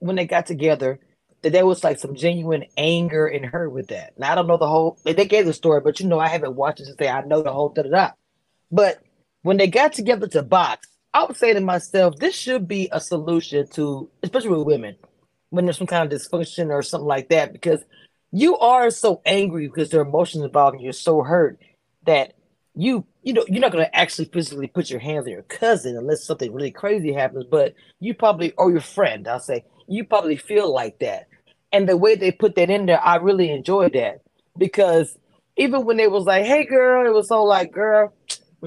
when 0.00 0.16
they 0.16 0.26
got 0.26 0.46
together 0.46 0.98
that 1.42 1.52
there 1.52 1.66
was 1.66 1.84
like 1.84 1.98
some 1.98 2.14
genuine 2.14 2.64
anger 2.76 3.26
in 3.26 3.44
her 3.44 3.68
with 3.68 3.88
that. 3.88 4.18
Now 4.18 4.32
I 4.32 4.34
don't 4.34 4.46
know 4.46 4.56
the 4.56 4.68
whole. 4.68 4.98
They 5.04 5.24
gave 5.24 5.46
the 5.46 5.52
story, 5.52 5.80
but 5.80 6.00
you 6.00 6.06
know 6.06 6.18
I 6.18 6.28
haven't 6.28 6.56
watched 6.56 6.80
it 6.80 6.86
to 6.86 6.94
say 6.98 7.08
I 7.08 7.22
know 7.22 7.42
the 7.42 7.52
whole 7.52 7.70
da 7.70 7.82
da 7.82 7.90
da. 7.90 8.10
But 8.70 9.02
when 9.42 9.56
they 9.56 9.66
got 9.66 9.92
together 9.92 10.26
to 10.28 10.42
box, 10.42 10.88
I 11.12 11.24
would 11.24 11.36
say 11.36 11.52
to 11.52 11.60
myself, 11.60 12.16
this 12.16 12.34
should 12.34 12.68
be 12.68 12.88
a 12.92 13.00
solution 13.00 13.66
to, 13.68 14.08
especially 14.22 14.50
with 14.50 14.66
women, 14.66 14.96
when 15.50 15.64
there's 15.64 15.78
some 15.78 15.86
kind 15.86 16.10
of 16.10 16.18
dysfunction 16.18 16.70
or 16.70 16.82
something 16.82 17.06
like 17.06 17.30
that, 17.30 17.52
because 17.52 17.82
you 18.30 18.56
are 18.58 18.90
so 18.90 19.20
angry 19.26 19.66
because 19.66 19.90
there 19.90 20.00
are 20.00 20.06
emotions 20.06 20.44
involved 20.44 20.76
and 20.76 20.84
you're 20.84 20.92
so 20.92 21.22
hurt 21.22 21.58
that 22.06 22.34
you, 22.76 23.04
you 23.22 23.32
know, 23.32 23.44
you're 23.48 23.60
not 23.60 23.72
going 23.72 23.84
to 23.84 23.96
actually 23.96 24.26
physically 24.26 24.68
put 24.68 24.88
your 24.88 25.00
hands 25.00 25.26
on 25.26 25.32
your 25.32 25.42
cousin 25.42 25.96
unless 25.96 26.22
something 26.22 26.52
really 26.52 26.70
crazy 26.70 27.12
happens, 27.12 27.44
but 27.44 27.74
you 27.98 28.14
probably, 28.14 28.52
or 28.52 28.70
your 28.70 28.80
friend, 28.80 29.26
I'll 29.26 29.40
say, 29.40 29.64
you 29.88 30.04
probably 30.04 30.36
feel 30.36 30.72
like 30.72 31.00
that. 31.00 31.26
And 31.72 31.88
the 31.88 31.96
way 31.96 32.14
they 32.14 32.30
put 32.30 32.54
that 32.54 32.70
in 32.70 32.86
there, 32.86 33.04
I 33.04 33.16
really 33.16 33.50
enjoyed 33.50 33.94
that 33.94 34.20
because 34.56 35.18
even 35.56 35.84
when 35.84 35.96
they 35.96 36.06
was 36.06 36.24
like, 36.24 36.44
hey 36.44 36.64
girl, 36.64 37.06
it 37.06 37.12
was 37.12 37.28
so 37.28 37.42
like, 37.42 37.72
girl, 37.72 38.12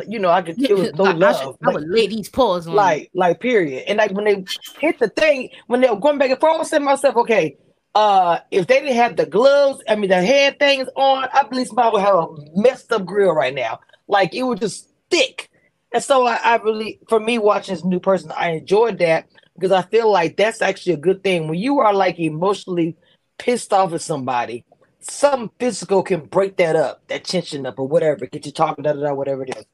you 0.07 0.19
know, 0.19 0.29
I 0.29 0.41
could 0.41 0.61
it 0.61 0.75
was 0.75 0.93
no 0.95 1.03
love. 1.03 1.35
I, 1.35 1.39
should, 1.39 1.47
like, 1.47 1.57
I 1.63 1.69
would 1.71 1.89
lay 1.89 2.07
these 2.07 2.29
paws 2.29 2.67
on 2.67 2.75
like, 2.75 3.11
like 3.13 3.39
period. 3.39 3.83
And 3.87 3.97
like 3.97 4.11
when 4.11 4.25
they 4.25 4.45
hit 4.79 4.99
the 4.99 5.09
thing, 5.09 5.49
when 5.67 5.81
they 5.81 5.89
were 5.89 5.99
going 5.99 6.17
back 6.17 6.31
and 6.31 6.39
forth, 6.39 6.55
I 6.55 6.57
was 6.57 6.69
saying 6.69 6.81
to 6.81 6.85
myself, 6.85 7.15
okay, 7.17 7.57
uh, 7.95 8.39
if 8.49 8.67
they 8.67 8.79
didn't 8.79 8.95
have 8.95 9.15
the 9.15 9.25
gloves, 9.25 9.83
I 9.87 9.95
mean 9.95 10.09
the 10.09 10.21
head 10.21 10.59
things 10.59 10.87
on, 10.95 11.27
I 11.33 11.43
believe 11.43 11.67
somebody 11.67 11.91
would 11.93 12.01
have 12.01 12.15
a 12.15 12.27
messed 12.55 12.91
up 12.91 13.05
grill 13.05 13.33
right 13.33 13.53
now. 13.53 13.79
Like 14.07 14.33
it 14.33 14.43
was 14.43 14.59
just 14.59 14.89
thick. 15.09 15.49
And 15.93 16.03
so 16.03 16.25
I, 16.25 16.39
I 16.43 16.55
really, 16.57 16.99
for 17.07 17.19
me, 17.19 17.37
watching 17.37 17.75
this 17.75 17.85
new 17.85 17.99
person, 17.99 18.31
I 18.35 18.51
enjoyed 18.51 18.97
that 18.97 19.27
because 19.53 19.71
I 19.71 19.83
feel 19.83 20.11
like 20.11 20.37
that's 20.37 20.61
actually 20.61 20.93
a 20.93 20.97
good 20.97 21.23
thing. 21.23 21.47
When 21.47 21.59
you 21.59 21.79
are 21.79 21.93
like 21.93 22.19
emotionally 22.19 22.97
pissed 23.37 23.71
off 23.71 23.93
at 23.93 24.01
somebody, 24.01 24.65
some 24.99 25.51
physical 25.59 26.01
can 26.01 26.21
break 26.21 26.57
that 26.57 26.75
up, 26.75 27.07
that 27.09 27.25
tension 27.25 27.65
up, 27.65 27.77
or 27.77 27.87
whatever, 27.87 28.25
get 28.25 28.45
you 28.45 28.51
talking, 28.51 28.83
da 28.83 28.93
da 28.93 29.01
da, 29.01 29.13
whatever 29.13 29.43
it 29.43 29.55
is. 29.55 29.65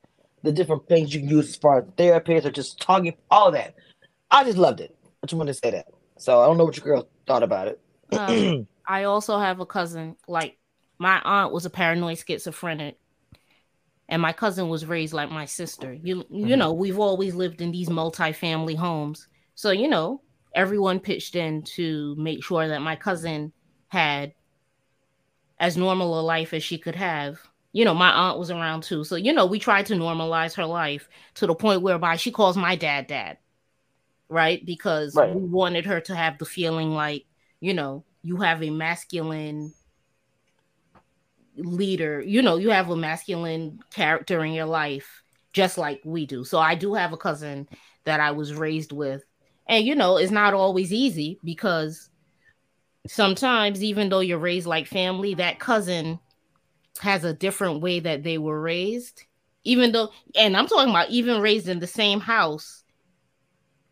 The 0.43 0.51
different 0.51 0.87
things 0.87 1.13
you 1.13 1.21
can 1.21 1.29
use 1.29 1.49
as 1.49 1.55
far 1.57 1.79
as 1.79 1.85
therapists 1.97 2.45
or 2.45 2.51
just 2.51 2.79
talking, 2.81 3.15
all 3.29 3.47
of 3.47 3.53
that. 3.53 3.75
I 4.31 4.43
just 4.43 4.57
loved 4.57 4.79
it. 4.79 4.95
I 5.23 5.27
just 5.27 5.37
want 5.37 5.47
to 5.47 5.53
say 5.53 5.71
that. 5.71 5.87
So 6.17 6.39
I 6.41 6.45
don't 6.45 6.57
know 6.57 6.65
what 6.65 6.77
your 6.77 6.85
girl 6.85 7.09
thought 7.27 7.43
about 7.43 7.67
it. 7.67 7.79
Um, 8.11 8.67
I 8.87 9.03
also 9.03 9.37
have 9.39 9.59
a 9.59 9.65
cousin, 9.65 10.15
like 10.27 10.57
my 10.97 11.21
aunt 11.23 11.51
was 11.53 11.65
a 11.65 11.69
paranoid 11.69 12.17
schizophrenic, 12.17 12.97
and 14.07 14.21
my 14.21 14.33
cousin 14.33 14.69
was 14.69 14.85
raised 14.85 15.13
like 15.13 15.29
my 15.29 15.45
sister. 15.45 15.93
You 15.93 16.25
you 16.29 16.55
Mhm. 16.55 16.57
know, 16.57 16.73
we've 16.73 16.99
always 16.99 17.35
lived 17.35 17.61
in 17.61 17.71
these 17.71 17.89
multi-family 17.89 18.75
homes. 18.75 19.27
So, 19.55 19.71
you 19.71 19.87
know, 19.87 20.23
everyone 20.55 20.99
pitched 20.99 21.35
in 21.35 21.63
to 21.75 22.15
make 22.17 22.43
sure 22.43 22.67
that 22.67 22.81
my 22.81 22.95
cousin 22.95 23.53
had 23.89 24.33
as 25.59 25.77
normal 25.77 26.19
a 26.19 26.21
life 26.21 26.53
as 26.53 26.63
she 26.63 26.77
could 26.77 26.95
have. 26.95 27.39
You 27.71 27.85
know, 27.85 27.93
my 27.93 28.09
aunt 28.09 28.39
was 28.39 28.49
around 28.49 28.83
too. 28.83 29.03
So, 29.03 29.15
you 29.15 29.31
know, 29.31 29.45
we 29.45 29.59
tried 29.59 29.85
to 29.87 29.93
normalize 29.93 30.55
her 30.55 30.65
life 30.65 31.07
to 31.35 31.47
the 31.47 31.55
point 31.55 31.81
whereby 31.81 32.15
she 32.15 32.31
calls 32.31 32.57
my 32.57 32.75
dad 32.75 33.07
dad. 33.07 33.37
Right? 34.27 34.63
Because 34.65 35.15
Right. 35.15 35.33
we 35.33 35.41
wanted 35.41 35.85
her 35.85 36.01
to 36.01 36.15
have 36.15 36.37
the 36.37 36.45
feeling 36.45 36.93
like, 36.93 37.25
you 37.59 37.73
know, 37.73 38.03
you 38.23 38.37
have 38.37 38.61
a 38.63 38.69
masculine 38.69 39.73
leader, 41.55 42.21
you 42.21 42.41
know, 42.41 42.57
you 42.57 42.69
have 42.69 42.89
a 42.89 42.95
masculine 42.95 43.79
character 43.91 44.43
in 44.43 44.53
your 44.53 44.65
life 44.65 45.23
just 45.53 45.77
like 45.77 46.01
we 46.05 46.25
do. 46.25 46.43
So 46.43 46.59
I 46.59 46.75
do 46.75 46.93
have 46.93 47.13
a 47.13 47.17
cousin 47.17 47.67
that 48.05 48.19
I 48.19 48.31
was 48.31 48.53
raised 48.53 48.91
with. 48.91 49.23
And 49.67 49.85
you 49.85 49.95
know, 49.95 50.17
it's 50.17 50.31
not 50.31 50.53
always 50.53 50.93
easy 50.93 51.39
because 51.43 52.09
sometimes 53.07 53.83
even 53.83 54.09
though 54.09 54.19
you're 54.19 54.39
raised 54.39 54.67
like 54.67 54.87
family, 54.87 55.35
that 55.35 55.59
cousin 55.59 56.19
has 56.99 57.23
a 57.23 57.33
different 57.33 57.81
way 57.81 57.99
that 57.99 58.23
they 58.23 58.37
were 58.37 58.59
raised. 58.59 59.23
Even 59.63 59.91
though 59.91 60.09
and 60.35 60.55
I'm 60.55 60.67
talking 60.67 60.89
about 60.89 61.09
even 61.09 61.41
raised 61.41 61.67
in 61.67 61.79
the 61.79 61.87
same 61.87 62.19
house. 62.19 62.83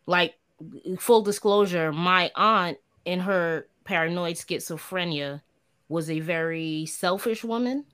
Like 0.05 0.35
full 0.99 1.21
disclosure, 1.21 1.91
my 1.91 2.31
aunt 2.35 2.77
in 3.05 3.19
her 3.19 3.67
paranoid 3.83 4.35
schizophrenia 4.35 5.41
was 5.89 6.09
a 6.09 6.19
very 6.19 6.85
selfish 6.85 7.43
woman. 7.43 7.85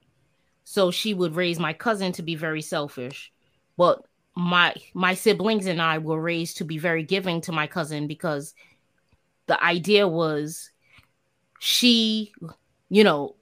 So 0.64 0.92
she 0.92 1.14
would 1.14 1.36
raise 1.36 1.60
my 1.60 1.74
cousin 1.74 2.12
to 2.14 2.22
be 2.22 2.36
very 2.36 2.62
selfish. 2.62 3.32
But 3.78 4.06
my 4.36 4.76
my 4.94 5.14
siblings 5.14 5.68
and 5.68 5.82
I 5.82 5.98
were 6.00 6.22
raised 6.22 6.58
to 6.58 6.66
be 6.66 6.78
very 6.78 7.04
giving 7.04 7.42
to 7.42 7.52
my 7.52 7.68
cousin 7.68 8.08
because 8.08 8.54
the 9.48 9.62
idea 9.64 10.08
was 10.08 10.72
she, 11.60 12.34
you 12.90 13.04
know, 13.04 13.36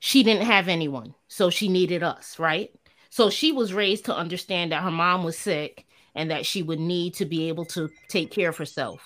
she 0.00 0.22
didn't 0.22 0.46
have 0.46 0.66
anyone. 0.66 1.14
So 1.28 1.50
she 1.50 1.68
needed 1.68 2.02
us, 2.02 2.38
right? 2.38 2.70
So 3.10 3.30
she 3.30 3.52
was 3.52 3.72
raised 3.72 4.06
to 4.06 4.16
understand 4.16 4.72
that 4.72 4.82
her 4.82 4.90
mom 4.90 5.22
was 5.22 5.38
sick 5.38 5.86
and 6.14 6.30
that 6.30 6.46
she 6.46 6.62
would 6.62 6.80
need 6.80 7.14
to 7.14 7.26
be 7.26 7.48
able 7.48 7.66
to 7.66 7.88
take 8.08 8.30
care 8.30 8.48
of 8.48 8.56
herself. 8.56 9.00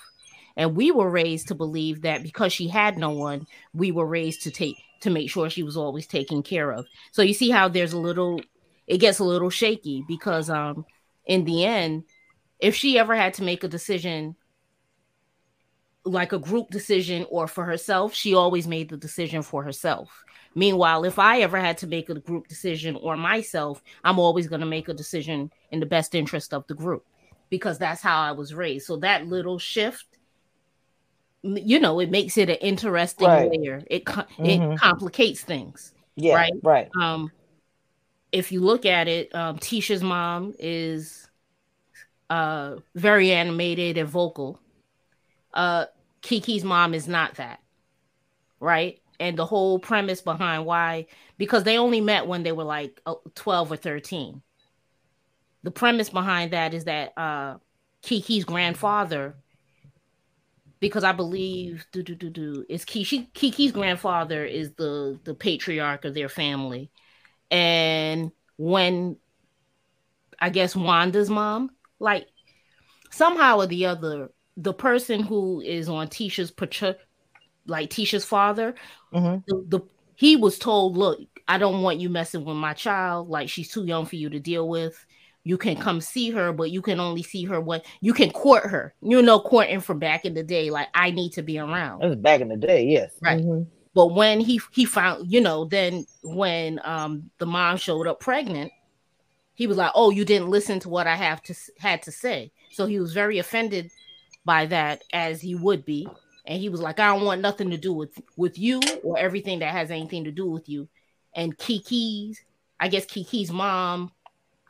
And 0.57 0.75
we 0.75 0.91
were 0.91 1.09
raised 1.09 1.49
to 1.49 1.55
believe 1.55 2.01
that 2.01 2.23
because 2.23 2.53
she 2.53 2.67
had 2.67 2.97
no 2.97 3.09
one, 3.09 3.45
we 3.73 3.91
were 3.91 4.05
raised 4.05 4.43
to 4.43 4.51
take 4.51 4.77
to 5.01 5.09
make 5.09 5.29
sure 5.29 5.49
she 5.49 5.63
was 5.63 5.75
always 5.77 6.07
taken 6.07 6.41
care 6.41 6.71
of. 6.71 6.85
So 7.11 7.21
you 7.21 7.33
see 7.33 7.49
how 7.49 7.67
there's 7.67 7.93
a 7.93 7.99
little 7.99 8.41
it 8.87 8.99
gets 8.99 9.19
a 9.19 9.23
little 9.23 9.49
shaky 9.49 10.03
because 10.07 10.49
um 10.49 10.85
in 11.25 11.43
the 11.43 11.65
end, 11.65 12.05
if 12.59 12.75
she 12.75 12.97
ever 12.97 13.15
had 13.15 13.33
to 13.35 13.43
make 13.43 13.63
a 13.63 13.67
decision 13.67 14.35
like 16.05 16.33
a 16.33 16.39
group 16.39 16.69
decision 16.69 17.25
or 17.29 17.47
for 17.47 17.65
herself, 17.65 18.13
she 18.13 18.33
always 18.35 18.67
made 18.67 18.89
the 18.89 18.97
decision 18.97 19.41
for 19.41 19.63
herself. 19.63 20.24
Meanwhile, 20.55 21.03
if 21.03 21.19
I 21.19 21.41
ever 21.41 21.59
had 21.59 21.77
to 21.79 21.87
make 21.87 22.09
a 22.09 22.15
group 22.15 22.47
decision 22.47 22.95
or 22.95 23.17
myself, 23.17 23.83
I'm 24.03 24.19
always 24.19 24.47
going 24.47 24.61
to 24.61 24.65
make 24.67 24.87
a 24.87 24.93
decision 24.93 25.51
in 25.71 25.81
the 25.81 25.85
best 25.85 26.15
interest 26.15 26.53
of 26.53 26.65
the 26.67 26.73
group 26.73 27.05
because 27.49 27.77
that's 27.77 28.01
how 28.01 28.21
I 28.21 28.31
was 28.31 28.53
raised. 28.53 28.87
So 28.87 28.95
that 28.97 29.27
little 29.27 29.59
shift, 29.59 30.05
you 31.43 31.79
know, 31.79 31.99
it 31.99 32.09
makes 32.09 32.37
it 32.37 32.49
an 32.49 32.55
interesting 32.55 33.27
Right. 33.27 33.51
layer. 33.51 33.83
It 33.87 34.05
Mhm. 34.05 34.73
it 34.73 34.77
complicates 34.79 35.41
things. 35.41 35.93
Yeah, 36.15 36.35
Right. 36.35 36.53
right. 36.63 36.89
Um, 36.99 37.31
if 38.31 38.51
you 38.51 38.61
look 38.61 38.85
at 38.85 39.07
it, 39.07 39.33
um, 39.35 39.57
Tisha's 39.59 40.01
mom 40.03 40.53
is 40.57 41.27
uh 42.29 42.77
very 42.95 43.31
animated 43.31 43.97
and 43.97 44.09
vocal. 44.09 44.59
Uh, 45.53 45.85
Kiki's 46.21 46.63
mom 46.63 46.93
is 46.93 47.07
not 47.07 47.35
that, 47.35 47.59
right? 48.59 48.99
And 49.19 49.37
the 49.37 49.45
whole 49.45 49.79
premise 49.79 50.21
behind 50.21 50.65
why, 50.65 51.07
because 51.37 51.63
they 51.63 51.77
only 51.77 52.01
met 52.01 52.27
when 52.27 52.43
they 52.43 52.51
were 52.51 52.63
like 52.63 53.01
uh, 53.05 53.15
12 53.35 53.71
or 53.71 53.77
13. 53.77 54.41
The 55.63 55.71
premise 55.71 56.09
behind 56.09 56.51
that 56.51 56.73
is 56.73 56.83
that 56.85 57.17
uh, 57.17 57.57
Kiki's 58.01 58.45
grandfather, 58.45 59.35
because 60.79 61.03
I 61.03 61.11
believe 61.11 61.85
do 61.91 62.03
do 62.03 62.13
do 62.13 62.29
do 62.29 62.65
is 62.69 62.85
Kiki 62.85 63.29
Kiki's 63.33 63.71
grandfather 63.71 64.45
is 64.45 64.73
the 64.73 65.19
the 65.23 65.33
patriarch 65.33 66.05
of 66.05 66.13
their 66.13 66.29
family, 66.29 66.91
and 67.49 68.31
when 68.57 69.17
I 70.39 70.49
guess 70.49 70.75
Wanda's 70.75 71.29
mom, 71.29 71.71
like 71.99 72.27
somehow 73.11 73.57
or 73.57 73.67
the 73.67 73.87
other, 73.87 74.29
the 74.57 74.73
person 74.73 75.23
who 75.23 75.61
is 75.61 75.89
on 75.89 76.07
Tisha's 76.07 76.51
portray, 76.51 76.95
like 77.67 77.89
Tisha's 77.89 78.25
father, 78.25 78.75
Mhm. 79.13 79.43
the, 79.47 79.65
the 79.67 79.79
he 80.15 80.35
was 80.35 80.57
told, 80.57 80.95
look, 80.97 81.19
I 81.47 81.57
don't 81.57 81.81
want 81.81 81.99
you 81.99 82.09
messing 82.09 82.45
with 82.45 82.55
my 82.55 82.73
child. 82.73 83.27
Like 83.29 83.49
she's 83.49 83.69
too 83.69 83.85
young 83.85 84.05
for 84.05 84.15
you 84.15 84.29
to 84.29 84.39
deal 84.39 84.67
with. 84.67 85.05
You 85.43 85.57
can 85.57 85.75
come 85.75 86.01
see 86.01 86.31
her, 86.31 86.51
but 86.53 86.71
you 86.71 86.81
can 86.81 86.99
only 86.99 87.21
see 87.21 87.43
her 87.45 87.61
when 87.61 87.81
you 88.01 88.13
can 88.13 88.31
court 88.31 88.63
her. 88.65 88.95
You 89.01 89.21
know, 89.21 89.39
courting 89.39 89.79
from 89.79 89.99
back 89.99 90.25
in 90.25 90.33
the 90.33 90.41
day, 90.43 90.71
like 90.71 90.87
I 90.95 91.11
need 91.11 91.33
to 91.33 91.43
be 91.43 91.59
around. 91.59 91.99
That 92.01 92.07
was 92.07 92.15
back 92.17 92.41
in 92.41 92.47
the 92.47 92.57
day, 92.57 92.85
yes. 92.87 93.13
Right. 93.21 93.43
Mhm. 93.43 93.67
But 93.93 94.07
when 94.07 94.39
he 94.39 94.59
he 94.73 94.85
found, 94.85 95.31
you 95.31 95.41
know, 95.41 95.65
then 95.65 96.05
when 96.23 96.79
um 96.83 97.29
the 97.37 97.45
mom 97.45 97.77
showed 97.77 98.07
up 98.07 98.19
pregnant, 98.19 98.71
he 99.53 99.67
was 99.67 99.77
like, 99.77 99.91
"Oh, 99.95 100.09
you 100.09 100.25
didn't 100.25 100.49
listen 100.49 100.79
to 100.81 100.89
what 100.89 101.07
I 101.07 101.15
have 101.15 101.41
to 101.43 101.55
had 101.79 102.01
to 102.03 102.11
say." 102.11 102.51
So 102.71 102.87
he 102.87 102.99
was 102.99 103.13
very 103.13 103.37
offended 103.37 103.91
by 104.45 104.65
that, 104.67 105.03
as 105.13 105.41
he 105.41 105.55
would 105.55 105.85
be, 105.85 106.07
and 106.45 106.59
he 106.59 106.69
was 106.69 106.81
like, 106.81 106.99
"I 106.99 107.13
don't 107.13 107.25
want 107.25 107.41
nothing 107.41 107.69
to 107.71 107.77
do 107.77 107.93
with 107.93 108.19
with 108.37 108.57
you 108.57 108.81
or 109.03 109.17
everything 109.17 109.59
that 109.59 109.71
has 109.71 109.91
anything 109.91 110.23
to 110.25 110.31
do 110.31 110.45
with 110.45 110.69
you." 110.69 110.87
And 111.35 111.57
Kiki's, 111.57 112.41
I 112.79 112.87
guess 112.87 113.05
Kiki's 113.05 113.51
mom 113.51 114.11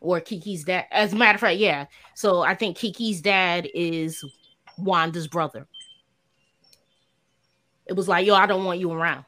or 0.01 0.19
Kiki's 0.19 0.63
dad. 0.63 0.85
As 0.91 1.13
a 1.13 1.15
matter 1.15 1.35
of 1.35 1.41
fact, 1.41 1.57
yeah. 1.57 1.85
So 2.15 2.41
I 2.41 2.55
think 2.55 2.77
Kiki's 2.77 3.21
dad 3.21 3.67
is 3.73 4.23
Wanda's 4.77 5.27
brother. 5.27 5.67
It 7.85 7.93
was 7.93 8.07
like, 8.07 8.25
yo, 8.25 8.33
I 8.33 8.47
don't 8.47 8.65
want 8.65 8.79
you 8.79 8.91
around. 8.91 9.25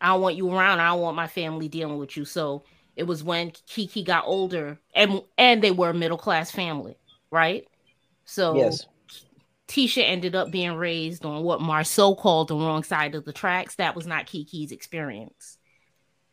I 0.00 0.08
don't 0.08 0.20
want 0.20 0.36
you 0.36 0.52
around. 0.52 0.80
I 0.80 0.88
don't 0.88 1.00
want 1.00 1.16
my 1.16 1.28
family 1.28 1.68
dealing 1.68 1.98
with 1.98 2.16
you. 2.16 2.24
So 2.24 2.64
it 2.96 3.04
was 3.04 3.24
when 3.24 3.52
Kiki 3.66 4.02
got 4.02 4.24
older, 4.26 4.78
and 4.94 5.22
and 5.38 5.62
they 5.62 5.70
were 5.70 5.90
a 5.90 5.94
middle 5.94 6.18
class 6.18 6.50
family, 6.50 6.96
right? 7.30 7.66
So 8.24 8.56
Yes. 8.56 8.86
Tisha 9.68 10.02
ended 10.04 10.34
up 10.34 10.50
being 10.50 10.74
raised 10.74 11.24
on 11.24 11.42
what 11.42 11.60
Marsau 11.60 12.16
called 12.16 12.48
the 12.48 12.56
wrong 12.56 12.82
side 12.82 13.14
of 13.14 13.24
the 13.24 13.32
tracks. 13.32 13.76
That 13.76 13.96
was 13.96 14.06
not 14.06 14.26
Kiki's 14.26 14.72
experience. 14.72 15.58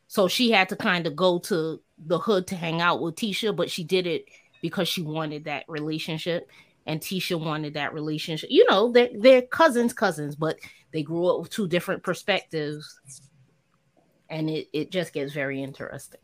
So 0.07 0.27
she 0.27 0.51
had 0.51 0.69
to 0.69 0.75
kind 0.75 1.07
of 1.07 1.15
go 1.15 1.39
to 1.39 1.81
the 1.97 2.19
hood 2.19 2.47
to 2.47 2.55
hang 2.55 2.81
out 2.81 3.01
with 3.01 3.15
Tisha, 3.15 3.55
but 3.55 3.71
she 3.71 3.83
did 3.83 4.05
it 4.05 4.25
because 4.61 4.89
she 4.89 5.01
wanted 5.01 5.45
that 5.45 5.63
relationship. 5.69 6.49
And 6.85 6.99
Tisha 6.99 7.39
wanted 7.39 7.75
that 7.75 7.93
relationship. 7.93 8.49
You 8.51 8.65
know, 8.69 8.91
they're, 8.91 9.09
they're 9.13 9.43
cousins, 9.43 9.93
cousins, 9.93 10.35
but 10.35 10.57
they 10.91 11.03
grew 11.03 11.27
up 11.27 11.39
with 11.39 11.49
two 11.49 11.67
different 11.67 12.03
perspectives. 12.03 12.99
And 14.29 14.49
it, 14.49 14.67
it 14.73 14.91
just 14.91 15.13
gets 15.13 15.31
very 15.31 15.63
interesting. 15.63 16.19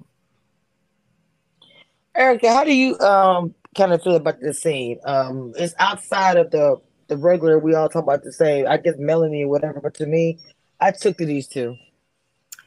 Erica, 2.15 2.51
how 2.51 2.63
do 2.63 2.73
you 2.73 2.97
um 2.99 3.53
kind 3.75 3.93
of 3.93 4.01
feel 4.01 4.15
about 4.15 4.41
this 4.41 4.61
scene? 4.61 4.99
Um, 5.05 5.53
it's 5.55 5.75
outside 5.77 6.37
of 6.37 6.49
the 6.49 6.77
the 7.07 7.17
regular. 7.17 7.59
We 7.59 7.75
all 7.75 7.89
talk 7.89 8.03
about 8.03 8.23
the 8.23 8.33
same. 8.33 8.67
I 8.67 8.77
guess 8.77 8.95
Melanie 8.97 9.43
or 9.43 9.49
whatever, 9.49 9.79
but 9.81 9.93
to 9.95 10.05
me, 10.05 10.39
I 10.79 10.91
took 10.91 11.17
to 11.17 11.25
these 11.25 11.47
two. 11.47 11.75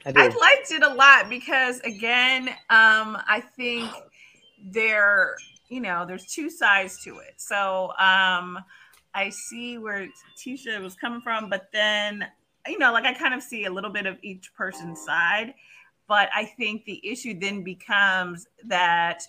I 0.04 0.12
I 0.16 0.28
liked 0.28 0.70
it 0.70 0.82
a 0.82 0.94
lot 0.94 1.28
because 1.28 1.80
again, 1.80 2.48
um, 2.70 3.18
I 3.28 3.42
think 3.56 3.90
there, 4.62 5.36
you 5.68 5.80
know, 5.80 6.06
there's 6.06 6.26
two 6.26 6.50
sides 6.50 7.02
to 7.04 7.18
it. 7.18 7.34
So 7.36 7.92
um 7.98 8.58
I 9.12 9.28
see 9.30 9.78
where 9.78 10.08
Tisha 10.36 10.80
was 10.80 10.94
coming 10.94 11.20
from, 11.20 11.50
but 11.50 11.68
then 11.72 12.26
you 12.66 12.78
know, 12.78 12.92
like 12.92 13.04
I 13.04 13.14
kind 13.14 13.34
of 13.34 13.42
see 13.42 13.64
a 13.64 13.70
little 13.70 13.90
bit 13.90 14.06
of 14.06 14.18
each 14.22 14.52
person's 14.54 15.04
side. 15.04 15.54
But 16.08 16.28
I 16.34 16.44
think 16.44 16.84
the 16.84 17.00
issue 17.06 17.38
then 17.38 17.62
becomes 17.62 18.46
that 18.64 19.22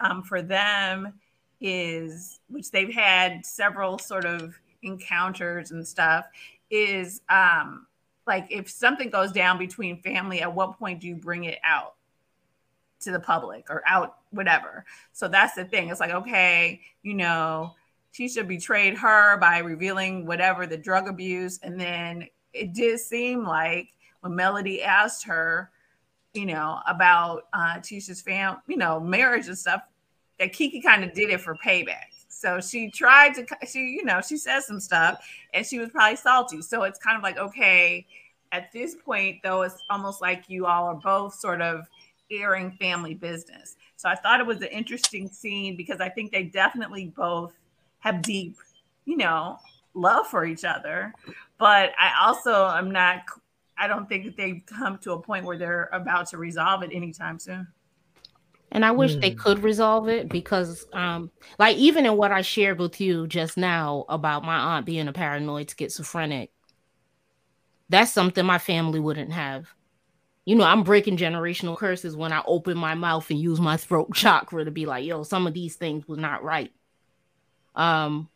um, 0.00 0.22
for 0.22 0.42
them 0.42 1.14
is, 1.60 2.40
which 2.48 2.70
they've 2.70 2.92
had 2.92 3.44
several 3.44 3.98
sort 3.98 4.24
of 4.24 4.58
encounters 4.82 5.70
and 5.70 5.86
stuff, 5.86 6.26
is 6.70 7.20
um, 7.28 7.86
like 8.26 8.46
if 8.50 8.68
something 8.68 9.10
goes 9.10 9.32
down 9.32 9.58
between 9.58 10.00
family, 10.02 10.40
at 10.42 10.54
what 10.54 10.78
point 10.78 11.00
do 11.00 11.06
you 11.06 11.16
bring 11.16 11.44
it 11.44 11.58
out 11.64 11.94
to 13.00 13.12
the 13.12 13.20
public 13.20 13.70
or 13.70 13.82
out 13.86 14.18
whatever? 14.30 14.84
So 15.12 15.28
that's 15.28 15.54
the 15.54 15.64
thing. 15.64 15.88
It's 15.88 16.00
like, 16.00 16.10
okay, 16.10 16.80
you 17.02 17.14
know, 17.14 17.74
Tisha 18.12 18.46
betrayed 18.46 18.96
her 18.98 19.36
by 19.38 19.58
revealing 19.58 20.26
whatever 20.26 20.66
the 20.66 20.76
drug 20.76 21.08
abuse. 21.08 21.58
And 21.62 21.80
then 21.80 22.26
it 22.52 22.74
did 22.74 23.00
seem 23.00 23.44
like 23.44 23.90
when 24.20 24.34
Melody 24.34 24.82
asked 24.82 25.24
her, 25.26 25.70
you 26.34 26.46
know, 26.46 26.80
about 26.86 27.44
uh, 27.52 27.76
Tisha's 27.76 28.20
fam, 28.20 28.58
you 28.66 28.76
know, 28.76 29.00
marriage 29.00 29.46
and 29.46 29.56
stuff, 29.58 29.82
that 30.38 30.52
Kiki 30.52 30.80
kind 30.80 31.04
of 31.04 31.12
did 31.12 31.30
it 31.30 31.40
for 31.40 31.56
payback. 31.56 32.12
So 32.28 32.60
she 32.60 32.90
tried 32.90 33.34
to, 33.34 33.46
she, 33.66 33.80
you 33.80 34.04
know, 34.04 34.20
she 34.20 34.36
said 34.36 34.60
some 34.60 34.78
stuff 34.80 35.26
and 35.52 35.66
she 35.66 35.78
was 35.78 35.88
probably 35.90 36.16
salty. 36.16 36.62
So 36.62 36.84
it's 36.84 36.98
kind 36.98 37.16
of 37.16 37.22
like, 37.22 37.36
okay, 37.36 38.06
at 38.52 38.72
this 38.72 38.94
point, 38.94 39.38
though, 39.42 39.62
it's 39.62 39.82
almost 39.90 40.20
like 40.22 40.44
you 40.48 40.66
all 40.66 40.86
are 40.86 40.94
both 40.94 41.34
sort 41.34 41.60
of 41.60 41.88
airing 42.30 42.70
family 42.72 43.14
business. 43.14 43.76
So 43.96 44.08
I 44.08 44.14
thought 44.14 44.40
it 44.40 44.46
was 44.46 44.58
an 44.58 44.68
interesting 44.68 45.28
scene 45.28 45.76
because 45.76 46.00
I 46.00 46.08
think 46.08 46.30
they 46.30 46.44
definitely 46.44 47.06
both 47.16 47.52
have 48.00 48.22
deep, 48.22 48.56
you 49.04 49.16
know, 49.16 49.58
love 49.94 50.26
for 50.28 50.44
each 50.44 50.64
other. 50.64 51.12
But 51.58 51.92
I 51.98 52.12
also 52.24 52.68
am 52.68 52.92
not, 52.92 53.22
I 53.76 53.88
don't 53.88 54.08
think 54.08 54.24
that 54.26 54.36
they've 54.36 54.62
come 54.66 54.98
to 54.98 55.12
a 55.12 55.20
point 55.20 55.44
where 55.44 55.58
they're 55.58 55.88
about 55.92 56.28
to 56.28 56.38
resolve 56.38 56.82
it 56.84 56.90
anytime 56.92 57.38
soon. 57.38 57.66
And 58.70 58.84
I 58.84 58.90
wish 58.90 59.14
mm. 59.14 59.20
they 59.20 59.30
hmm. 59.30 59.38
could 59.38 59.62
resolve 59.62 60.08
it 60.08 60.28
because, 60.28 60.86
um, 60.92 61.30
like, 61.58 61.76
even 61.78 62.04
in 62.04 62.16
what 62.16 62.32
I 62.32 62.42
shared 62.42 62.78
with 62.78 63.00
you 63.00 63.26
just 63.26 63.56
now 63.56 64.04
about 64.08 64.44
my 64.44 64.56
aunt 64.56 64.86
being 64.86 65.08
a 65.08 65.12
paranoid 65.12 65.72
schizophrenic, 65.76 66.50
that's 67.88 68.12
something 68.12 68.44
my 68.44 68.58
family 68.58 69.00
wouldn't 69.00 69.32
have. 69.32 69.68
You 70.44 70.56
know, 70.56 70.64
I'm 70.64 70.82
breaking 70.82 71.16
generational 71.16 71.76
curses 71.78 72.16
when 72.16 72.32
I 72.32 72.42
open 72.46 72.76
my 72.76 72.94
mouth 72.94 73.28
and 73.30 73.40
use 73.40 73.60
my 73.60 73.76
throat 73.78 74.08
chakra 74.14 74.64
to 74.64 74.70
be 74.70 74.86
like, 74.86 75.04
yo, 75.04 75.22
some 75.22 75.46
of 75.46 75.54
these 75.54 75.76
things 75.76 76.06
was 76.06 76.18
not 76.18 76.44
right. 76.44 76.72
Um, 77.74 78.28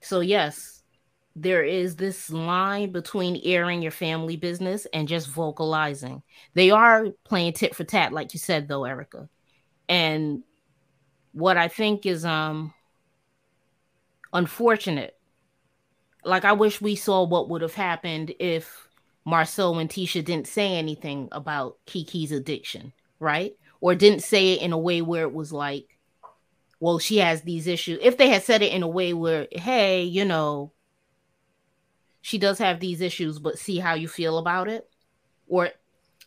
so 0.00 0.20
yes, 0.20 0.82
there 1.36 1.62
is 1.62 1.94
this 1.94 2.30
line 2.30 2.90
between 2.90 3.40
airing 3.44 3.82
your 3.82 3.92
family 3.92 4.36
business 4.36 4.86
and 4.92 5.06
just 5.06 5.28
vocalizing. 5.28 6.22
They 6.54 6.70
are 6.70 7.08
playing 7.24 7.52
tit 7.52 7.76
for 7.76 7.84
tat, 7.84 8.12
like 8.12 8.34
you 8.34 8.40
said, 8.40 8.66
though, 8.66 8.84
Erica 8.84 9.28
and 9.88 10.42
what 11.32 11.56
I 11.56 11.68
think 11.68 12.06
is 12.06 12.24
um 12.24 12.74
unfortunate. 14.32 15.16
Like 16.24 16.44
I 16.44 16.52
wish 16.52 16.80
we 16.80 16.96
saw 16.96 17.24
what 17.24 17.48
would 17.48 17.62
have 17.62 17.74
happened 17.74 18.34
if 18.38 18.88
Marsau 19.26 19.80
and 19.80 19.88
Tisha 19.88 20.24
didn't 20.24 20.46
say 20.46 20.74
anything 20.76 21.28
about 21.32 21.78
Kiki's 21.86 22.32
addiction, 22.32 22.92
right? 23.20 23.54
Or 23.80 23.94
didn't 23.94 24.22
say 24.22 24.54
it 24.54 24.62
in 24.62 24.72
a 24.72 24.78
way 24.78 25.02
where 25.02 25.22
it 25.22 25.32
was 25.32 25.52
like, 25.52 25.98
well, 26.80 26.98
she 26.98 27.18
has 27.18 27.42
these 27.42 27.66
issues. 27.66 27.98
If 28.02 28.16
they 28.16 28.28
had 28.28 28.42
said 28.42 28.62
it 28.62 28.72
in 28.72 28.82
a 28.82 28.88
way 28.88 29.12
where, 29.12 29.48
hey, 29.52 30.02
you 30.02 30.24
know, 30.24 30.72
she 32.20 32.38
does 32.38 32.58
have 32.58 32.80
these 32.80 33.00
issues, 33.00 33.38
but 33.38 33.58
see 33.58 33.78
how 33.78 33.94
you 33.94 34.08
feel 34.08 34.38
about 34.38 34.68
it. 34.68 34.88
Or 35.46 35.70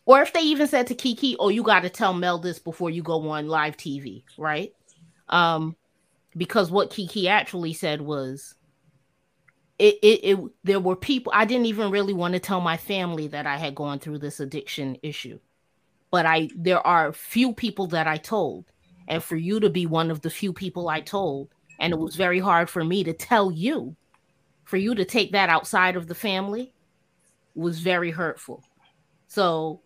or 0.04 0.20
if 0.22 0.32
they 0.32 0.40
even 0.40 0.66
said 0.66 0.86
to 0.88 0.94
Kiki, 0.94 1.36
"Oh, 1.38 1.48
you 1.48 1.62
got 1.62 1.80
to 1.80 1.90
tell 1.90 2.12
Mel 2.12 2.38
this 2.38 2.58
before 2.58 2.90
you 2.90 3.02
go 3.02 3.28
on 3.30 3.48
live 3.48 3.76
TV," 3.76 4.24
right? 4.36 4.72
Um, 5.28 5.76
because 6.36 6.70
what 6.70 6.90
Kiki 6.90 7.28
actually 7.28 7.72
said 7.72 8.00
was, 8.00 8.54
it, 9.78 9.96
it, 10.02 10.20
it 10.24 10.38
there 10.64 10.80
were 10.80 10.96
people 10.96 11.32
I 11.34 11.44
didn't 11.44 11.66
even 11.66 11.90
really 11.90 12.12
want 12.12 12.34
to 12.34 12.40
tell 12.40 12.60
my 12.60 12.76
family 12.76 13.28
that 13.28 13.46
I 13.46 13.56
had 13.56 13.74
gone 13.74 13.98
through 13.98 14.18
this 14.18 14.40
addiction 14.40 14.96
issue, 15.02 15.38
but 16.10 16.26
I 16.26 16.50
there 16.56 16.84
are 16.84 17.12
few 17.12 17.52
people 17.52 17.86
that 17.88 18.08
I 18.08 18.16
told, 18.16 18.66
and 19.06 19.22
for 19.22 19.36
you 19.36 19.60
to 19.60 19.70
be 19.70 19.86
one 19.86 20.10
of 20.10 20.22
the 20.22 20.30
few 20.30 20.52
people 20.52 20.88
I 20.88 21.00
told, 21.00 21.48
and 21.78 21.92
it 21.92 21.98
was 21.98 22.16
very 22.16 22.40
hard 22.40 22.68
for 22.68 22.84
me 22.84 23.04
to 23.04 23.12
tell 23.12 23.52
you, 23.52 23.94
for 24.64 24.76
you 24.76 24.96
to 24.96 25.04
take 25.04 25.32
that 25.32 25.48
outside 25.48 25.94
of 25.94 26.08
the 26.08 26.14
family, 26.14 26.72
was 27.54 27.78
very 27.80 28.10
hurtful. 28.10 28.64
So 29.28 29.80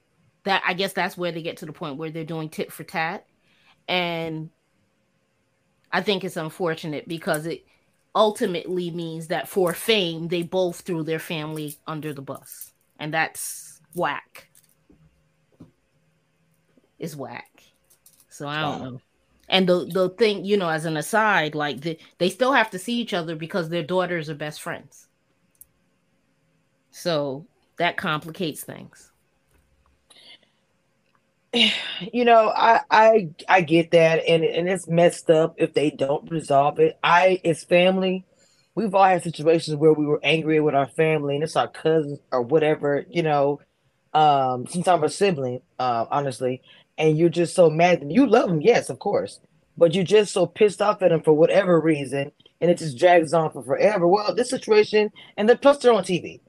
that 0.46 0.62
I 0.64 0.74
guess 0.74 0.92
that's 0.92 1.18
where 1.18 1.32
they 1.32 1.42
get 1.42 1.56
to 1.58 1.66
the 1.66 1.72
point 1.72 1.96
where 1.96 2.08
they're 2.08 2.24
doing 2.24 2.48
tit 2.48 2.72
for 2.72 2.84
tat. 2.84 3.26
And 3.88 4.50
I 5.92 6.02
think 6.02 6.22
it's 6.22 6.36
unfortunate 6.36 7.08
because 7.08 7.46
it 7.46 7.66
ultimately 8.14 8.92
means 8.92 9.26
that 9.26 9.48
for 9.48 9.74
fame, 9.74 10.28
they 10.28 10.42
both 10.42 10.82
threw 10.82 11.02
their 11.02 11.18
family 11.18 11.76
under 11.84 12.14
the 12.14 12.22
bus. 12.22 12.72
And 13.00 13.12
that's 13.12 13.80
whack. 13.96 14.48
Is 17.00 17.16
whack. 17.16 17.64
So 18.28 18.46
I 18.46 18.60
don't 18.60 18.82
know. 18.82 19.00
And 19.48 19.68
the 19.68 19.86
the 19.86 20.10
thing, 20.10 20.44
you 20.44 20.56
know, 20.56 20.68
as 20.68 20.84
an 20.84 20.96
aside, 20.96 21.56
like 21.56 21.80
the, 21.80 21.98
they 22.18 22.30
still 22.30 22.52
have 22.52 22.70
to 22.70 22.78
see 22.78 23.00
each 23.00 23.14
other 23.14 23.34
because 23.34 23.68
their 23.68 23.82
daughters 23.82 24.30
are 24.30 24.34
best 24.34 24.62
friends. 24.62 25.08
So 26.92 27.46
that 27.78 27.96
complicates 27.96 28.62
things 28.62 29.10
you 32.12 32.24
know, 32.24 32.52
I 32.54 32.80
I 32.90 33.28
I 33.48 33.60
get 33.62 33.90
that, 33.92 34.22
and 34.28 34.44
and 34.44 34.68
it's 34.68 34.88
messed 34.88 35.30
up 35.30 35.54
if 35.58 35.74
they 35.74 35.90
don't 35.90 36.30
resolve 36.30 36.78
it. 36.80 36.98
I, 37.02 37.40
it's 37.44 37.64
family, 37.64 38.24
we've 38.74 38.94
all 38.94 39.04
had 39.04 39.22
situations 39.24 39.76
where 39.76 39.92
we 39.92 40.06
were 40.06 40.20
angry 40.22 40.60
with 40.60 40.74
our 40.74 40.86
family, 40.88 41.34
and 41.34 41.44
it's 41.44 41.56
our 41.56 41.68
cousins 41.68 42.20
or 42.32 42.42
whatever, 42.42 43.04
you 43.10 43.22
know, 43.22 43.60
um, 44.14 44.66
sometimes 44.68 45.02
a 45.04 45.08
sibling, 45.08 45.60
uh, 45.78 46.06
honestly, 46.10 46.62
and 46.98 47.18
you're 47.18 47.28
just 47.30 47.54
so 47.54 47.70
mad. 47.70 48.04
You 48.08 48.26
love 48.26 48.48
them, 48.48 48.60
yes, 48.60 48.90
of 48.90 48.98
course, 49.00 49.40
but 49.76 49.94
you're 49.94 50.04
just 50.04 50.32
so 50.32 50.46
pissed 50.46 50.82
off 50.82 51.02
at 51.02 51.10
them 51.10 51.22
for 51.22 51.32
whatever 51.32 51.80
reason, 51.80 52.32
and 52.60 52.70
it 52.70 52.78
just 52.78 52.98
drags 52.98 53.32
on 53.34 53.50
for 53.52 53.62
forever. 53.62 54.06
Well, 54.06 54.34
this 54.34 54.50
situation, 54.50 55.10
and 55.36 55.48
the 55.48 55.56
plus 55.56 55.78
they're 55.78 55.92
on 55.92 56.04
TV. 56.04 56.40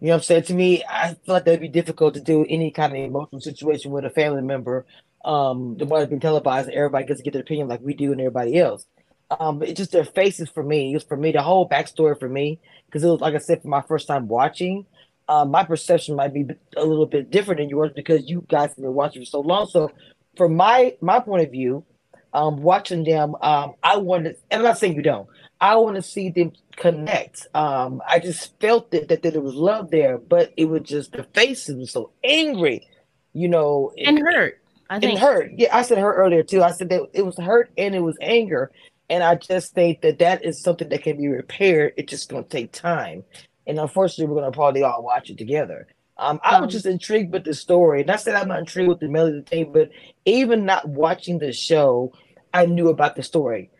You 0.00 0.06
know 0.06 0.12
what 0.12 0.16
I'm 0.16 0.22
saying? 0.22 0.42
To 0.44 0.54
me, 0.54 0.82
I 0.88 1.08
feel 1.08 1.34
like 1.34 1.44
that'd 1.44 1.60
be 1.60 1.68
difficult 1.68 2.14
to 2.14 2.20
do 2.20 2.46
any 2.48 2.70
kind 2.70 2.92
of 2.92 2.98
emotional 2.98 3.40
situation 3.40 3.90
with 3.90 4.06
a 4.06 4.10
family 4.10 4.42
member. 4.42 4.86
Um, 5.24 5.76
the 5.76 5.84
one 5.84 6.00
that's 6.00 6.10
been 6.10 6.20
televised 6.20 6.68
and 6.68 6.76
everybody 6.76 7.06
gets 7.06 7.20
to 7.20 7.24
get 7.24 7.34
their 7.34 7.42
opinion 7.42 7.68
like 7.68 7.82
we 7.82 7.92
do 7.92 8.10
and 8.10 8.20
everybody 8.20 8.58
else. 8.58 8.86
Um, 9.30 9.58
but 9.58 9.68
it's 9.68 9.76
just 9.76 9.92
their 9.92 10.04
faces 10.04 10.48
for 10.48 10.62
me. 10.62 10.90
It 10.90 10.94
was 10.94 11.04
for 11.04 11.18
me, 11.18 11.32
the 11.32 11.42
whole 11.42 11.68
backstory 11.68 12.18
for 12.18 12.28
me, 12.28 12.58
because 12.86 13.04
it 13.04 13.08
was 13.08 13.20
like 13.20 13.34
I 13.34 13.38
said, 13.38 13.60
for 13.60 13.68
my 13.68 13.82
first 13.82 14.08
time 14.08 14.26
watching, 14.26 14.86
um, 15.28 15.50
my 15.50 15.64
perception 15.64 16.16
might 16.16 16.32
be 16.32 16.46
a 16.76 16.84
little 16.84 17.06
bit 17.06 17.30
different 17.30 17.60
than 17.60 17.68
yours 17.68 17.92
because 17.94 18.28
you 18.28 18.44
guys 18.48 18.70
have 18.70 18.76
been 18.78 18.94
watching 18.94 19.22
for 19.22 19.26
so 19.26 19.40
long. 19.40 19.66
So, 19.66 19.92
from 20.36 20.56
my 20.56 20.96
my 21.00 21.20
point 21.20 21.44
of 21.44 21.52
view, 21.52 21.84
um, 22.32 22.62
watching 22.62 23.04
them, 23.04 23.36
um, 23.40 23.74
I 23.82 23.98
wanted, 23.98 24.38
and 24.50 24.60
I'm 24.60 24.64
not 24.64 24.78
saying 24.78 24.94
you 24.94 25.02
don't, 25.02 25.28
I 25.60 25.76
want 25.76 25.96
to 25.96 26.02
see 26.02 26.30
them 26.30 26.52
connect. 26.76 27.46
Um, 27.54 28.02
I 28.08 28.18
just 28.18 28.58
felt 28.60 28.90
that, 28.92 29.08
that 29.08 29.22
that 29.22 29.32
there 29.32 29.42
was 29.42 29.54
love 29.54 29.90
there, 29.90 30.18
but 30.18 30.52
it 30.56 30.66
was 30.66 30.82
just 30.82 31.12
the 31.12 31.24
faces 31.34 31.76
were 31.76 31.86
so 31.86 32.12
angry, 32.24 32.88
you 33.32 33.48
know, 33.48 33.92
and 33.98 34.18
it, 34.18 34.22
hurt. 34.22 34.62
I 34.88 34.98
think 34.98 35.12
and 35.12 35.20
hurt. 35.20 35.52
Yeah, 35.56 35.76
I 35.76 35.82
said 35.82 35.98
hurt 35.98 36.14
earlier 36.14 36.42
too. 36.42 36.62
I 36.62 36.70
said 36.70 36.88
that 36.88 37.02
it 37.12 37.22
was 37.22 37.36
hurt 37.36 37.70
and 37.76 37.94
it 37.94 38.00
was 38.00 38.16
anger, 38.20 38.72
and 39.10 39.22
I 39.22 39.34
just 39.34 39.74
think 39.74 40.00
that 40.00 40.18
that 40.20 40.44
is 40.44 40.62
something 40.62 40.88
that 40.88 41.02
can 41.02 41.18
be 41.18 41.28
repaired. 41.28 41.92
It's 41.96 42.10
just 42.10 42.30
going 42.30 42.44
to 42.44 42.50
take 42.50 42.72
time, 42.72 43.24
and 43.66 43.78
unfortunately, 43.78 44.32
we're 44.32 44.40
going 44.40 44.50
to 44.50 44.56
probably 44.56 44.82
all 44.82 45.02
watch 45.02 45.28
it 45.30 45.38
together. 45.38 45.86
Um, 46.16 46.38
I 46.44 46.60
was 46.60 46.64
um, 46.64 46.70
just 46.70 46.86
intrigued 46.86 47.32
with 47.32 47.44
the 47.44 47.54
story. 47.54 48.02
and 48.02 48.10
I 48.10 48.16
said 48.16 48.34
I'm 48.34 48.48
not 48.48 48.58
intrigued 48.58 48.90
with 48.90 49.00
the 49.00 49.08
melody 49.08 49.40
thing, 49.40 49.72
but 49.72 49.90
even 50.26 50.66
not 50.66 50.86
watching 50.86 51.38
the 51.38 51.50
show, 51.50 52.12
I 52.52 52.66
knew 52.66 52.88
about 52.88 53.16
the 53.16 53.22
story. 53.22 53.70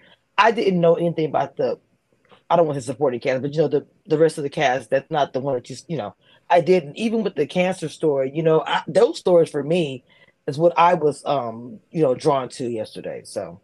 I 0.40 0.50
didn't 0.52 0.80
know 0.80 0.94
anything 0.94 1.26
about 1.26 1.56
the 1.56 1.78
I 2.48 2.56
don't 2.56 2.66
want 2.66 2.78
to 2.78 2.82
support 2.82 3.12
the 3.12 3.20
cast, 3.20 3.42
but 3.42 3.52
you 3.52 3.60
know 3.60 3.68
the 3.68 3.86
the 4.06 4.18
rest 4.18 4.38
of 4.38 4.42
the 4.42 4.50
cast. 4.50 4.90
That's 4.90 5.10
not 5.10 5.32
the 5.32 5.40
one 5.40 5.54
that 5.54 5.64
just 5.64 5.88
you 5.88 5.96
know. 5.96 6.14
I 6.48 6.60
didn't 6.60 6.96
even 6.96 7.22
with 7.22 7.36
the 7.36 7.46
cancer 7.46 7.88
story. 7.88 8.32
You 8.34 8.42
know, 8.42 8.64
I, 8.66 8.82
those 8.88 9.18
stories 9.18 9.50
for 9.50 9.62
me 9.62 10.02
is 10.48 10.58
what 10.58 10.76
I 10.76 10.94
was 10.94 11.24
um 11.26 11.78
you 11.92 12.02
know 12.02 12.14
drawn 12.14 12.48
to 12.50 12.68
yesterday. 12.68 13.22
So, 13.24 13.60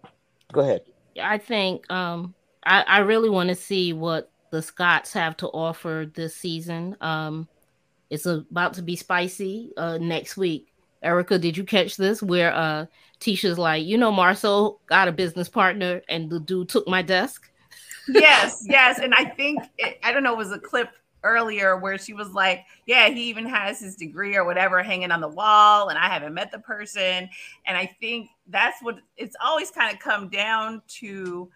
go 0.53 0.61
ahead. 0.61 0.83
I 1.21 1.39
think 1.39 1.91
um 1.91 2.35
I 2.65 2.83
I 2.83 2.99
really 2.99 3.31
want 3.31 3.49
to 3.49 3.57
see 3.57 3.93
what 3.93 4.31
the 4.53 4.63
Scotts 4.63 5.13
have 5.15 5.37
to 5.39 5.49
offer 5.49 6.09
this 6.15 6.37
season. 6.37 6.97
Um, 7.01 7.49
it's 8.09 8.27
about 8.27 8.75
to 8.75 8.83
be 8.83 8.95
spicy 8.95 9.73
uh 9.77 9.99
next 9.99 10.37
week. 10.37 10.69
Erica, 11.03 11.39
did 11.39 11.57
you 11.57 11.65
catch 11.65 11.97
this? 11.97 12.23
Where 12.23 12.55
uh 12.55 12.87
Tisha's 13.21 13.59
like, 13.59 13.85
you 13.85 13.97
know, 13.97 14.13
Marsau 14.13 14.79
got 14.87 15.09
a 15.09 15.13
business 15.13 15.49
partner, 15.49 16.03
and 16.09 16.31
the 16.31 16.41
dude 16.41 16.69
took 16.69 16.87
my 16.87 17.03
desk. 17.03 17.51
yes, 18.09 18.65
yes, 18.69 18.99
and 18.99 19.15
I 19.15 19.25
think 19.25 19.61
it, 19.79 19.99
I 20.03 20.13
don't 20.13 20.23
know, 20.23 20.35
it 20.35 20.39
was 20.39 20.53
a 20.53 20.59
clip 20.59 20.91
earlier 21.27 21.77
where 21.77 21.99
she 21.99 22.15
was 22.15 22.33
like, 22.33 22.65
Yeah, 22.87 23.09
he 23.09 23.25
even 23.25 23.47
has 23.47 23.81
his 23.81 23.97
degree 23.97 24.37
or 24.37 24.45
whatever 24.45 24.83
hanging 24.83 25.11
on 25.11 25.21
the 25.21 25.29
wall, 25.29 25.89
and 25.89 25.99
I 25.99 26.09
haven't 26.09 26.35
met 26.35 26.53
the 26.53 26.61
person. 26.61 27.29
And 27.67 27.77
I 27.77 27.95
think 28.01 28.31
that's 28.49 28.83
what 28.83 28.99
it's 29.17 29.37
always 29.45 29.71
kind 29.71 29.93
of 29.93 30.01
come 30.01 30.29
down 30.29 30.83
to 31.01 31.51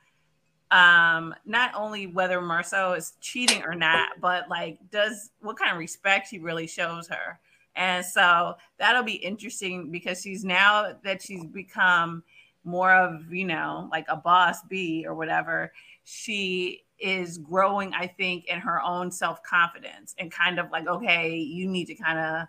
um 0.70 1.34
not 1.44 1.72
only 1.74 2.06
whether 2.06 2.40
Marsau 2.40 2.96
is 2.96 3.14
cheating 3.20 3.62
or 3.64 3.74
not, 3.74 4.08
but 4.20 4.48
like 4.48 4.78
does 4.90 5.30
what 5.40 5.58
kind 5.58 5.72
of 5.72 5.78
respect 5.78 6.28
he 6.28 6.38
really 6.38 6.66
shows 6.66 7.08
her. 7.08 7.38
And 7.80 8.04
so 8.04 8.56
that'll 8.78 9.02
be 9.02 9.14
interesting 9.14 9.90
because 9.90 10.20
she's 10.20 10.44
now 10.44 10.92
that 11.02 11.22
she's 11.22 11.46
become 11.46 12.22
more 12.62 12.92
of, 12.94 13.32
you 13.32 13.46
know, 13.46 13.88
like 13.90 14.04
a 14.10 14.16
boss 14.16 14.58
B 14.68 15.06
or 15.08 15.14
whatever, 15.14 15.72
she 16.04 16.84
is 16.98 17.38
growing, 17.38 17.94
I 17.94 18.06
think, 18.06 18.44
in 18.48 18.60
her 18.60 18.82
own 18.82 19.10
self 19.10 19.42
confidence 19.42 20.14
and 20.18 20.30
kind 20.30 20.58
of 20.58 20.70
like, 20.70 20.86
okay, 20.88 21.38
you 21.38 21.66
need 21.66 21.86
to 21.86 21.94
kind 21.94 22.18
of 22.18 22.48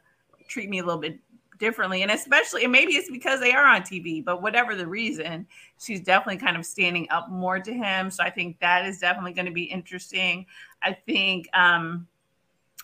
treat 0.49 0.69
me 0.69 0.79
a 0.79 0.83
little 0.83 0.99
bit 0.99 1.17
differently. 1.59 2.01
And 2.01 2.11
especially, 2.11 2.63
and 2.63 2.71
maybe 2.73 2.95
it's 2.95 3.09
because 3.09 3.39
they 3.39 3.53
are 3.53 3.65
on 3.65 3.83
TV, 3.83 4.21
but 4.21 4.41
whatever 4.41 4.75
the 4.75 4.85
reason, 4.85 5.47
she's 5.79 6.01
definitely 6.01 6.45
kind 6.45 6.57
of 6.57 6.65
standing 6.65 7.07
up 7.09 7.29
more 7.29 7.57
to 7.57 7.73
him. 7.73 8.11
So 8.11 8.21
I 8.21 8.31
think 8.31 8.59
that 8.59 8.85
is 8.85 8.97
definitely 8.99 9.31
going 9.31 9.45
to 9.45 9.53
be 9.53 9.63
interesting. 9.63 10.45
I 10.83 10.91
think, 10.91 11.47
um, 11.53 12.05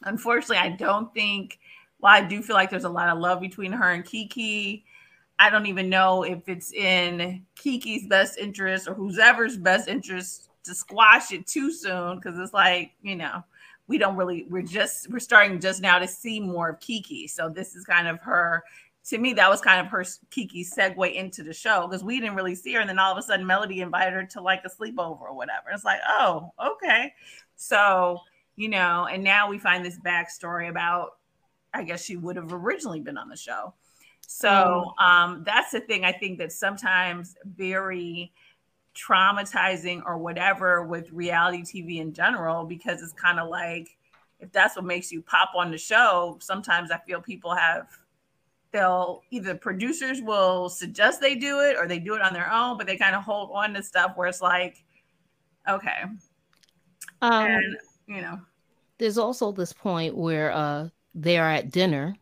unfortunately, 0.03 0.59
I 0.59 0.69
don't 0.69 1.13
think, 1.13 1.59
I 2.07 2.21
do 2.21 2.41
feel 2.41 2.55
like 2.55 2.69
there's 2.69 2.83
a 2.83 2.89
lot 2.89 3.09
of 3.09 3.19
love 3.19 3.41
between 3.41 3.71
her 3.71 3.91
and 3.91 4.05
Kiki. 4.05 4.85
I 5.39 5.49
don't 5.49 5.67
even 5.67 5.89
know 5.89 6.23
if 6.23 6.47
it's 6.49 6.73
in 6.73 7.45
Kiki's 7.55 8.07
best 8.07 8.37
interest 8.37 8.87
or 8.87 8.93
whoever's 8.93 9.57
best 9.57 9.87
interest 9.87 10.49
to 10.63 10.73
squash 10.73 11.31
it 11.31 11.47
too 11.47 11.71
soon 11.71 12.15
because 12.15 12.37
it's 12.39 12.53
like, 12.53 12.91
you 13.01 13.15
know, 13.15 13.43
we 13.87 13.97
don't 13.97 14.15
really 14.15 14.45
we're 14.49 14.61
just 14.61 15.09
we're 15.09 15.19
starting 15.19 15.59
just 15.59 15.81
now 15.81 15.99
to 15.99 16.07
see 16.07 16.39
more 16.39 16.69
of 16.69 16.79
Kiki. 16.79 17.27
So 17.27 17.49
this 17.49 17.75
is 17.75 17.85
kind 17.85 18.07
of 18.07 18.19
her 18.21 18.63
to 19.05 19.17
me 19.17 19.33
that 19.33 19.49
was 19.49 19.61
kind 19.61 19.79
of 19.79 19.87
her 19.87 20.03
Kiki 20.29 20.65
segue 20.65 21.13
into 21.13 21.43
the 21.43 21.53
show 21.53 21.87
because 21.87 22.03
we 22.03 22.19
didn't 22.19 22.35
really 22.35 22.55
see 22.55 22.73
her 22.73 22.81
and 22.81 22.89
then 22.89 22.99
all 22.99 23.11
of 23.11 23.17
a 23.17 23.21
sudden 23.21 23.45
Melody 23.45 23.81
invited 23.81 24.13
her 24.13 24.25
to 24.25 24.41
like 24.41 24.63
a 24.65 24.69
sleepover 24.69 25.21
or 25.21 25.33
whatever. 25.33 25.69
It's 25.71 25.85
like, 25.85 26.01
"Oh, 26.07 26.51
okay." 26.73 27.13
So, 27.55 28.19
you 28.55 28.69
know, 28.69 29.07
and 29.09 29.23
now 29.23 29.49
we 29.49 29.57
find 29.57 29.85
this 29.85 29.99
backstory 29.99 30.69
about 30.69 31.16
I 31.73 31.83
guess 31.83 32.03
she 32.03 32.17
would 32.17 32.35
have 32.35 32.53
originally 32.53 32.99
been 32.99 33.17
on 33.17 33.29
the 33.29 33.37
show. 33.37 33.73
So, 34.27 34.93
mm. 34.99 35.03
um 35.03 35.43
that's 35.45 35.71
the 35.71 35.79
thing 35.81 36.05
I 36.05 36.11
think 36.11 36.37
that 36.39 36.51
sometimes 36.51 37.35
very 37.45 38.31
traumatizing 38.95 40.01
or 40.05 40.17
whatever 40.17 40.83
with 40.83 41.11
reality 41.11 41.61
TV 41.61 41.99
in 42.01 42.13
general 42.13 42.65
because 42.65 43.01
it's 43.01 43.13
kind 43.13 43.39
of 43.39 43.47
like 43.47 43.95
if 44.39 44.51
that's 44.51 44.75
what 44.75 44.85
makes 44.85 45.11
you 45.11 45.21
pop 45.21 45.51
on 45.55 45.71
the 45.71 45.77
show, 45.77 46.37
sometimes 46.41 46.91
I 46.91 46.99
feel 46.99 47.21
people 47.21 47.55
have 47.55 47.87
they'll 48.71 49.23
either 49.31 49.55
producers 49.55 50.21
will 50.21 50.69
suggest 50.69 51.21
they 51.21 51.35
do 51.35 51.61
it 51.61 51.77
or 51.77 51.87
they 51.87 51.99
do 51.99 52.13
it 52.15 52.21
on 52.21 52.33
their 52.33 52.51
own, 52.51 52.77
but 52.77 52.85
they 52.85 52.97
kind 52.97 53.15
of 53.15 53.23
hold 53.23 53.49
on 53.53 53.73
to 53.73 53.81
stuff 53.81 54.11
where 54.15 54.27
it's 54.27 54.41
like, 54.41 54.83
okay. 55.67 56.03
Um, 57.21 57.45
and 57.45 57.77
you 58.07 58.21
know, 58.21 58.39
there's 58.97 59.17
also 59.17 59.51
this 59.51 59.73
point 59.73 60.15
where 60.15 60.51
uh 60.51 60.89
they 61.17 61.37
are 61.37 61.49
at 61.49 61.71
dinner 61.71 62.15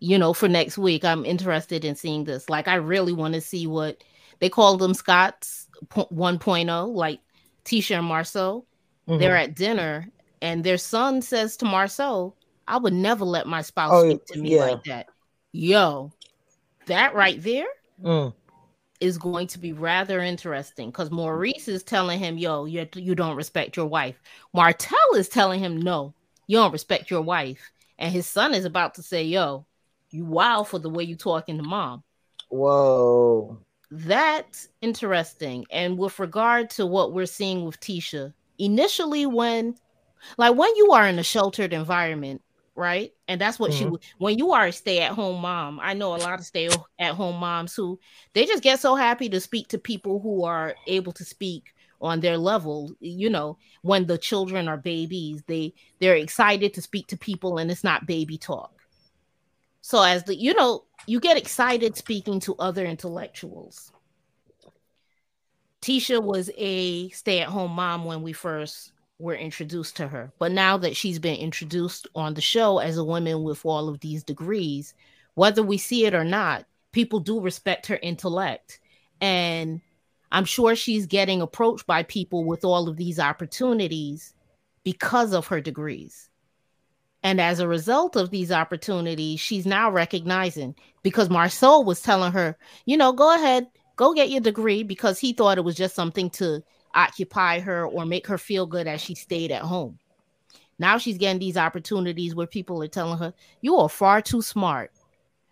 you 0.00 0.18
know 0.18 0.32
for 0.32 0.48
next 0.48 0.76
week 0.76 1.04
i'm 1.04 1.24
interested 1.24 1.84
in 1.84 1.94
seeing 1.94 2.24
this 2.24 2.48
like 2.48 2.68
i 2.68 2.74
really 2.74 3.12
want 3.12 3.34
to 3.34 3.40
see 3.40 3.66
what 3.66 4.02
they 4.38 4.48
call 4.48 4.76
them 4.76 4.94
Scott's 4.94 5.68
1.0, 5.90 6.94
like 6.94 7.20
Tisha 7.64 7.98
and 7.98 8.08
Marsau. 8.08 8.64
Mm-hmm. 9.08 9.18
They're 9.18 9.36
at 9.36 9.54
dinner, 9.54 10.08
and 10.42 10.64
their 10.64 10.78
son 10.78 11.22
says 11.22 11.56
to 11.58 11.64
Marsau, 11.64 12.32
I 12.68 12.78
would 12.78 12.92
never 12.92 13.24
let 13.24 13.46
my 13.46 13.62
spouse 13.62 13.92
oh, 13.94 14.08
speak 14.08 14.26
to 14.26 14.38
me 14.40 14.56
yeah. 14.56 14.62
like 14.62 14.84
that. 14.84 15.06
Yo, 15.52 16.12
that 16.86 17.14
right 17.14 17.40
there 17.40 17.68
mm. 18.02 18.34
is 19.00 19.16
going 19.16 19.46
to 19.48 19.58
be 19.58 19.72
rather 19.72 20.20
interesting 20.20 20.90
because 20.90 21.10
Maurice 21.12 21.68
is 21.68 21.84
telling 21.84 22.18
him, 22.18 22.36
Yo, 22.36 22.64
you, 22.64 22.88
you 22.94 23.14
don't 23.14 23.36
respect 23.36 23.76
your 23.76 23.86
wife. 23.86 24.20
Martell 24.52 25.14
is 25.14 25.28
telling 25.28 25.60
him, 25.60 25.80
No, 25.80 26.12
you 26.46 26.56
don't 26.56 26.72
respect 26.72 27.10
your 27.10 27.22
wife. 27.22 27.70
And 27.98 28.12
his 28.12 28.26
son 28.26 28.54
is 28.54 28.64
about 28.64 28.94
to 28.94 29.02
say, 29.02 29.24
Yo, 29.24 29.66
you 30.10 30.24
wild 30.24 30.68
for 30.68 30.78
the 30.78 30.90
way 30.90 31.04
you 31.04 31.16
talking 31.16 31.56
to 31.56 31.62
mom. 31.62 32.02
Whoa 32.48 33.58
that's 33.90 34.68
interesting. 34.80 35.64
And 35.70 35.98
with 35.98 36.18
regard 36.18 36.70
to 36.70 36.86
what 36.86 37.12
we're 37.12 37.26
seeing 37.26 37.64
with 37.64 37.80
Tisha, 37.80 38.32
initially 38.58 39.26
when 39.26 39.76
like 40.38 40.56
when 40.56 40.74
you 40.76 40.92
are 40.92 41.06
in 41.06 41.18
a 41.18 41.22
sheltered 41.22 41.72
environment, 41.72 42.42
right? 42.74 43.12
And 43.28 43.40
that's 43.40 43.58
what 43.58 43.70
mm-hmm. 43.70 43.94
she 43.94 44.10
when 44.18 44.38
you 44.38 44.52
are 44.52 44.66
a 44.66 44.72
stay-at-home 44.72 45.40
mom. 45.40 45.78
I 45.80 45.94
know 45.94 46.14
a 46.14 46.18
lot 46.18 46.38
of 46.38 46.44
stay-at-home 46.44 47.36
moms 47.36 47.74
who 47.74 48.00
they 48.32 48.44
just 48.46 48.62
get 48.62 48.80
so 48.80 48.96
happy 48.96 49.28
to 49.28 49.40
speak 49.40 49.68
to 49.68 49.78
people 49.78 50.20
who 50.20 50.44
are 50.44 50.74
able 50.86 51.12
to 51.12 51.24
speak 51.24 51.74
on 52.00 52.20
their 52.20 52.36
level 52.36 52.94
you 53.00 53.30
know 53.30 53.56
when 53.82 54.06
the 54.06 54.18
children 54.18 54.68
are 54.68 54.76
babies 54.76 55.42
they 55.46 55.72
they're 56.00 56.16
excited 56.16 56.74
to 56.74 56.82
speak 56.82 57.06
to 57.06 57.16
people 57.16 57.58
and 57.58 57.70
it's 57.70 57.84
not 57.84 58.06
baby 58.06 58.36
talk 58.36 58.76
so 59.86 60.02
as 60.02 60.24
the 60.24 60.34
you 60.34 60.52
know, 60.52 60.82
you 61.06 61.20
get 61.20 61.36
excited 61.36 61.96
speaking 61.96 62.40
to 62.40 62.56
other 62.56 62.84
intellectuals. 62.84 63.92
Tisha 65.80 66.20
was 66.20 66.50
a 66.56 67.08
stay-at-home 67.10 67.70
mom 67.70 68.04
when 68.04 68.20
we 68.22 68.32
first 68.32 68.90
were 69.20 69.36
introduced 69.36 69.94
to 69.98 70.08
her. 70.08 70.32
But 70.40 70.50
now 70.50 70.76
that 70.78 70.96
she's 70.96 71.20
been 71.20 71.36
introduced 71.36 72.08
on 72.16 72.34
the 72.34 72.40
show 72.40 72.78
as 72.78 72.96
a 72.96 73.04
woman 73.04 73.44
with 73.44 73.64
all 73.64 73.88
of 73.88 74.00
these 74.00 74.24
degrees, 74.24 74.92
whether 75.34 75.62
we 75.62 75.78
see 75.78 76.04
it 76.04 76.16
or 76.16 76.24
not, 76.24 76.66
people 76.90 77.20
do 77.20 77.38
respect 77.38 77.86
her 77.86 78.00
intellect. 78.02 78.80
And 79.20 79.80
I'm 80.32 80.44
sure 80.44 80.74
she's 80.74 81.06
getting 81.06 81.40
approached 81.40 81.86
by 81.86 82.02
people 82.02 82.44
with 82.44 82.64
all 82.64 82.88
of 82.88 82.96
these 82.96 83.18
opportunities 83.18 84.34
because 84.84 85.32
of 85.32 85.46
her 85.46 85.60
degrees. 85.60 86.28
And 87.22 87.40
as 87.40 87.58
a 87.58 87.68
result 87.68 88.14
of 88.16 88.30
these 88.30 88.52
opportunities, 88.52 89.40
she's 89.40 89.66
now 89.66 89.90
recognizing 89.90 90.74
because 91.02 91.28
Marsau 91.28 91.84
was 91.84 92.00
telling 92.00 92.32
her, 92.32 92.56
you 92.84 92.96
know, 92.96 93.12
go 93.12 93.34
ahead, 93.34 93.66
go 93.96 94.12
get 94.12 94.30
your 94.30 94.40
degree 94.40 94.82
because 94.82 95.18
he 95.18 95.32
thought 95.32 95.58
it 95.58 95.64
was 95.64 95.74
just 95.74 95.94
something 95.94 96.30
to 96.30 96.62
occupy 96.94 97.60
her 97.60 97.86
or 97.86 98.06
make 98.06 98.26
her 98.26 98.38
feel 98.38 98.66
good 98.66 98.86
as 98.86 99.00
she 99.00 99.14
stayed 99.14 99.50
at 99.50 99.62
home. 99.62 99.98
Now 100.78 100.98
she's 100.98 101.18
getting 101.18 101.40
these 101.40 101.56
opportunities 101.56 102.34
where 102.34 102.46
people 102.46 102.82
are 102.82 102.88
telling 102.88 103.18
her, 103.18 103.32
you 103.60 103.76
are 103.76 103.88
far 103.88 104.20
too 104.20 104.42
smart 104.42 104.92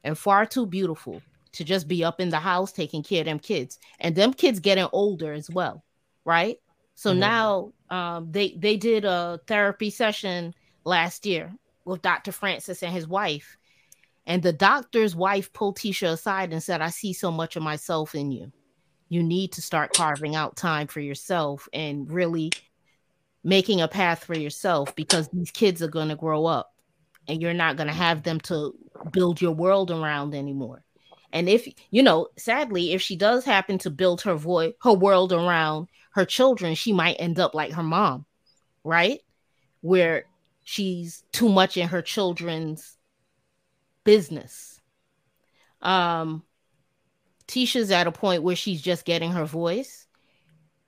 and 0.04 0.16
far 0.16 0.46
too 0.46 0.66
beautiful 0.66 1.22
to 1.54 1.64
just 1.64 1.88
be 1.88 2.04
up 2.04 2.20
in 2.20 2.28
the 2.28 2.38
house 2.38 2.72
taking 2.72 3.02
care 3.02 3.20
of 3.20 3.26
them 3.26 3.38
kids. 3.38 3.78
And 4.00 4.14
them 4.14 4.34
kids 4.34 4.60
getting 4.60 4.88
older 4.92 5.32
as 5.32 5.48
well, 5.50 5.84
right? 6.24 6.58
So 6.94 7.10
mm-hmm. 7.10 7.20
now 7.20 7.72
um, 7.90 8.30
they 8.30 8.56
they 8.58 8.76
did 8.76 9.04
a 9.04 9.40
therapy 9.46 9.90
session 9.90 10.54
last 10.84 11.26
year 11.26 11.52
with 11.84 12.02
Dr. 12.02 12.32
Francis 12.32 12.82
and 12.82 12.92
his 12.92 13.08
wife. 13.08 13.56
And 14.26 14.42
the 14.42 14.52
doctor's 14.52 15.14
wife 15.14 15.52
pulled 15.52 15.76
Tisha 15.78 16.12
aside 16.12 16.52
and 16.52 16.62
said, 16.62 16.80
I 16.80 16.88
see 16.88 17.12
so 17.12 17.30
much 17.30 17.56
of 17.56 17.62
myself 17.62 18.14
in 18.14 18.32
you. 18.32 18.50
You 19.10 19.22
need 19.22 19.52
to 19.52 19.62
start 19.62 19.92
carving 19.92 20.34
out 20.34 20.56
time 20.56 20.86
for 20.86 21.00
yourself 21.00 21.68
and 21.72 22.10
really 22.10 22.50
making 23.42 23.82
a 23.82 23.88
path 23.88 24.24
for 24.24 24.36
yourself 24.36 24.94
because 24.96 25.28
these 25.28 25.50
kids 25.50 25.82
are 25.82 25.88
going 25.88 26.08
to 26.08 26.16
grow 26.16 26.46
up 26.46 26.72
and 27.28 27.42
you're 27.42 27.52
not 27.52 27.76
going 27.76 27.86
to 27.86 27.92
have 27.92 28.22
them 28.22 28.40
to 28.40 28.74
build 29.12 29.40
your 29.40 29.52
world 29.52 29.90
around 29.90 30.34
anymore. 30.34 30.83
And 31.34 31.48
if 31.48 31.68
you 31.90 32.04
know, 32.04 32.28
sadly, 32.36 32.92
if 32.92 33.02
she 33.02 33.16
does 33.16 33.44
happen 33.44 33.76
to 33.78 33.90
build 33.90 34.22
her 34.22 34.36
voice, 34.36 34.72
her 34.82 34.92
world 34.92 35.32
around 35.32 35.88
her 36.12 36.24
children, 36.24 36.76
she 36.76 36.92
might 36.92 37.16
end 37.18 37.40
up 37.40 37.56
like 37.56 37.72
her 37.72 37.82
mom, 37.82 38.24
right? 38.84 39.20
Where 39.80 40.26
she's 40.62 41.24
too 41.32 41.48
much 41.48 41.76
in 41.76 41.88
her 41.88 42.02
children's 42.02 42.96
business. 44.04 44.80
Um, 45.82 46.44
Tisha's 47.48 47.90
at 47.90 48.06
a 48.06 48.12
point 48.12 48.44
where 48.44 48.56
she's 48.56 48.80
just 48.80 49.04
getting 49.04 49.32
her 49.32 49.44
voice, 49.44 50.06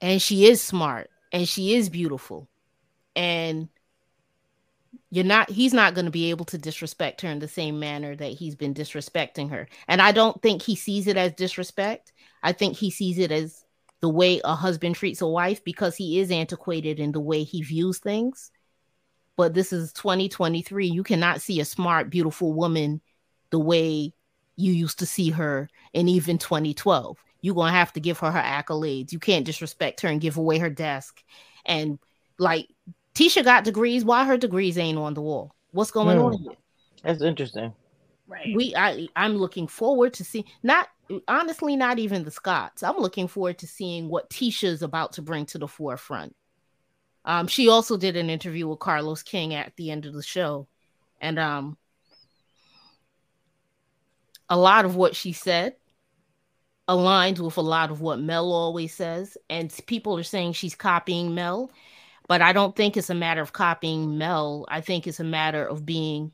and 0.00 0.22
she 0.22 0.46
is 0.46 0.62
smart 0.62 1.10
and 1.32 1.48
she 1.48 1.74
is 1.74 1.88
beautiful, 1.88 2.48
and 3.16 3.68
you're 5.10 5.24
not 5.24 5.50
he's 5.50 5.72
not 5.72 5.94
going 5.94 6.04
to 6.04 6.10
be 6.10 6.30
able 6.30 6.44
to 6.44 6.58
disrespect 6.58 7.20
her 7.20 7.28
in 7.28 7.38
the 7.38 7.48
same 7.48 7.78
manner 7.78 8.16
that 8.16 8.32
he's 8.32 8.54
been 8.54 8.74
disrespecting 8.74 9.50
her 9.50 9.68
and 9.88 10.02
i 10.02 10.12
don't 10.12 10.42
think 10.42 10.62
he 10.62 10.74
sees 10.74 11.06
it 11.06 11.16
as 11.16 11.32
disrespect 11.32 12.12
i 12.42 12.52
think 12.52 12.76
he 12.76 12.90
sees 12.90 13.18
it 13.18 13.30
as 13.30 13.64
the 14.00 14.08
way 14.08 14.40
a 14.44 14.54
husband 14.54 14.94
treats 14.94 15.22
a 15.22 15.26
wife 15.26 15.62
because 15.64 15.96
he 15.96 16.18
is 16.18 16.30
antiquated 16.30 16.98
in 17.00 17.12
the 17.12 17.20
way 17.20 17.44
he 17.44 17.62
views 17.62 17.98
things 17.98 18.50
but 19.36 19.52
this 19.52 19.72
is 19.72 19.92
2023. 19.92 20.86
You 20.86 21.02
cannot 21.02 21.42
see 21.42 21.60
a 21.60 21.64
smart, 21.64 22.10
beautiful 22.10 22.52
woman 22.52 23.02
the 23.50 23.58
way 23.58 24.14
you 24.56 24.72
used 24.72 24.98
to 25.00 25.06
see 25.06 25.30
her 25.30 25.68
in 25.92 26.08
even 26.08 26.38
2012. 26.38 27.18
You're 27.42 27.54
going 27.54 27.72
to 27.72 27.78
have 27.78 27.92
to 27.92 28.00
give 28.00 28.18
her 28.20 28.30
her 28.30 28.40
accolades. 28.40 29.12
You 29.12 29.18
can't 29.18 29.44
disrespect 29.44 30.00
her 30.00 30.08
and 30.08 30.20
give 30.20 30.38
away 30.38 30.58
her 30.58 30.70
desk. 30.70 31.22
And 31.66 31.98
like 32.38 32.68
Tisha 33.16 33.42
got 33.42 33.64
degrees. 33.64 34.04
Why 34.04 34.24
her 34.26 34.36
degrees 34.36 34.76
ain't 34.76 34.98
on 34.98 35.14
the 35.14 35.22
wall? 35.22 35.54
What's 35.72 35.90
going 35.90 36.18
on 36.18 36.34
Hmm. 36.34 36.42
here? 36.44 36.52
That's 37.02 37.22
interesting. 37.22 37.72
Right. 38.28 38.54
We 38.54 38.74
I 38.76 39.08
I'm 39.16 39.36
looking 39.36 39.68
forward 39.68 40.12
to 40.14 40.24
see 40.24 40.44
not 40.62 40.88
honestly 41.26 41.76
not 41.76 41.98
even 41.98 42.24
the 42.24 42.30
Scotts. 42.30 42.82
I'm 42.82 42.98
looking 42.98 43.26
forward 43.26 43.58
to 43.58 43.66
seeing 43.66 44.08
what 44.08 44.28
Tisha's 44.28 44.82
about 44.82 45.14
to 45.14 45.22
bring 45.22 45.46
to 45.46 45.58
the 45.58 45.68
forefront. 45.68 46.36
Um, 47.24 47.46
she 47.46 47.68
also 47.68 47.96
did 47.96 48.16
an 48.16 48.28
interview 48.28 48.68
with 48.68 48.80
Carlos 48.80 49.22
King 49.22 49.54
at 49.54 49.72
the 49.76 49.90
end 49.90 50.04
of 50.04 50.12
the 50.12 50.22
show, 50.22 50.68
and 51.20 51.38
um, 51.38 51.78
a 54.48 54.58
lot 54.58 54.84
of 54.84 54.94
what 54.94 55.16
she 55.16 55.32
said 55.32 55.76
aligns 56.88 57.40
with 57.40 57.56
a 57.56 57.62
lot 57.62 57.90
of 57.90 58.00
what 58.00 58.20
Mel 58.20 58.52
always 58.52 58.94
says, 58.94 59.36
and 59.48 59.72
people 59.86 60.16
are 60.18 60.22
saying 60.22 60.52
she's 60.52 60.74
copying 60.74 61.34
Mel, 61.34 61.70
but 62.28 62.42
I 62.42 62.52
don't 62.52 62.74
think 62.74 62.96
it's 62.96 63.10
a 63.10 63.14
matter 63.14 63.40
of 63.40 63.52
copying 63.52 64.18
Mel. 64.18 64.66
I 64.68 64.80
think 64.80 65.06
it's 65.06 65.20
a 65.20 65.24
matter 65.24 65.66
of 65.66 65.86
being 65.86 66.32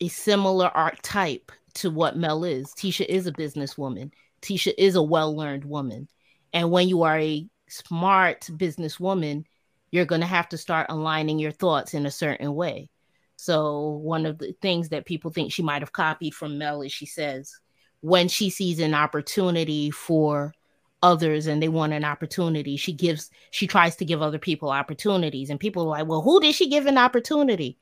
a 0.00 0.08
similar 0.08 0.68
archetype 0.68 1.52
to 1.74 1.90
what 1.90 2.16
Mel 2.16 2.44
is. 2.44 2.68
Tisha 2.68 3.04
is 3.06 3.26
a 3.26 3.32
businesswoman. 3.32 4.12
Tisha 4.42 4.72
is 4.78 4.96
a 4.96 5.02
well-learned 5.02 5.64
woman. 5.64 6.08
And 6.52 6.70
when 6.70 6.88
you 6.88 7.02
are 7.02 7.18
a 7.18 7.46
smart 7.68 8.48
businesswoman, 8.52 9.44
you're 9.90 10.06
going 10.06 10.22
to 10.22 10.26
have 10.26 10.48
to 10.50 10.58
start 10.58 10.86
aligning 10.88 11.38
your 11.38 11.52
thoughts 11.52 11.94
in 11.94 12.06
a 12.06 12.10
certain 12.10 12.54
way. 12.54 12.90
So 13.36 14.00
one 14.02 14.26
of 14.26 14.38
the 14.38 14.54
things 14.60 14.90
that 14.90 15.06
people 15.06 15.30
think 15.30 15.52
she 15.52 15.62
might 15.62 15.82
have 15.82 15.92
copied 15.92 16.34
from 16.34 16.58
Mel 16.58 16.82
is 16.82 16.92
she 16.92 17.06
says 17.06 17.54
when 18.00 18.28
she 18.28 18.50
sees 18.50 18.80
an 18.80 18.94
opportunity 18.94 19.90
for 19.90 20.54
others 21.02 21.46
and 21.46 21.62
they 21.62 21.68
want 21.68 21.92
an 21.92 22.04
opportunity, 22.04 22.76
she 22.76 22.92
gives 22.92 23.30
she 23.50 23.66
tries 23.66 23.96
to 23.96 24.04
give 24.04 24.22
other 24.22 24.38
people 24.38 24.70
opportunities 24.70 25.50
and 25.50 25.60
people 25.60 25.84
are 25.84 25.98
like, 25.98 26.06
"Well, 26.06 26.22
who 26.22 26.40
did 26.40 26.54
she 26.54 26.68
give 26.68 26.86
an 26.86 26.98
opportunity?" 26.98 27.78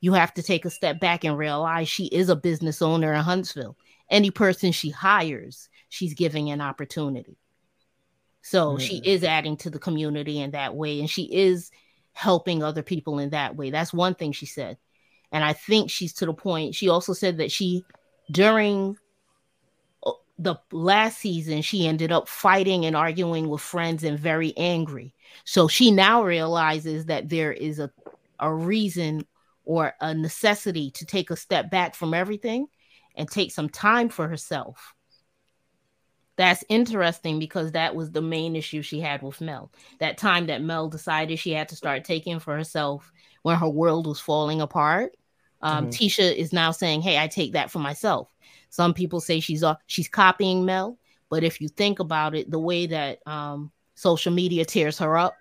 You 0.00 0.12
have 0.14 0.34
to 0.34 0.42
take 0.42 0.64
a 0.64 0.70
step 0.70 1.00
back 1.00 1.24
and 1.24 1.38
realize 1.38 1.88
she 1.88 2.06
is 2.06 2.28
a 2.28 2.36
business 2.36 2.82
owner 2.82 3.12
in 3.14 3.20
Huntsville. 3.22 3.76
Any 4.10 4.30
person 4.30 4.72
she 4.72 4.90
hires, 4.90 5.68
she's 5.88 6.14
giving 6.14 6.50
an 6.50 6.60
opportunity. 6.60 7.38
So 8.42 8.76
she 8.78 9.00
Mhm. 9.00 9.06
is 9.06 9.24
adding 9.24 9.56
to 9.58 9.70
the 9.70 9.78
community 9.78 10.40
in 10.40 10.50
that 10.52 10.74
way 10.74 11.00
and 11.00 11.08
she 11.08 11.32
is 11.32 11.70
helping 12.12 12.62
other 12.62 12.82
people 12.82 13.18
in 13.18 13.30
that 13.30 13.56
way. 13.56 13.70
That's 13.70 13.92
one 13.92 14.14
thing 14.14 14.32
she 14.32 14.46
said. 14.46 14.78
And 15.30 15.44
I 15.44 15.52
think 15.52 15.90
she's 15.90 16.12
to 16.14 16.26
the 16.26 16.34
point. 16.34 16.74
She 16.74 16.88
also 16.88 17.12
said 17.14 17.38
that 17.38 17.52
she, 17.52 17.84
during 18.30 18.96
the 20.38 20.56
last 20.72 21.18
season, 21.18 21.62
she 21.62 21.86
ended 21.86 22.10
up 22.12 22.28
fighting 22.28 22.84
and 22.86 22.96
arguing 22.96 23.48
with 23.48 23.60
friends 23.60 24.02
and 24.04 24.18
very 24.18 24.54
angry. 24.56 25.14
So 25.44 25.68
she 25.68 25.90
now 25.90 26.24
realizes 26.24 27.06
that 27.06 27.28
there 27.28 27.52
is 27.52 27.78
a, 27.78 27.90
a 28.38 28.52
reason 28.52 29.26
or 29.64 29.94
a 30.00 30.14
necessity 30.14 30.90
to 30.92 31.06
take 31.06 31.30
a 31.30 31.36
step 31.36 31.70
back 31.70 31.94
from 31.94 32.14
everything 32.14 32.66
and 33.14 33.30
take 33.30 33.52
some 33.52 33.68
time 33.68 34.08
for 34.08 34.26
herself. 34.28 34.94
That's 36.36 36.64
interesting 36.68 37.38
because 37.38 37.72
that 37.72 37.94
was 37.94 38.10
the 38.10 38.22
main 38.22 38.56
issue 38.56 38.82
she 38.82 39.00
had 39.00 39.22
with 39.22 39.40
Mel. 39.40 39.70
That 40.00 40.16
time 40.18 40.46
that 40.46 40.62
Mel 40.62 40.88
decided 40.88 41.38
she 41.38 41.52
had 41.52 41.68
to 41.68 41.76
start 41.76 42.04
taking 42.04 42.38
for 42.38 42.56
herself 42.56 43.12
when 43.42 43.58
her 43.58 43.68
world 43.68 44.06
was 44.06 44.18
falling 44.18 44.60
apart. 44.60 45.12
Um, 45.60 45.86
Mhm. 45.86 45.90
Tisha 45.90 46.34
is 46.34 46.52
now 46.52 46.70
saying, 46.72 47.02
"Hey, 47.02 47.18
I 47.18 47.28
take 47.28 47.52
that 47.52 47.70
for 47.70 47.78
myself." 47.78 48.34
Some 48.72 48.94
people 48.94 49.20
say 49.20 49.38
she's 49.38 49.62
she's 49.86 50.08
copying 50.08 50.64
Mel, 50.64 50.98
but 51.28 51.44
if 51.44 51.60
you 51.60 51.68
think 51.68 51.98
about 51.98 52.34
it, 52.34 52.50
the 52.50 52.58
way 52.58 52.86
that 52.86 53.18
um, 53.26 53.70
social 53.96 54.32
media 54.32 54.64
tears 54.64 54.98
her 54.98 55.18
up, 55.18 55.36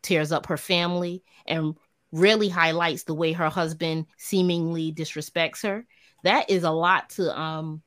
tears 0.00 0.32
up 0.32 0.46
her 0.46 0.56
family, 0.56 1.22
and 1.46 1.76
really 2.10 2.48
highlights 2.48 3.02
the 3.02 3.14
way 3.14 3.32
her 3.32 3.50
husband 3.50 4.06
seemingly 4.16 4.94
disrespects 4.94 5.62
her, 5.62 5.86
that 6.24 6.48
is 6.48 6.64
a 6.64 6.70
lot 6.70 7.10
to 7.10 7.38
um 7.38 7.82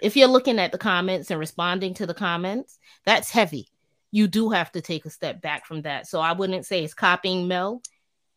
if 0.00 0.16
you're 0.16 0.28
looking 0.28 0.58
at 0.58 0.72
the 0.72 0.78
comments 0.78 1.30
and 1.30 1.38
responding 1.38 1.92
to 1.94 2.06
the 2.06 2.14
comments, 2.14 2.78
that's 3.04 3.28
heavy. 3.28 3.68
You 4.12 4.28
do 4.28 4.48
have 4.48 4.72
to 4.72 4.80
take 4.80 5.04
a 5.04 5.10
step 5.10 5.42
back 5.42 5.66
from 5.66 5.82
that. 5.82 6.06
So 6.06 6.20
I 6.20 6.32
wouldn't 6.32 6.64
say 6.64 6.82
it's 6.82 6.94
copying 6.94 7.48
Mel. 7.48 7.82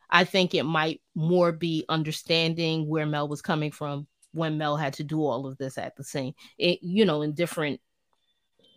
I 0.09 0.25
think 0.25 0.53
it 0.53 0.63
might 0.63 0.99
more 1.15 1.53
be 1.53 1.85
understanding 1.87 2.89
where 2.89 3.05
Mel 3.05 3.29
was 3.29 3.41
coming 3.41 3.71
from 3.71 4.07
when 4.33 4.57
Mel 4.57 4.77
had 4.77 4.93
to 4.93 5.03
do 5.03 5.19
all 5.19 5.47
of 5.47 5.57
this 5.57 5.77
at 5.77 5.95
the 5.95 6.03
same, 6.03 6.33
it, 6.57 6.79
you 6.81 7.05
know, 7.05 7.21
in 7.21 7.33
different 7.33 7.79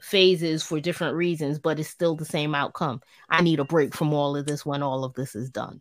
phases 0.05 0.63
for 0.63 0.81
different 0.81 1.17
reasons, 1.17 1.59
but 1.59 1.81
it's 1.81 1.89
still 1.89 2.15
the 2.15 2.25
same 2.25 2.55
outcome. 2.55 3.01
I 3.29 3.43
need 3.43 3.61
a 3.61 3.65
break 3.65 3.95
from 3.95 4.13
all 4.13 4.37
of 4.37 4.47
this 4.47 4.65
when 4.65 4.83
all 4.83 5.05
of 5.05 5.15
this 5.15 5.35
is 5.35 5.51
done. 5.51 5.81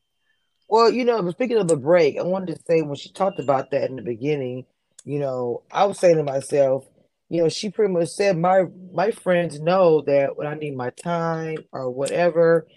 Well, 0.70 0.90
you 0.90 1.04
know, 1.06 1.30
speaking 1.32 1.58
of 1.58 1.68
the 1.68 1.76
break, 1.76 2.18
I 2.18 2.24
wanted 2.24 2.56
to 2.56 2.64
say 2.68 2.82
when 2.82 2.96
she 2.96 3.12
talked 3.12 3.40
about 3.40 3.72
that 3.72 3.90
in 3.90 3.98
the 3.98 4.02
beginning, 4.02 4.66
you 5.04 5.20
know, 5.20 5.64
I 5.72 5.86
was 5.86 6.00
saying 6.00 6.18
to 6.18 6.24
myself, 6.24 6.86
you 7.30 7.42
know, 7.42 7.50
she 7.50 7.70
pretty 7.70 7.92
much 7.92 8.10
said 8.10 8.38
my 8.38 8.66
my 8.94 9.12
friends 9.12 9.60
know 9.60 10.02
that 10.02 10.38
when 10.38 10.48
I 10.48 10.56
need 10.56 10.76
my 10.76 10.92
time 10.92 11.58
or 11.72 11.90
whatever, 11.90 12.68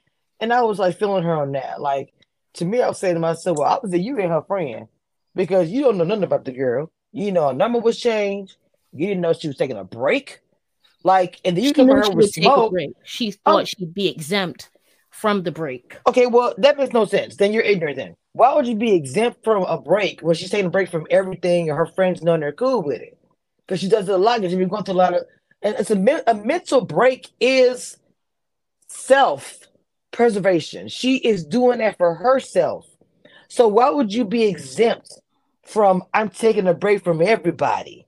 and 0.41 0.53
I 0.53 0.63
was 0.63 0.79
like 0.79 0.99
feeling 0.99 1.25
her 1.25 1.37
on 1.37 1.53
that. 1.53 1.81
Like 1.81 2.13
to 2.55 2.65
me, 2.65 2.83
I 2.83 2.89
was 2.89 2.99
saying 2.99 3.15
to 3.15 3.21
myself, 3.21 3.59
well, 3.59 3.69
obviously 3.69 4.01
you 4.01 4.19
ain't 4.19 4.31
her 4.31 4.43
friend 4.43 4.89
because 5.37 5.71
you 5.71 5.83
don't 5.83 5.99
know 5.99 6.05
nothing 6.05 6.25
about 6.25 6.45
the 6.45 6.53
girl. 6.53 6.91
You 7.13 7.31
know, 7.31 7.49
her 7.49 7.55
number 7.55 7.79
was 7.79 8.01
changed. 8.01 8.57
You 8.93 9.07
didn't 9.07 9.21
know 9.21 9.33
she 9.33 9.47
was 9.47 9.57
taking 9.57 9.77
a 9.77 9.85
break. 9.85 10.41
Like, 11.05 11.41
and 11.45 11.57
then 11.57 11.63
you 11.63 11.73
come 11.73 11.87
her 11.89 12.03
she 12.03 12.09
with 12.09 12.17
would 12.17 12.33
take 12.33 12.45
a 12.45 12.47
smoke. 12.47 12.75
She 13.05 13.35
Oh. 13.45 13.53
thought 13.53 13.69
she'd 13.69 13.95
be 13.95 14.09
exempt 14.09 14.71
from 15.11 15.45
the 15.45 15.53
break. 15.53 15.97
Okay, 16.09 16.27
well, 16.27 16.55
that 16.59 16.77
makes 16.77 16.93
no 16.93 17.05
sense. 17.05 17.37
Then 17.37 17.53
you're 17.53 17.63
ignorant. 17.63 17.97
Then 17.97 18.17
why 18.33 18.55
would 18.55 18.67
you 18.67 18.75
be 18.75 18.95
exempt 18.95 19.45
from 19.45 19.63
a 19.63 19.81
break 19.81 20.21
when 20.21 20.35
she's 20.35 20.51
taking 20.51 20.67
a 20.67 20.71
break 20.71 20.91
from 20.91 21.07
everything 21.11 21.69
and 21.69 21.79
her 21.79 21.87
friends 21.87 22.23
know 22.23 22.37
they're 22.37 22.53
cool 22.53 22.83
with 22.83 23.01
it? 23.01 23.17
Because 23.67 23.81
she 23.81 23.89
does 23.89 24.09
it 24.09 24.15
a 24.15 24.19
lot. 24.19 24.41
Because 24.41 24.53
you've 24.53 24.59
been 24.59 24.69
going 24.69 24.85
through 24.85 24.95
a 24.95 24.97
lot 24.97 25.15
of, 25.15 25.23
and 25.63 25.77
it's 25.79 25.91
a 25.91 26.23
a 26.27 26.35
mental 26.35 26.85
break 26.85 27.29
is 27.41 27.99
self 28.89 29.59
preservation. 30.11 30.89
She 30.89 31.17
is 31.17 31.45
doing 31.45 31.79
that 31.79 31.99
for 31.99 32.15
herself. 32.15 32.87
So 33.49 33.69
why 33.69 33.91
would 33.91 34.13
you 34.13 34.25
be 34.25 34.45
exempt 34.45 35.21
from? 35.67 36.05
I'm 36.15 36.29
taking 36.29 36.67
a 36.67 36.75
break 36.75 37.03
from 37.05 37.21
everybody 37.21 38.07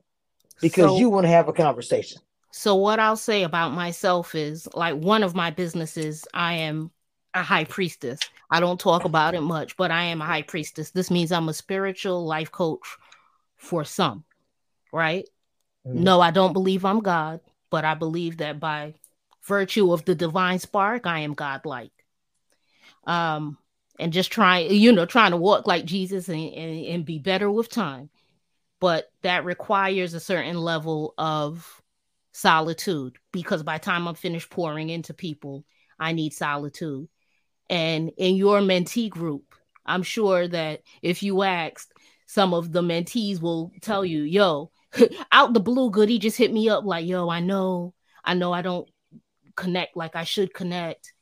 because 0.60 0.92
So- 0.92 0.98
you 0.98 1.10
want 1.10 1.24
to 1.24 1.30
have 1.30 1.48
a 1.48 1.52
conversation. 1.52 2.20
So 2.50 2.74
what 2.74 2.98
I'll 2.98 3.16
say 3.16 3.42
about 3.42 3.72
myself 3.72 4.34
is 4.34 4.66
like 4.74 4.96
one 4.96 5.22
of 5.22 5.34
my 5.34 5.50
businesses, 5.50 6.26
I 6.32 6.54
am 6.54 6.90
a 7.34 7.42
high 7.42 7.64
priestess. 7.64 8.20
I 8.50 8.58
don't 8.58 8.80
talk 8.80 9.04
about 9.04 9.34
it 9.34 9.42
much, 9.42 9.76
but 9.76 9.90
I 9.90 10.04
am 10.04 10.22
a 10.22 10.24
high 10.24 10.42
priestess. 10.42 10.90
This 10.90 11.10
means 11.10 11.30
I'm 11.30 11.48
a 11.48 11.54
spiritual 11.54 12.24
life 12.24 12.50
coach 12.50 12.96
for 13.56 13.84
some, 13.84 14.24
right? 14.92 15.28
Mhm. 15.86 15.94
No, 15.94 16.20
I 16.20 16.30
don't 16.30 16.54
believe 16.54 16.84
I'm 16.84 17.00
God, 17.00 17.40
but 17.70 17.84
I 17.84 17.94
believe 17.94 18.38
that 18.38 18.58
by 18.58 18.94
virtue 19.44 19.92
of 19.92 20.04
the 20.04 20.14
divine 20.14 20.58
spark, 20.58 21.06
I 21.06 21.20
am 21.20 21.34
godlike. 21.34 21.92
Um, 23.04 23.58
and 23.98 24.12
just 24.12 24.30
trying, 24.30 24.70
you 24.70 24.92
know, 24.92 25.06
trying 25.06 25.32
to 25.32 25.36
walk 25.36 25.66
like 25.66 25.84
Jesus 25.84 26.28
and, 26.28 26.52
and, 26.52 26.86
and 26.86 27.04
be 27.04 27.18
better 27.18 27.50
with 27.50 27.68
time. 27.68 28.10
But 28.80 29.10
that 29.22 29.44
requires 29.44 30.14
a 30.14 30.20
certain 30.20 30.56
level 30.56 31.14
of 31.18 31.82
solitude 32.32 33.16
because 33.32 33.62
by 33.62 33.78
time 33.78 34.06
I'm 34.06 34.14
finished 34.14 34.50
pouring 34.50 34.90
into 34.90 35.14
people, 35.14 35.64
I 35.98 36.12
need 36.12 36.32
solitude. 36.32 37.08
And 37.68 38.12
in 38.16 38.36
your 38.36 38.60
mentee 38.60 39.10
group, 39.10 39.54
I'm 39.84 40.02
sure 40.02 40.46
that 40.46 40.82
if 41.02 41.22
you 41.22 41.42
asked, 41.42 41.92
some 42.26 42.54
of 42.54 42.72
the 42.72 42.82
mentees 42.82 43.40
will 43.40 43.72
tell 43.80 44.04
you, 44.04 44.22
yo, 44.22 44.70
out 45.32 45.54
the 45.54 45.60
blue, 45.60 45.90
Goody 45.90 46.18
just 46.18 46.36
hit 46.36 46.52
me 46.52 46.68
up 46.68 46.84
like, 46.84 47.06
yo, 47.06 47.28
I 47.28 47.40
know, 47.40 47.94
I 48.22 48.34
know 48.34 48.52
I 48.52 48.62
don't 48.62 48.88
connect 49.56 49.96
like 49.96 50.14
I 50.14 50.24
should 50.24 50.54
connect, 50.54 51.12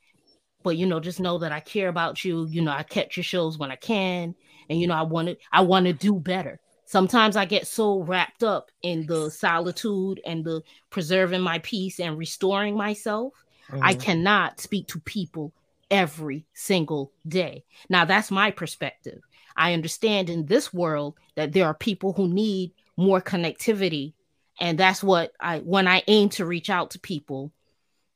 but 0.66 0.76
you 0.76 0.84
know, 0.84 0.98
just 0.98 1.20
know 1.20 1.38
that 1.38 1.52
I 1.52 1.60
care 1.60 1.86
about 1.88 2.24
you. 2.24 2.48
You 2.50 2.60
know, 2.60 2.72
I 2.72 2.82
catch 2.82 3.16
your 3.16 3.22
shows 3.22 3.56
when 3.56 3.70
I 3.70 3.76
can, 3.76 4.34
and 4.68 4.80
you 4.80 4.88
know, 4.88 4.96
I 4.96 5.02
want 5.02 5.28
to, 5.28 5.36
I 5.52 5.60
want 5.60 5.86
to 5.86 5.92
do 5.92 6.18
better. 6.18 6.58
Sometimes 6.86 7.36
I 7.36 7.44
get 7.44 7.68
so 7.68 8.00
wrapped 8.00 8.42
up 8.42 8.72
in 8.82 9.06
the 9.06 9.30
solitude 9.30 10.20
and 10.26 10.44
the 10.44 10.62
preserving 10.90 11.42
my 11.42 11.60
peace 11.60 12.00
and 12.00 12.18
restoring 12.18 12.76
myself. 12.76 13.32
I 13.80 13.94
Mhm. 13.94 14.00
cannot 14.00 14.58
speak 14.58 14.88
to 14.88 14.98
people 14.98 15.52
every 15.88 16.46
single 16.52 17.12
day. 17.28 17.62
Now, 17.88 18.04
that's 18.04 18.32
my 18.32 18.50
perspective. 18.50 19.20
I 19.56 19.72
understand 19.72 20.28
in 20.28 20.46
this 20.46 20.74
world 20.74 21.14
that 21.36 21.52
there 21.52 21.66
are 21.66 21.74
people 21.74 22.12
who 22.12 22.26
need 22.26 22.72
more 22.96 23.20
connectivity. 23.20 24.14
And 24.58 24.76
that's 24.76 25.00
what 25.00 25.30
I, 25.38 25.60
when 25.60 25.86
I 25.86 26.02
aim 26.08 26.28
to 26.30 26.44
reach 26.44 26.70
out 26.70 26.90
to 26.90 26.98
people, 26.98 27.52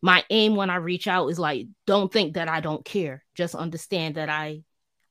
my 0.03 0.25
aim 0.31 0.57
when 0.57 0.71
I 0.71 0.77
reach 0.77 1.07
out 1.07 1.29
is 1.29 1.39
like, 1.39 1.67
don't 1.87 2.13
think 2.13 2.35
that 2.35 2.49
I 2.49 2.61
don't 2.61 2.85
care. 2.85 3.23
Just 3.35 3.55
understand 3.55 4.15
that 4.15 4.29
I, 4.29 4.63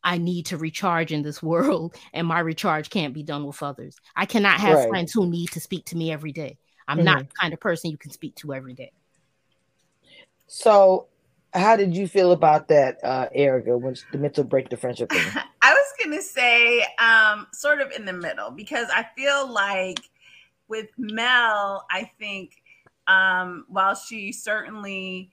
I 0.03 0.17
need 0.17 0.47
to 0.47 0.57
recharge 0.57 1.11
in 1.11 1.21
this 1.21 1.43
world 1.43 1.95
and 2.13 2.27
my 2.27 2.39
recharge 2.39 2.89
can't 2.89 3.13
be 3.13 3.23
done 3.23 3.45
with 3.45 3.61
others. 3.61 3.95
I 4.15 4.25
cannot 4.25 4.59
have 4.59 4.77
Right. 4.79 4.89
friends 4.89 5.11
who 5.13 5.29
need 5.29 5.51
to 5.51 5.59
speak 5.59 5.85
to 5.85 5.97
me 5.97 6.11
every 6.11 6.31
day. 6.31 6.57
I'm 6.87 7.03
not 7.03 7.19
the 7.19 7.35
kind 7.39 7.53
of 7.53 7.59
person 7.59 7.91
you 7.91 7.97
can 7.97 8.11
speak 8.11 8.35
to 8.37 8.53
every 8.53 8.73
day. 8.73 8.91
So 10.47 11.07
how 11.53 11.75
did 11.75 11.95
you 11.95 12.07
feel 12.07 12.31
about 12.31 12.67
that, 12.69 12.97
uh, 13.03 13.27
Erica, 13.31 13.77
when 13.77 13.95
the 14.11 14.17
mental 14.17 14.43
break 14.43 14.69
the 14.69 14.77
friendship 14.77 15.09
thing? 15.11 15.21
I 15.61 15.73
was 15.73 15.93
gonna 16.03 16.21
say, 16.21 16.83
um, 16.97 17.47
sort 17.53 17.81
of 17.81 17.91
in 17.91 18.05
the 18.05 18.13
middle 18.13 18.49
because 18.49 18.87
I 18.93 19.05
feel 19.15 19.51
like 19.51 19.99
with 20.67 20.87
Mel, 20.97 21.85
I 21.91 22.09
think 22.19 22.58
um, 23.09 23.65
while 23.67 23.95
she 23.95 24.31
certainly 24.31 25.31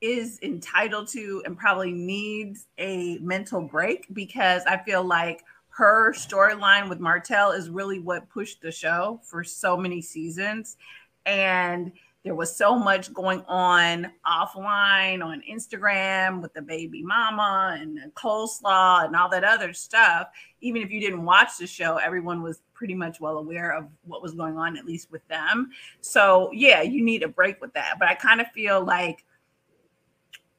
is 0.00 0.38
entitled 0.42 1.08
to 1.08 1.42
and 1.46 1.56
probably 1.56 1.90
needs 1.90 2.66
a 2.76 3.16
mental 3.18 3.62
break 3.62 4.06
because 4.12 4.62
I 4.66 4.76
feel 4.76 5.02
like 5.02 5.42
her 5.70 6.12
storyline 6.12 6.90
with 6.90 7.00
Martell 7.00 7.52
is 7.52 7.70
really 7.70 7.98
what 7.98 8.28
pushed 8.28 8.60
the 8.60 8.70
show 8.70 9.20
for 9.24 9.42
so 9.42 9.76
many 9.76 10.02
seasons. 10.02 10.76
And 11.24 11.90
there 12.24 12.34
was 12.34 12.54
so 12.54 12.78
much 12.78 13.12
going 13.14 13.42
on 13.48 14.12
offline 14.26 15.24
on 15.24 15.42
Instagram 15.50 16.42
with 16.42 16.52
the 16.52 16.62
baby 16.62 17.02
mama 17.02 17.76
and 17.80 17.96
the 17.96 18.10
coleslaw 18.14 19.06
and 19.06 19.16
all 19.16 19.30
that 19.30 19.44
other 19.44 19.72
stuff. 19.72 20.28
Even 20.60 20.82
if 20.82 20.90
you 20.90 21.00
didn't 21.00 21.24
watch 21.24 21.56
the 21.58 21.66
show, 21.66 21.96
everyone 21.96 22.42
was 22.42 22.60
pretty 22.84 22.94
much 22.94 23.18
well 23.18 23.38
aware 23.38 23.70
of 23.70 23.88
what 24.04 24.20
was 24.20 24.34
going 24.34 24.58
on, 24.58 24.76
at 24.76 24.84
least 24.84 25.10
with 25.10 25.26
them. 25.28 25.70
So, 26.02 26.50
yeah, 26.52 26.82
you 26.82 27.02
need 27.02 27.22
a 27.22 27.28
break 27.28 27.58
with 27.62 27.72
that. 27.72 27.94
But 27.98 28.08
I 28.08 28.14
kind 28.14 28.42
of 28.42 28.46
feel 28.48 28.84
like 28.84 29.24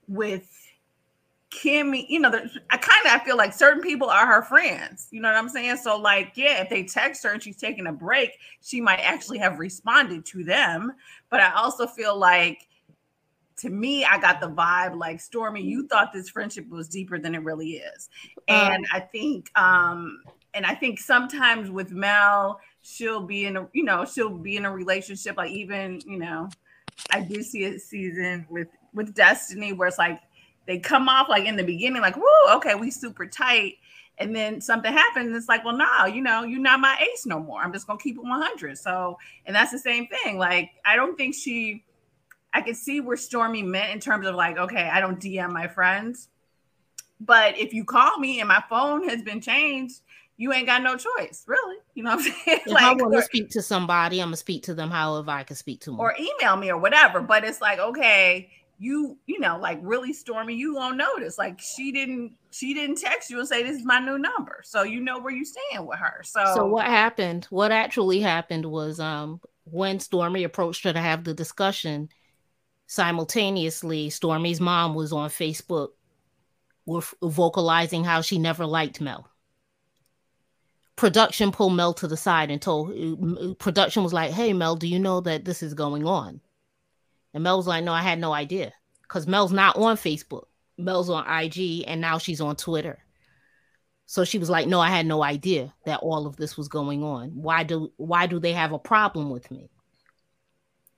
with 0.08 0.50
Kimmy, 1.52 2.08
you 2.10 2.20
know, 2.20 2.30
I 2.32 2.78
kind 2.78 3.06
of 3.06 3.12
I 3.12 3.24
feel 3.24 3.38
like 3.38 3.54
certain 3.54 3.84
people 3.84 4.10
are 4.10 4.26
her 4.26 4.42
friends. 4.42 5.08
You 5.12 5.22
know 5.22 5.28
what 5.28 5.38
I'm 5.38 5.50
saying? 5.50 5.78
So, 5.78 6.00
like, 6.00 6.32
yeah, 6.34 6.64
if 6.64 6.70
they 6.72 6.82
text 6.82 7.22
her 7.26 7.30
and 7.30 7.44
she's 7.44 7.58
taking 7.58 7.86
a 7.86 7.94
break, 7.94 8.32
she 8.64 8.82
might 8.82 9.02
actually 9.02 9.38
have 9.38 9.60
responded 9.60 10.26
to 10.26 10.44
them. 10.44 10.94
But 11.30 11.42
I 11.42 11.54
also 11.54 11.86
feel 11.86 12.18
like, 12.18 12.68
to 13.58 13.70
me, 13.70 14.04
I 14.04 14.18
got 14.18 14.42
the 14.42 14.50
vibe 14.50 14.98
like 14.98 15.18
Stormi, 15.18 15.64
you 15.64 15.86
thought 15.86 16.12
this 16.12 16.28
friendship 16.28 16.68
was 16.70 16.90
deeper 16.90 17.20
than 17.20 17.36
it 17.36 17.44
really 17.44 17.74
is, 17.74 18.10
and 18.48 18.84
um, 18.84 18.92
I 18.92 19.00
think, 19.00 19.52
um, 19.56 20.24
and 20.56 20.66
I 20.66 20.74
think 20.74 21.00
sometimes 21.00 21.70
with 21.70 21.92
Mel, 21.92 22.60
she'll 22.82 23.22
be 23.22 23.46
in 23.46 23.58
a, 23.58 23.68
you 23.74 23.84
know, 23.84 24.06
she'll 24.06 24.30
be 24.30 24.56
in 24.56 24.66
a 24.66 24.72
relationship, 24.72 25.38
like 25.38 25.52
even, 25.52 26.00
you 26.06 26.18
know, 26.18 26.50
I 27.12 27.22
did 27.22 27.46
see 27.46 27.66
a 27.66 27.78
season 27.78 28.48
with 28.50 28.70
with 28.94 29.14
Destiny 29.14 29.74
where 29.74 29.90
it's 29.90 29.98
like 29.98 30.22
they 30.66 30.80
come 30.80 31.10
off 31.10 31.30
like 31.30 31.46
in 31.46 31.58
the 31.58 31.64
beginning, 31.64 32.02
like, 32.02 32.16
whoa, 32.16 32.56
okay, 32.56 32.74
we 32.74 32.90
super 32.90 33.28
tight. 33.28 33.76
And 34.18 34.34
then 34.34 34.62
something 34.62 34.94
happens. 34.94 35.36
It's 35.36 35.50
like, 35.50 35.66
well, 35.66 35.76
no, 35.76 36.06
you 36.06 36.22
know, 36.22 36.44
you're 36.44 36.62
not 36.62 36.80
my 36.80 36.98
ace 37.02 37.26
no 37.26 37.38
more. 37.38 37.62
I'm 37.62 37.74
just 37.74 37.86
gonna 37.86 38.00
keep 38.00 38.16
it 38.16 38.24
100. 38.24 38.78
So, 38.78 39.18
and 39.46 39.54
that's 39.54 39.74
the 39.74 39.78
same 39.78 40.08
thing. 40.08 40.38
Like, 40.38 40.72
I 40.86 40.96
don't 40.96 41.18
think 41.18 41.36
she. 41.36 41.84
I 42.54 42.62
can 42.62 42.76
see 42.76 43.02
where 43.02 43.18
Stormi 43.18 43.66
meant 43.66 43.92
in 43.92 44.00
terms 44.00 44.26
of 44.26 44.36
like, 44.36 44.58
okay, 44.58 44.90
I 44.90 45.02
don't 45.02 45.20
DM 45.20 45.52
my 45.52 45.68
friends, 45.68 46.30
but 47.20 47.58
if 47.58 47.74
you 47.74 47.84
call 47.84 48.18
me 48.18 48.40
and 48.40 48.48
my 48.48 48.64
phone 48.70 49.10
has 49.10 49.22
been 49.22 49.42
changed, 49.42 50.00
you 50.38 50.52
ain't 50.52 50.66
got 50.66 50.84
no 50.84 50.98
choice, 50.98 51.44
really. 51.48 51.78
You 51.94 52.04
know 52.04 52.16
what 52.16 52.26
I'm 52.26 52.34
saying? 52.46 52.60
If 52.66 52.68
like, 52.68 52.84
I 52.84 52.94
want 52.94 53.14
to 53.14 53.22
speak 53.22 53.50
to 53.52 53.62
somebody, 53.62 54.20
I'm 54.20 54.28
gonna 54.28 54.38
speak 54.38 54.64
to 54.64 54.74
them 54.74 54.92
however 54.92 55.32
I 55.32 55.44
can 55.44 55.56
speak 55.56 55.82
to 55.82 55.92
them, 55.92 56.00
or 56.00 56.16
email 56.20 56.58
me 56.58 56.70
or 56.70 56.78
whatever. 56.78 57.22
But 57.22 57.44
it's 57.44 57.62
like, 57.62 57.80
okay, 57.80 58.50
you 58.78 59.18
you 59.26 59.40
know 59.40 59.58
like 59.58 59.80
really 59.82 60.14
stormi 60.14 60.56
you 60.58 60.76
won't 60.76 60.98
notice 60.98 61.38
like 61.38 61.60
she 61.62 61.92
didn't 61.92 62.34
she 62.52 62.74
didn't 62.74 62.98
text 62.98 63.30
you 63.30 63.40
and 63.40 63.48
say 63.48 63.64
this 63.64 63.78
is 63.78 63.86
my 63.86 64.00
new 64.00 64.18
number 64.18 64.62
so 64.64 64.84
you 64.84 65.00
know 65.00 65.20
where 65.20 65.34
you 65.34 65.46
stand 65.46 65.88
with 65.88 65.98
her 65.98 66.22
so 66.24 66.44
so 66.54 66.66
what 66.66 66.86
happened 66.86 67.46
what 67.50 67.72
actually 67.72 68.20
happened 68.20 68.66
was 68.66 69.00
um 69.00 69.40
when 69.64 69.98
stormi 69.98 70.44
approached 70.44 70.84
her 70.84 70.92
to 70.92 71.00
have 71.00 71.24
the 71.24 71.34
discussion 71.34 72.10
simultaneously 72.88 74.10
stormi's 74.10 74.60
mom 74.60 74.94
was 74.94 75.14
on 75.14 75.30
facebook 75.30 75.90
with 76.86 77.14
vocalizing 77.24 78.04
how 78.04 78.20
she 78.20 78.38
never 78.38 78.66
liked 78.66 79.00
mel 79.00 79.30
production 80.96 81.52
pulled 81.52 81.74
mel 81.74 81.94
to 81.94 82.08
the 82.08 82.18
side 82.18 82.50
and 82.50 82.62
told 82.62 83.60
production 83.60 84.02
was 84.02 84.14
like 84.14 84.32
hey 84.32 84.54
mel 84.54 84.76
do 84.76 84.88
you 84.88 84.98
know 84.98 85.20
that 85.20 85.44
this 85.44 85.62
is 85.62 85.74
going 85.74 86.06
on 86.06 86.40
and 87.36 87.44
Mel 87.44 87.58
was 87.58 87.68
like, 87.68 87.84
no, 87.84 87.92
I 87.92 88.02
had 88.02 88.18
no 88.18 88.34
idea. 88.34 88.72
Because 89.02 89.28
Mel's 89.28 89.52
not 89.52 89.76
on 89.76 89.98
Facebook. 89.98 90.46
Mel's 90.78 91.10
on 91.10 91.30
IG 91.30 91.84
and 91.86 92.00
now 92.00 92.18
she's 92.18 92.40
on 92.40 92.56
Twitter. 92.56 92.98
So 94.06 94.24
she 94.24 94.38
was 94.38 94.50
like, 94.50 94.68
no, 94.68 94.80
I 94.80 94.90
had 94.90 95.06
no 95.06 95.22
idea 95.22 95.74
that 95.86 96.00
all 96.00 96.28
of 96.28 96.38
this 96.38 96.56
was 96.56 96.70
going 96.70 97.04
on. 97.04 97.32
Why 97.32 97.64
do 97.64 97.92
why 97.98 98.28
do 98.28 98.40
they 98.40 98.54
have 98.54 98.72
a 98.72 98.80
problem 98.80 99.30
with 99.32 99.52
me? 99.52 99.70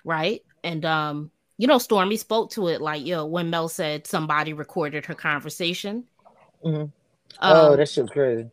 Right? 0.03 0.43
And 0.63 0.85
um, 0.85 1.31
you 1.57 1.65
know, 1.65 1.77
Stormi 1.77 2.19
spoke 2.19 2.51
to 2.51 2.67
it 2.67 2.81
like, 2.81 3.03
yo, 3.03 3.25
when 3.25 3.49
Mel 3.49 3.67
said 3.67 4.05
somebody 4.05 4.53
recorded 4.53 5.05
her 5.07 5.15
conversation. 5.15 6.03
Mm-hmm. 6.63 6.85
Oh, 7.41 7.71
um, 7.71 7.77
that 7.77 7.89
shit's 7.89 8.11
crazy. 8.11 8.49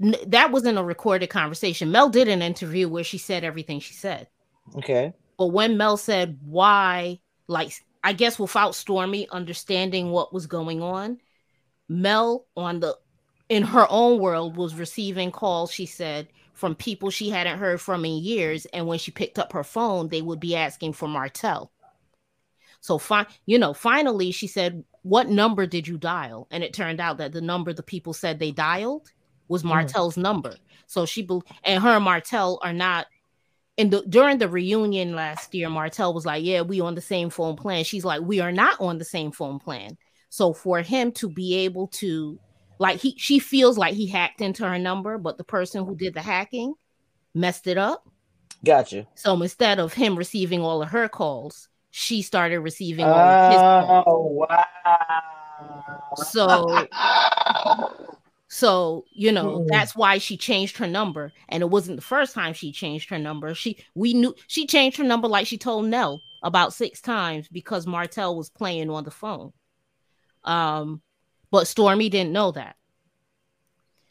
That 0.00 0.50
wasn't 0.50 0.78
a 0.78 0.82
recorded 0.82 1.28
conversation. 1.28 1.90
Mel 1.90 2.08
did 2.08 2.28
an 2.28 2.40
interview 2.40 2.88
where 2.88 3.04
she 3.04 3.18
said 3.18 3.44
everything 3.44 3.80
she 3.80 3.92
said. 3.92 4.28
Okay. 4.76 5.12
But 5.36 5.48
when 5.48 5.76
Mel 5.76 5.98
said 5.98 6.38
why, 6.42 7.20
like 7.48 7.72
I 8.02 8.14
guess 8.14 8.38
without 8.38 8.72
Stormi 8.72 9.28
understanding 9.30 10.10
what 10.10 10.32
was 10.32 10.46
going 10.46 10.82
on, 10.82 11.18
Mel 11.88 12.46
on 12.56 12.80
the 12.80 12.96
in 13.50 13.62
her 13.62 13.86
own 13.90 14.20
world 14.20 14.56
was 14.56 14.74
receiving 14.74 15.32
calls, 15.32 15.72
she 15.72 15.84
said, 15.84 16.28
from 16.54 16.74
people 16.74 17.10
she 17.10 17.30
hadn't 17.30 17.58
heard 17.58 17.80
from 17.80 18.04
in 18.04 18.22
years. 18.22 18.64
And 18.66 18.86
when 18.86 18.98
she 18.98 19.10
picked 19.10 19.38
up 19.38 19.52
her 19.52 19.64
phone, 19.64 20.08
they 20.08 20.22
would 20.22 20.40
be 20.40 20.54
asking 20.56 20.92
for 20.92 21.08
Martell. 21.08 21.72
So 22.80 22.96
fine, 22.96 23.26
you 23.44 23.58
know, 23.58 23.74
finally 23.74 24.30
she 24.30 24.46
said, 24.46 24.84
What 25.02 25.28
number 25.28 25.66
did 25.66 25.86
you 25.86 25.98
dial? 25.98 26.46
And 26.50 26.64
it 26.64 26.72
turned 26.72 27.00
out 27.00 27.18
that 27.18 27.32
the 27.32 27.40
number 27.42 27.72
the 27.72 27.82
people 27.82 28.14
said 28.14 28.38
they 28.38 28.52
dialed 28.52 29.10
was. 29.50 29.64
Martell's 29.64 30.16
mm. 30.16 30.22
number. 30.22 30.54
So 30.86 31.06
she 31.06 31.22
be- 31.22 31.40
and 31.64 31.82
her 31.82 31.96
and 31.96 32.04
Martell 32.04 32.58
are 32.62 32.72
not 32.72 33.06
and 33.80 33.90
the, 33.90 34.02
during 34.06 34.36
the 34.36 34.48
reunion 34.48 35.14
last 35.14 35.54
year, 35.54 35.70
Martell 35.70 36.12
was 36.12 36.26
like, 36.26 36.44
"Yeah, 36.44 36.60
we 36.60 36.82
on 36.82 36.94
the 36.94 37.00
same 37.00 37.30
phone 37.30 37.56
plan." 37.56 37.82
She's 37.84 38.04
like, 38.04 38.20
"We 38.20 38.40
are 38.40 38.52
not 38.52 38.78
on 38.78 38.98
the 38.98 39.06
same 39.06 39.32
phone 39.32 39.58
plan." 39.58 39.96
So 40.28 40.52
for 40.52 40.82
him 40.82 41.12
to 41.12 41.30
be 41.30 41.54
able 41.60 41.86
to, 41.88 42.38
like, 42.78 43.00
he 43.00 43.14
she 43.16 43.38
feels 43.38 43.78
like 43.78 43.94
he 43.94 44.06
hacked 44.06 44.42
into 44.42 44.68
her 44.68 44.78
number, 44.78 45.16
but 45.16 45.38
the 45.38 45.44
person 45.44 45.86
who 45.86 45.96
did 45.96 46.12
the 46.12 46.20
hacking 46.20 46.74
messed 47.34 47.66
it 47.66 47.78
up. 47.78 48.06
Gotcha. 48.62 49.06
So 49.14 49.40
instead 49.40 49.78
of 49.78 49.94
him 49.94 50.14
receiving 50.14 50.60
all 50.60 50.82
of 50.82 50.90
her 50.90 51.08
calls, 51.08 51.68
she 51.90 52.20
started 52.20 52.60
receiving 52.60 53.06
all 53.06 53.18
of 53.18 53.52
his 53.52 53.60
calls. 53.60 54.04
Oh 54.06 54.26
wow! 54.26 56.14
So 56.16 56.86
So, 58.52 59.04
you 59.12 59.30
know, 59.30 59.60
mm-hmm. 59.60 59.68
that's 59.68 59.94
why 59.94 60.18
she 60.18 60.36
changed 60.36 60.76
her 60.78 60.86
number. 60.88 61.32
And 61.48 61.62
it 61.62 61.70
wasn't 61.70 61.96
the 61.96 62.04
first 62.04 62.34
time 62.34 62.52
she 62.52 62.72
changed 62.72 63.08
her 63.10 63.18
number. 63.18 63.54
She 63.54 63.78
we 63.94 64.12
knew 64.12 64.34
she 64.48 64.66
changed 64.66 64.98
her 64.98 65.04
number 65.04 65.28
like 65.28 65.46
she 65.46 65.56
told 65.56 65.86
Nell 65.86 66.20
about 66.42 66.74
six 66.74 67.00
times 67.00 67.46
because 67.46 67.86
Martell 67.86 68.36
was 68.36 68.50
playing 68.50 68.90
on 68.90 69.04
the 69.04 69.10
phone. 69.12 69.52
Um, 70.42 71.00
but 71.52 71.66
Stormi 71.66 72.10
didn't 72.10 72.32
know 72.32 72.50
that. 72.50 72.74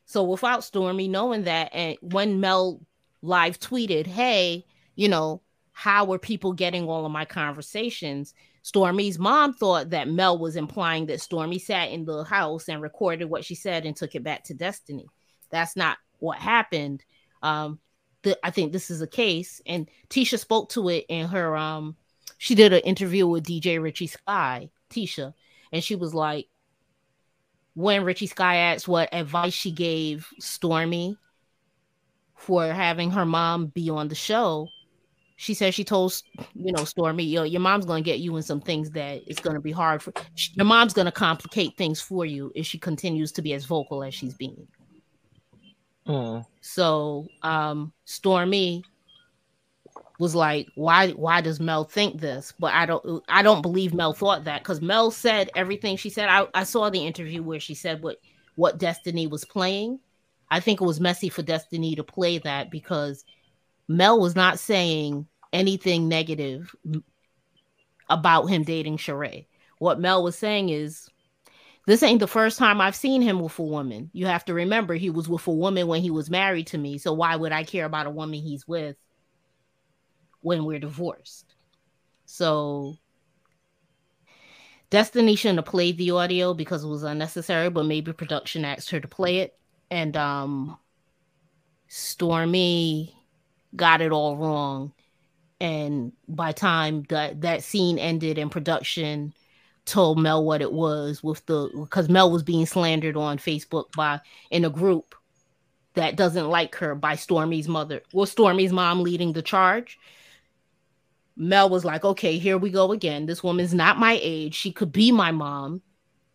So 0.05 0.23
without 0.23 0.61
Stormi 0.61 1.09
knowing 1.09 1.43
that, 1.43 1.71
and 1.73 1.97
when 2.01 2.39
Mel 2.39 2.79
live 3.21 3.59
tweeted, 3.59 4.07
Hey, 4.07 4.65
you 4.95 5.09
know, 5.09 5.41
how 5.73 6.05
were 6.05 6.17
people 6.17 6.53
getting 6.53 6.87
all 6.87 7.05
of 7.05 7.11
my 7.11 7.25
conversations? 7.25 8.33
Stormi's 8.63 9.17
mom 9.17 9.53
thought 9.53 9.91
that 9.91 10.09
Mel 10.09 10.37
was 10.37 10.55
implying 10.55 11.05
that 11.07 11.19
Stormi 11.19 11.59
sat 11.59 11.91
in 11.91 12.05
the 12.05 12.23
house 12.23 12.67
and 12.67 12.81
recorded 12.81 13.25
what 13.25 13.45
she 13.45 13.55
said 13.55 13.85
and 13.85 13.95
took 13.95 14.15
it 14.15 14.23
back 14.23 14.43
to 14.45 14.53
Destiny. 14.53 15.07
That's 15.49 15.75
not 15.75 15.97
what 16.19 16.37
happened. 16.37 17.03
Um, 17.41 17.79
the, 18.23 18.37
I 18.43 18.51
think 18.51 18.71
this 18.71 18.91
is 18.91 19.01
a 19.01 19.07
case, 19.07 19.61
and 19.65 19.89
Tisha 20.09 20.37
spoke 20.37 20.69
to 20.71 20.89
it 20.89 21.05
in 21.07 21.27
her. 21.27 21.55
Um, 21.55 21.95
she 22.37 22.55
did 22.55 22.73
an 22.73 22.81
interview 22.81 23.27
with 23.27 23.45
DJ 23.45 23.81
Richie 23.81 24.07
Sky, 24.07 24.69
Tisha, 24.89 25.33
and 25.71 25.83
she 25.83 25.95
was 25.95 26.13
like, 26.13 26.47
when 27.75 28.03
Richie 28.03 28.27
Sky 28.27 28.55
asked 28.57 28.87
what 28.87 29.13
advice 29.13 29.53
she 29.53 29.71
gave 29.71 30.27
Stormi 30.41 31.17
for 32.35 32.65
having 32.67 33.11
her 33.11 33.25
mom 33.25 33.67
be 33.67 33.89
on 33.89 34.09
the 34.09 34.15
show, 34.15 34.67
she 35.41 35.53
says 35.53 35.73
she 35.73 35.85
told 35.85 36.21
you 36.53 36.73
know 36.73 36.81
Stormi, 36.81 37.27
yo, 37.31 37.43
your 37.43 37.61
mom's 37.61 37.85
gonna 37.85 38.01
get 38.01 38.19
you 38.19 38.35
in 38.35 38.43
some 38.43 38.59
things 38.59 38.91
that 38.91 39.21
it's 39.25 39.39
gonna 39.39 39.61
be 39.61 39.71
hard 39.71 40.03
for. 40.03 40.11
Your 40.55 40.65
mom's 40.65 40.91
gonna 40.91 41.13
complicate 41.13 41.77
things 41.77 42.01
for 42.01 42.25
you 42.25 42.51
if 42.55 42.65
she 42.65 42.77
continues 42.77 43.31
to 43.31 43.41
be 43.41 43.53
as 43.53 43.63
vocal 43.63 44.03
as 44.03 44.13
she's 44.13 44.33
being. 44.33 44.67
Mm. 46.05 46.45
So, 46.59 47.29
um, 47.41 47.93
Stormi 48.05 48.83
was 50.19 50.35
like, 50.35 50.67
why 50.75 51.11
why 51.11 51.39
does 51.39 51.61
Mel 51.61 51.85
think 51.85 52.19
this? 52.19 52.53
But 52.59 52.73
I 52.73 52.85
don't 52.85 53.23
I 53.29 53.41
don't 53.41 53.61
believe 53.61 53.93
Mel 53.93 54.11
thought 54.11 54.43
that 54.43 54.61
because 54.61 54.81
Mel 54.81 55.09
said 55.09 55.51
everything 55.55 55.95
she 55.95 56.09
said. 56.09 56.27
I, 56.27 56.47
I 56.53 56.63
saw 56.65 56.89
the 56.89 57.07
interview 57.07 57.41
where 57.41 57.61
she 57.61 57.75
said 57.75 58.03
what 58.03 58.17
what 58.55 58.77
Destiny 58.77 59.25
was 59.25 59.45
playing. 59.45 60.01
I 60.51 60.59
think 60.59 60.81
it 60.81 60.85
was 60.85 60.99
messy 60.99 61.29
for 61.29 61.43
Destiny 61.43 61.95
to 61.95 62.03
play 62.03 62.39
that 62.39 62.69
because 62.69 63.23
Mel 63.89 64.21
was 64.21 64.35
not 64.35 64.57
saying 64.57 65.27
anything 65.51 66.07
negative. 66.07 66.73
about 68.09 68.47
him 68.47 68.63
dating 68.63 68.97
Sheree. 68.97 69.45
What 69.77 69.99
Mel 69.99 70.23
was 70.23 70.37
saying 70.37 70.69
is, 70.69 71.09
this 71.85 72.03
ain't 72.03 72.19
the 72.19 72.27
first 72.27 72.59
time 72.59 72.81
I've 72.81 72.95
seen 72.95 73.21
him 73.21 73.39
with 73.39 73.57
a 73.57 73.63
woman. 73.63 74.09
You 74.13 74.25
have 74.25 74.45
to 74.45 74.53
remember 74.53 74.93
he 74.93 75.09
was 75.09 75.29
with 75.29 75.45
a 75.47 75.51
woman 75.51 75.87
when 75.87 76.01
he 76.01 76.11
was 76.11 76.29
married 76.29 76.67
to 76.67 76.77
me. 76.77 76.97
So 76.97 77.13
why 77.13 77.35
would 77.35 77.51
I 77.51 77.63
care 77.63 77.85
about 77.85 78.07
a 78.07 78.11
woman 78.11 78.39
he's 78.39 78.67
with 78.67 78.97
when 80.41 80.65
we're 80.65 80.79
divorced? 80.79 81.55
So 82.25 82.97
Destiny 84.89 85.35
shouldn't 85.35 85.59
have 85.59 85.65
played 85.65 85.97
the 85.97 86.11
audio 86.11 86.53
because 86.53 86.83
it 86.83 86.87
was 86.87 87.03
unnecessary, 87.03 87.69
but 87.69 87.85
maybe 87.85 88.11
production 88.13 88.65
asked 88.65 88.89
her 88.91 88.99
to 88.99 89.07
play 89.07 89.37
it. 89.37 89.57
And 89.89 90.15
um 90.17 90.77
Stormi 91.89 93.13
got 93.75 94.01
it 94.01 94.11
all 94.11 94.37
wrong. 94.37 94.93
And 95.61 96.13
by 96.27 96.51
time 96.51 97.03
that 97.09 97.41
that 97.41 97.63
scene 97.63 97.99
ended 97.99 98.37
and 98.37 98.51
production 98.51 99.33
told 99.85 100.19
Mel 100.19 100.45
what 100.45 100.61
it 100.61 100.71
was 100.71 101.23
with 101.23 101.45
the 101.47 101.69
because 101.73 102.07
Mel 102.09 102.31
was 102.31 102.43
being 102.43 102.65
slandered 102.65 103.17
on 103.17 103.37
Facebook 103.37 103.91
by 103.95 104.21
in 104.51 104.63
a 104.63 104.69
group 104.69 105.15
that 105.95 106.15
doesn't 106.15 106.49
like 106.49 106.75
her 106.75 106.95
by 106.95 107.15
Stormi's 107.15 107.67
mother. 107.67 108.01
Well, 108.13 108.25
Stormi's 108.25 108.71
mom 108.71 109.01
leading 109.01 109.33
the 109.33 109.41
charge. 109.41 109.99
Mel 111.35 111.69
was 111.69 111.85
like, 111.85 112.05
okay, 112.05 112.37
here 112.37 112.57
we 112.57 112.69
go 112.69 112.91
again. 112.91 113.25
This 113.25 113.43
woman's 113.43 113.73
not 113.73 113.97
my 113.97 114.19
age. 114.21 114.55
She 114.55 114.71
could 114.71 114.91
be 114.91 115.11
my 115.11 115.31
mom. 115.31 115.81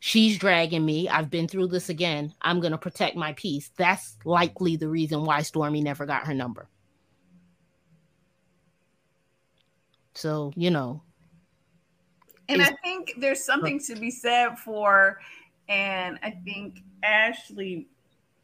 She's 0.01 0.39
dragging 0.39 0.85
me. 0.85 1.09
I've 1.09 1.31
been 1.31 1.49
through 1.49 1.69
this 1.69 1.89
again. 1.89 2.35
I'm 2.43 2.61
going 2.61 2.73
to 2.73 2.79
protect 2.79 3.17
my 3.17 3.33
peace. 3.35 3.71
That's 3.77 4.17
likely 4.25 4.77
the 4.77 4.89
reason 4.89 5.25
why 5.25 5.41
Stormi 5.41 5.83
never 5.83 6.05
got 6.05 6.27
her 6.27 6.35
number. 6.35 6.69
So, 10.15 10.53
you 10.57 10.71
know. 10.71 11.03
And 12.49 12.63
I 12.63 12.71
think 12.85 13.15
there's 13.19 13.45
something 13.45 13.79
to 13.81 13.97
be 13.97 14.11
said 14.11 14.59
for, 14.59 15.19
and 15.69 16.19
I 16.23 16.31
think 16.45 16.83
Ashley 17.03 17.89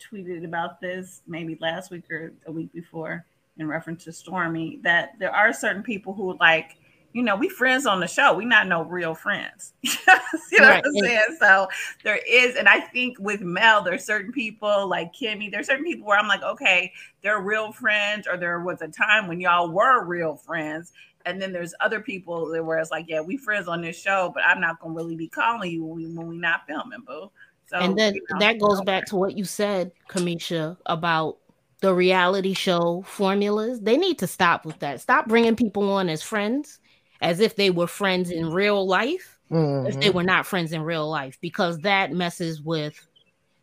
tweeted 0.01 0.45
about 0.45 0.81
this 0.81 1.21
maybe 1.27 1.59
last 1.61 1.91
week 1.91 2.11
or 2.11 2.33
a 2.47 2.53
week 2.53 2.73
before 2.73 3.27
in 3.59 3.68
reference 3.68 4.05
to 4.05 4.11
Stormi, 4.11 4.83
that 4.83 5.11
there 5.18 5.35
are 5.35 5.53
certain 5.53 5.83
people 5.83 6.14
who 6.14 6.37
like, 6.41 6.79
you 7.12 7.22
know, 7.22 7.34
we 7.34 7.48
friends 7.48 7.86
on 7.86 8.00
the 8.00 8.06
show. 8.06 8.34
We 8.34 8.44
not 8.44 8.68
no 8.68 8.84
real 8.84 9.14
friends. 9.14 9.72
you 9.82 9.92
know 10.06 10.68
right. 10.68 10.84
what 10.84 10.86
I'm 10.86 10.94
saying? 11.04 11.36
So 11.40 11.68
there 12.04 12.20
is, 12.28 12.56
and 12.56 12.68
I 12.68 12.80
think 12.80 13.18
with 13.18 13.40
Mel, 13.40 13.82
there's 13.82 14.04
certain 14.04 14.32
people 14.32 14.86
like 14.86 15.12
Kimmy, 15.12 15.50
there's 15.50 15.66
certain 15.66 15.84
people 15.84 16.06
where 16.06 16.18
I'm 16.18 16.28
like, 16.28 16.42
okay, 16.42 16.92
they're 17.22 17.40
real 17.40 17.72
friends, 17.72 18.26
or 18.28 18.36
there 18.36 18.61
was 18.61 18.80
a 18.80 18.88
time 18.88 19.26
when 19.26 19.40
y'all 19.40 19.70
were 19.70 20.04
real 20.04 20.36
friends. 20.36 20.92
And 21.26 21.42
then 21.42 21.52
there's 21.52 21.74
other 21.80 22.00
people 22.00 22.50
where 22.62 22.78
it's 22.78 22.90
like, 22.90 23.06
yeah, 23.08 23.20
we 23.20 23.36
friends 23.36 23.68
on 23.68 23.82
this 23.82 24.00
show, 24.00 24.30
but 24.32 24.42
I'm 24.46 24.61
not 24.61 24.80
gonna 24.80 24.94
really 24.94 25.16
be 25.16 25.28
calling 25.28 25.70
you 25.70 25.84
when 25.84 25.96
we 25.96 26.06
when 26.06 26.28
we 26.28 26.38
not 26.38 26.66
filming, 26.66 27.00
boo. 27.06 27.30
So, 27.66 27.76
and 27.76 27.96
then 27.96 28.14
you 28.14 28.24
know, 28.30 28.38
that 28.38 28.58
goes 28.58 28.80
back 28.82 29.04
to 29.06 29.16
what 29.16 29.36
you 29.36 29.44
said, 29.44 29.92
Cameshia, 30.08 30.76
about 30.86 31.38
the 31.82 31.92
reality 31.92 32.54
show 32.54 33.02
formulas. 33.06 33.80
They 33.80 33.96
need 33.96 34.18
to 34.20 34.26
stop 34.26 34.64
with 34.64 34.78
that. 34.78 35.00
Stop 35.00 35.28
bringing 35.28 35.56
people 35.56 35.90
on 35.92 36.08
as 36.08 36.22
friends 36.22 36.80
as 37.21 37.41
if 37.41 37.57
they 37.57 37.71
were 37.71 37.87
friends 37.87 38.31
in 38.31 38.51
real 38.51 38.87
life, 38.87 39.39
mm-hmm. 39.51 39.87
if 39.87 39.95
they 39.95 40.09
mm-hmm. 40.09 40.16
were 40.16 40.23
not 40.23 40.47
friends 40.47 40.73
in 40.73 40.83
real 40.83 41.09
life, 41.09 41.39
because 41.41 41.79
that 41.81 42.12
messes 42.12 42.61
with 42.61 43.07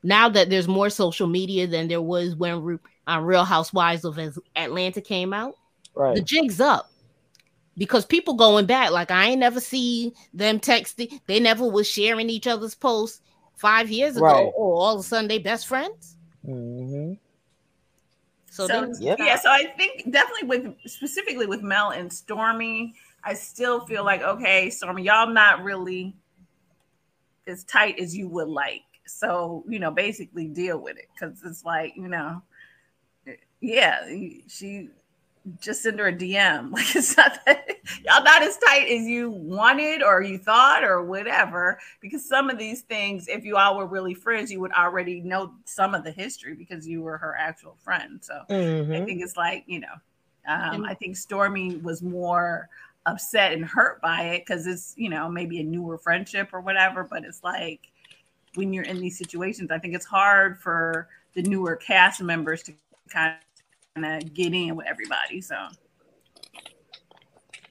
now 0.03 0.29
that 0.29 0.49
there's 0.49 0.67
more 0.67 0.89
social 0.89 1.27
media 1.27 1.67
than 1.67 1.87
there 1.87 2.01
was 2.01 2.35
when 2.35 2.79
uh, 3.07 3.19
Real 3.19 3.45
Housewives 3.45 4.05
of 4.05 4.19
Atlanta 4.55 5.01
came 5.01 5.33
out. 5.33 5.55
Right. 5.95 6.15
The 6.15 6.21
jig's 6.21 6.61
up 6.61 6.91
because 7.77 8.05
people 8.05 8.35
going 8.35 8.65
back, 8.65 8.91
like 8.91 9.11
I 9.11 9.27
ain't 9.27 9.39
never 9.39 9.59
see 9.59 10.13
them 10.33 10.59
texting. 10.59 11.19
They 11.27 11.39
never 11.39 11.67
was 11.67 11.87
sharing 11.89 12.29
each 12.29 12.47
other's 12.47 12.75
posts 12.75 13.21
five 13.55 13.89
years 13.89 14.17
ago, 14.17 14.25
right. 14.25 14.51
or 14.55 14.75
all 14.75 14.93
of 14.95 14.99
a 14.99 15.03
sudden 15.03 15.27
they 15.27 15.39
best 15.39 15.67
friends. 15.67 16.15
Mm-hmm. 16.45 17.13
So, 18.49 18.67
so 18.67 18.93
yep. 18.99 19.19
yeah, 19.19 19.37
so 19.37 19.49
I 19.51 19.65
think 19.77 20.11
definitely 20.11 20.47
with 20.47 20.75
specifically 20.85 21.45
with 21.45 21.61
Mel 21.61 21.91
and 21.91 22.09
Stormi, 22.09 22.93
I 23.27 23.33
still 23.33 23.85
feel 23.85 24.05
like 24.05 24.21
okay, 24.21 24.67
Stormi, 24.67 25.03
y'all 25.03 25.27
not 25.27 25.61
really 25.61 26.15
as 27.45 27.65
tight 27.65 27.99
as 27.99 28.15
you 28.15 28.29
would 28.29 28.47
like. 28.47 28.83
So 29.05 29.65
you 29.67 29.79
know, 29.79 29.91
basically 29.91 30.47
deal 30.47 30.79
with 30.79 30.97
it 30.97 31.09
because 31.13 31.41
it's 31.45 31.65
like 31.65 31.93
you 31.97 32.07
know, 32.07 32.41
yeah, 33.59 34.07
she 34.47 34.89
just 35.59 35.83
send 35.83 35.99
her 35.99 36.07
a 36.07 36.13
DM. 36.13 36.71
Like 36.77 36.95
it's 36.95 37.17
not 37.17 37.37
that 37.45 37.67
y'all 38.05 38.23
not 38.23 38.43
as 38.43 38.57
tight 38.59 38.87
as 38.87 39.05
you 39.05 39.29
wanted 39.29 40.03
or 40.03 40.21
you 40.21 40.37
thought 40.37 40.85
or 40.85 41.03
whatever. 41.03 41.79
Because 41.99 42.23
some 42.23 42.49
of 42.49 42.57
these 42.57 42.83
things, 42.83 43.27
if 43.27 43.43
you 43.43 43.57
all 43.57 43.77
were 43.77 43.87
really 43.87 44.13
friends, 44.13 44.49
you 44.49 44.61
would 44.61 44.71
already 44.71 45.19
know 45.19 45.51
some 45.65 45.93
of 45.93 46.05
the 46.05 46.11
history 46.11 46.55
because 46.55 46.87
you 46.87 47.01
were 47.01 47.17
her 47.17 47.35
actual 47.37 47.75
friend. 47.83 48.19
So 48.23 48.43
mm-hmm. 48.49 48.93
I 48.93 49.03
think 49.03 49.21
it's 49.21 49.35
like 49.35 49.65
you 49.67 49.81
know, 49.81 49.95
um, 50.47 50.85
I 50.85 50.93
think 50.93 51.17
Stormi 51.17 51.83
was 51.83 52.01
more 52.01 52.69
upset 53.07 53.53
and 53.53 53.65
hurt 53.65 53.99
by 54.01 54.21
it 54.23 54.45
because 54.45 54.67
it's 54.67 54.93
you 54.97 55.09
know 55.09 55.27
maybe 55.29 55.59
a 55.59 55.63
newer 55.63 55.97
friendship 55.97 56.49
or 56.53 56.61
whatever. 56.61 57.03
But 57.03 57.23
it's 57.23 57.43
like 57.43 57.89
when 58.53 58.73
you're 58.73 58.83
in 58.83 58.99
these 58.99 59.17
situations, 59.17 59.71
I 59.71 59.79
think 59.79 59.95
it's 59.95 60.05
hard 60.05 60.59
for 60.59 61.07
the 61.33 61.41
newer 61.41 61.75
cast 61.75 62.21
members 62.21 62.61
to 62.63 62.73
kind 63.09 63.37
of 63.97 64.33
get 64.33 64.53
in 64.53 64.75
with 64.75 64.85
everybody. 64.85 65.41
So 65.41 65.55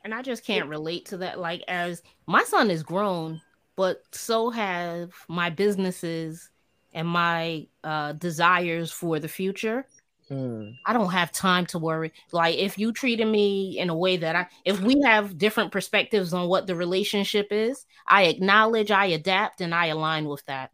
and 0.07 0.14
I 0.14 0.22
just 0.22 0.45
can't 0.45 0.68
relate 0.68 1.07
to 1.07 1.16
that. 1.16 1.41
Like, 1.41 1.64
as 1.66 2.01
my 2.28 2.45
son 2.45 2.70
is 2.70 2.84
grown, 2.84 3.43
but 3.74 4.05
so 4.12 4.51
have 4.51 5.12
my 5.26 5.51
businesses 5.51 6.49
and 6.95 7.09
my 7.09 7.66
uh, 7.82 8.12
desires 8.12 8.93
for 8.93 9.18
the 9.18 9.26
future. 9.26 9.84
Hmm. 10.28 10.70
I 10.84 10.92
don't 10.92 11.12
have 11.12 11.30
time 11.30 11.66
to 11.66 11.78
worry. 11.78 12.12
Like, 12.32 12.56
if 12.56 12.78
you 12.78 12.92
treated 12.92 13.26
me 13.26 13.78
in 13.78 13.90
a 13.90 13.96
way 13.96 14.16
that 14.16 14.34
I, 14.34 14.46
if 14.64 14.80
we 14.80 15.00
have 15.02 15.38
different 15.38 15.70
perspectives 15.70 16.32
on 16.32 16.48
what 16.48 16.66
the 16.66 16.74
relationship 16.74 17.48
is, 17.52 17.86
I 18.08 18.24
acknowledge, 18.24 18.90
I 18.90 19.06
adapt, 19.06 19.60
and 19.60 19.72
I 19.72 19.86
align 19.86 20.26
with 20.26 20.44
that. 20.46 20.72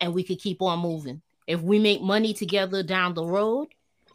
And 0.00 0.14
we 0.14 0.24
could 0.24 0.40
keep 0.40 0.62
on 0.62 0.78
moving. 0.78 1.20
If 1.46 1.60
we 1.60 1.78
make 1.78 2.00
money 2.00 2.32
together 2.32 2.82
down 2.82 3.14
the 3.14 3.26
road, 3.26 3.68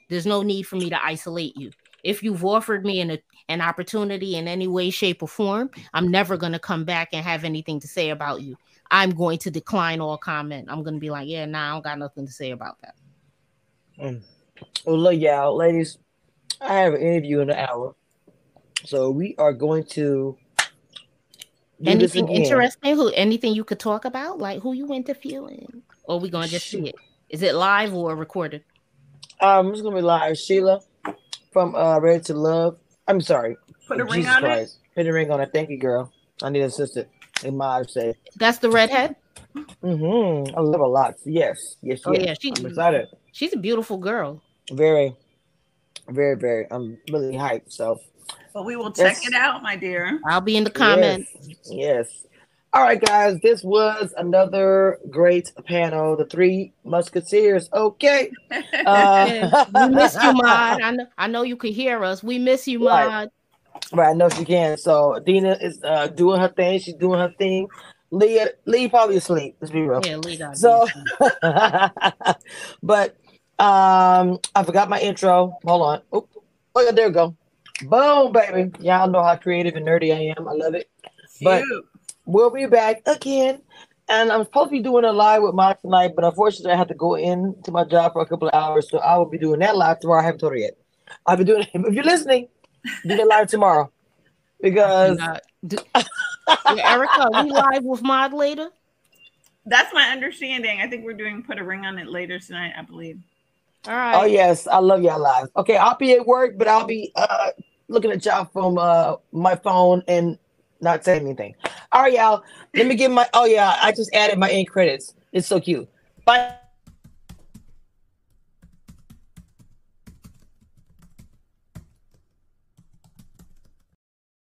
there's 0.09 0.25
no 0.25 0.41
need 0.41 0.63
for 0.63 0.77
me 0.77 0.89
to 0.89 1.05
isolate 1.05 1.55
you. 1.55 1.71
If 2.03 2.23
you've 2.23 2.43
offered 2.43 2.83
me 2.83 2.99
an, 3.01 3.19
an 3.49 3.61
opportunity 3.61 4.37
in 4.37 4.47
any 4.47 4.67
way, 4.67 4.89
shape, 4.89 5.21
or 5.21 5.27
form, 5.27 5.69
I'm 5.93 6.09
never 6.09 6.35
going 6.35 6.53
to 6.53 6.59
come 6.59 6.83
back 6.83 7.09
and 7.13 7.23
have 7.23 7.43
anything 7.43 7.79
to 7.81 7.87
say 7.87 8.09
about 8.09 8.41
you. 8.41 8.57
I'm 8.89 9.11
going 9.11 9.37
to 9.39 9.51
decline 9.51 10.01
all 10.01 10.17
comment. 10.17 10.67
I'm 10.71 10.81
going 10.81 10.95
to 10.95 10.99
be 10.99 11.09
like, 11.09 11.27
yeah, 11.27 11.45
nah, 11.45 11.69
I 11.69 11.73
don't 11.73 11.83
got 11.83 11.99
nothing 11.99 12.25
to 12.25 12.31
say 12.31 12.51
about 12.51 12.81
that. 12.81 12.95
Mm. 14.01 14.21
Well, 14.85 14.97
look, 14.97 15.19
y'all, 15.19 15.55
ladies, 15.55 15.97
I 16.61 16.73
have 16.75 16.93
an 16.93 17.01
interview 17.01 17.39
in 17.41 17.49
an 17.49 17.57
hour. 17.57 17.95
So 18.85 19.09
we 19.09 19.35
are 19.37 19.53
going 19.53 19.85
to 19.91 20.37
anything 21.85 22.27
interesting 22.29 22.95
who 22.95 23.09
anything 23.09 23.53
you 23.53 23.63
could 23.63 23.79
talk 23.79 24.03
about 24.03 24.39
like 24.39 24.59
who 24.63 24.73
you 24.73 24.91
interviewing 24.91 25.83
or 26.05 26.19
we 26.19 26.27
gonna 26.27 26.47
just 26.47 26.67
see 26.67 26.87
it 26.87 26.95
is 27.29 27.43
it 27.43 27.53
live 27.53 27.93
or 27.93 28.15
recorded 28.15 28.63
um, 29.39 29.71
it's 29.71 29.81
gonna 29.81 29.95
be 29.95 30.01
live. 30.01 30.37
Sheila 30.37 30.81
from 31.51 31.75
uh 31.75 31.99
Ready 31.99 32.23
to 32.25 32.33
Love. 32.33 32.79
I'm 33.07 33.21
sorry. 33.21 33.55
Put 33.87 34.01
a 34.01 34.05
Jesus 34.05 34.15
ring 34.15 34.27
on 34.27 34.41
Christ. 34.41 34.79
it. 34.83 34.95
Put 34.95 35.07
a 35.07 35.13
ring 35.13 35.31
on 35.31 35.41
it. 35.41 35.51
Thank 35.53 35.69
you, 35.69 35.77
girl. 35.77 36.11
I 36.41 36.49
need 36.49 36.61
an 36.61 36.67
assistant. 36.67 37.07
In 37.43 37.55
my 37.55 37.83
say. 37.83 38.15
That's 38.37 38.57
the 38.57 38.71
redhead. 38.71 39.15
Mm-hmm. 39.55 40.57
I 40.57 40.61
love 40.61 40.81
a 40.81 40.87
lot. 40.87 41.15
Yes. 41.23 41.75
Yes. 41.83 42.01
Oh 42.05 42.13
yes. 42.13 42.23
yeah. 42.23 42.33
She's 42.39 42.59
I'm 42.59 42.65
excited. 42.65 43.07
She's 43.31 43.53
a 43.53 43.57
beautiful 43.57 43.97
girl. 43.97 44.41
Very, 44.71 45.15
very, 46.09 46.35
very. 46.35 46.67
I'm 46.71 46.97
really 47.11 47.33
hyped. 47.33 47.71
So. 47.71 47.99
Well, 48.53 48.63
we 48.63 48.75
will 48.75 48.91
check 48.91 49.17
yes. 49.21 49.27
it 49.27 49.33
out, 49.33 49.61
my 49.61 49.75
dear. 49.75 50.19
I'll 50.25 50.41
be 50.41 50.57
in 50.57 50.63
the 50.63 50.71
comments. 50.71 51.29
Yes. 51.41 51.69
yes. 51.71 52.27
All 52.73 52.83
right, 52.83 52.99
guys, 52.99 53.39
this 53.41 53.63
was 53.63 54.13
another 54.17 54.99
great 55.09 55.51
panel. 55.65 56.15
The 56.15 56.25
three 56.25 56.73
musketeers. 56.83 57.69
Okay. 57.73 58.31
Uh, 58.85 59.65
we 59.73 59.89
miss 59.89 60.15
you, 60.15 60.33
Mod. 60.33 60.81
I 60.81 60.91
know, 60.91 61.07
I 61.17 61.27
know 61.27 61.41
you 61.41 61.57
could 61.57 61.73
hear 61.73 62.03
us. 62.05 62.23
We 62.23 62.39
miss 62.39 62.67
you, 62.67 62.79
Mod. 62.79 63.07
Right. 63.07 63.29
right, 63.91 64.09
I 64.09 64.13
know 64.13 64.29
she 64.29 64.45
can. 64.45 64.77
So 64.77 65.19
Dina 65.25 65.57
is 65.59 65.83
uh, 65.83 66.07
doing 66.07 66.39
her 66.39 66.47
thing. 66.47 66.79
She's 66.79 66.93
doing 66.93 67.19
her 67.19 67.33
thing. 67.37 67.67
Leah, 68.11 68.49
Lee 68.65 68.87
probably 68.87 69.17
asleep. 69.17 69.57
Let's 69.59 69.71
be 69.71 69.81
real. 69.81 70.01
Yeah, 70.05 70.17
Lee 70.17 70.37
got 70.37 70.57
so, 70.57 70.87
but 72.83 73.17
um, 73.59 74.39
I 74.55 74.63
forgot 74.63 74.89
my 74.89 74.99
intro. 74.99 75.57
Hold 75.65 75.81
on. 75.81 76.01
Oh, 76.11 76.27
oh 76.75 76.81
yeah, 76.81 76.91
there 76.91 77.07
we 77.07 77.13
go. 77.13 77.35
Boom, 77.83 78.31
baby. 78.31 78.71
Y'all 78.79 79.09
know 79.09 79.23
how 79.23 79.35
creative 79.35 79.75
and 79.75 79.85
nerdy 79.85 80.13
I 80.13 80.33
am. 80.37 80.47
I 80.47 80.53
love 80.53 80.73
it. 80.73 80.89
But 81.41 81.63
we'll 82.25 82.49
be 82.49 82.65
back 82.65 83.01
again. 83.05 83.61
And 84.09 84.31
I'm 84.31 84.45
supposed 84.45 84.69
to 84.69 84.71
be 84.71 84.81
doing 84.81 85.03
a 85.03 85.11
live 85.11 85.43
with 85.43 85.53
Mark 85.53 85.81
tonight, 85.81 86.13
but 86.15 86.23
unfortunately, 86.23 86.71
I 86.71 86.77
have 86.77 86.87
to 86.87 86.95
go 86.95 87.15
in 87.15 87.55
to 87.63 87.71
my 87.71 87.83
job 87.83 88.13
for 88.13 88.21
a 88.21 88.25
couple 88.25 88.47
of 88.47 88.53
hours. 88.53 88.89
So 88.89 88.99
I 88.99 89.17
will 89.17 89.25
be 89.25 89.37
doing 89.37 89.59
that 89.59 89.75
live 89.75 89.99
tomorrow. 89.99 90.21
I 90.21 90.25
haven't 90.25 90.39
told 90.39 90.53
her 90.53 90.57
yet. 90.57 90.77
I'll 91.25 91.35
be 91.35 91.43
doing 91.43 91.63
it. 91.63 91.69
If 91.73 91.93
you're 91.93 92.05
listening, 92.05 92.47
do 93.05 93.17
that 93.17 93.27
live 93.27 93.47
tomorrow 93.47 93.91
because 94.61 95.19
Do, 95.65 95.77
Erica, 96.69 97.29
we 97.43 97.51
live 97.51 97.83
with 97.83 98.01
Mod 98.01 98.33
later? 98.33 98.69
That's 99.65 99.93
my 99.93 100.09
understanding. 100.09 100.79
I 100.81 100.87
think 100.87 101.03
we're 101.03 101.13
doing 101.13 101.43
put 101.43 101.59
a 101.59 101.63
ring 101.63 101.85
on 101.85 101.97
it 101.97 102.07
later 102.07 102.39
tonight, 102.39 102.73
I 102.77 102.83
believe. 102.83 103.19
All 103.85 103.93
right. 103.93 104.15
Oh 104.15 104.25
yes, 104.25 104.67
I 104.67 104.79
love 104.79 105.01
y'all 105.01 105.19
live. 105.19 105.49
Okay, 105.55 105.77
I'll 105.77 105.97
be 105.97 106.13
at 106.13 106.25
work, 106.25 106.57
but 106.57 106.67
I'll 106.67 106.85
be 106.85 107.11
uh 107.15 107.51
looking 107.87 108.11
at 108.11 108.25
y'all 108.25 108.45
from 108.45 108.77
uh 108.77 109.15
my 109.31 109.55
phone 109.55 110.03
and 110.07 110.37
not 110.81 111.03
saying 111.03 111.21
anything. 111.23 111.55
All 111.91 112.03
right, 112.03 112.13
y'all. 112.13 112.43
Let 112.73 112.87
me 112.87 112.95
give 112.95 113.11
my 113.11 113.29
oh 113.33 113.45
yeah, 113.45 113.77
I 113.81 113.91
just 113.91 114.13
added 114.13 114.37
my 114.37 114.49
end 114.49 114.69
credits. 114.69 115.13
It's 115.31 115.47
so 115.47 115.59
cute. 115.59 115.87
Bye. 116.25 116.55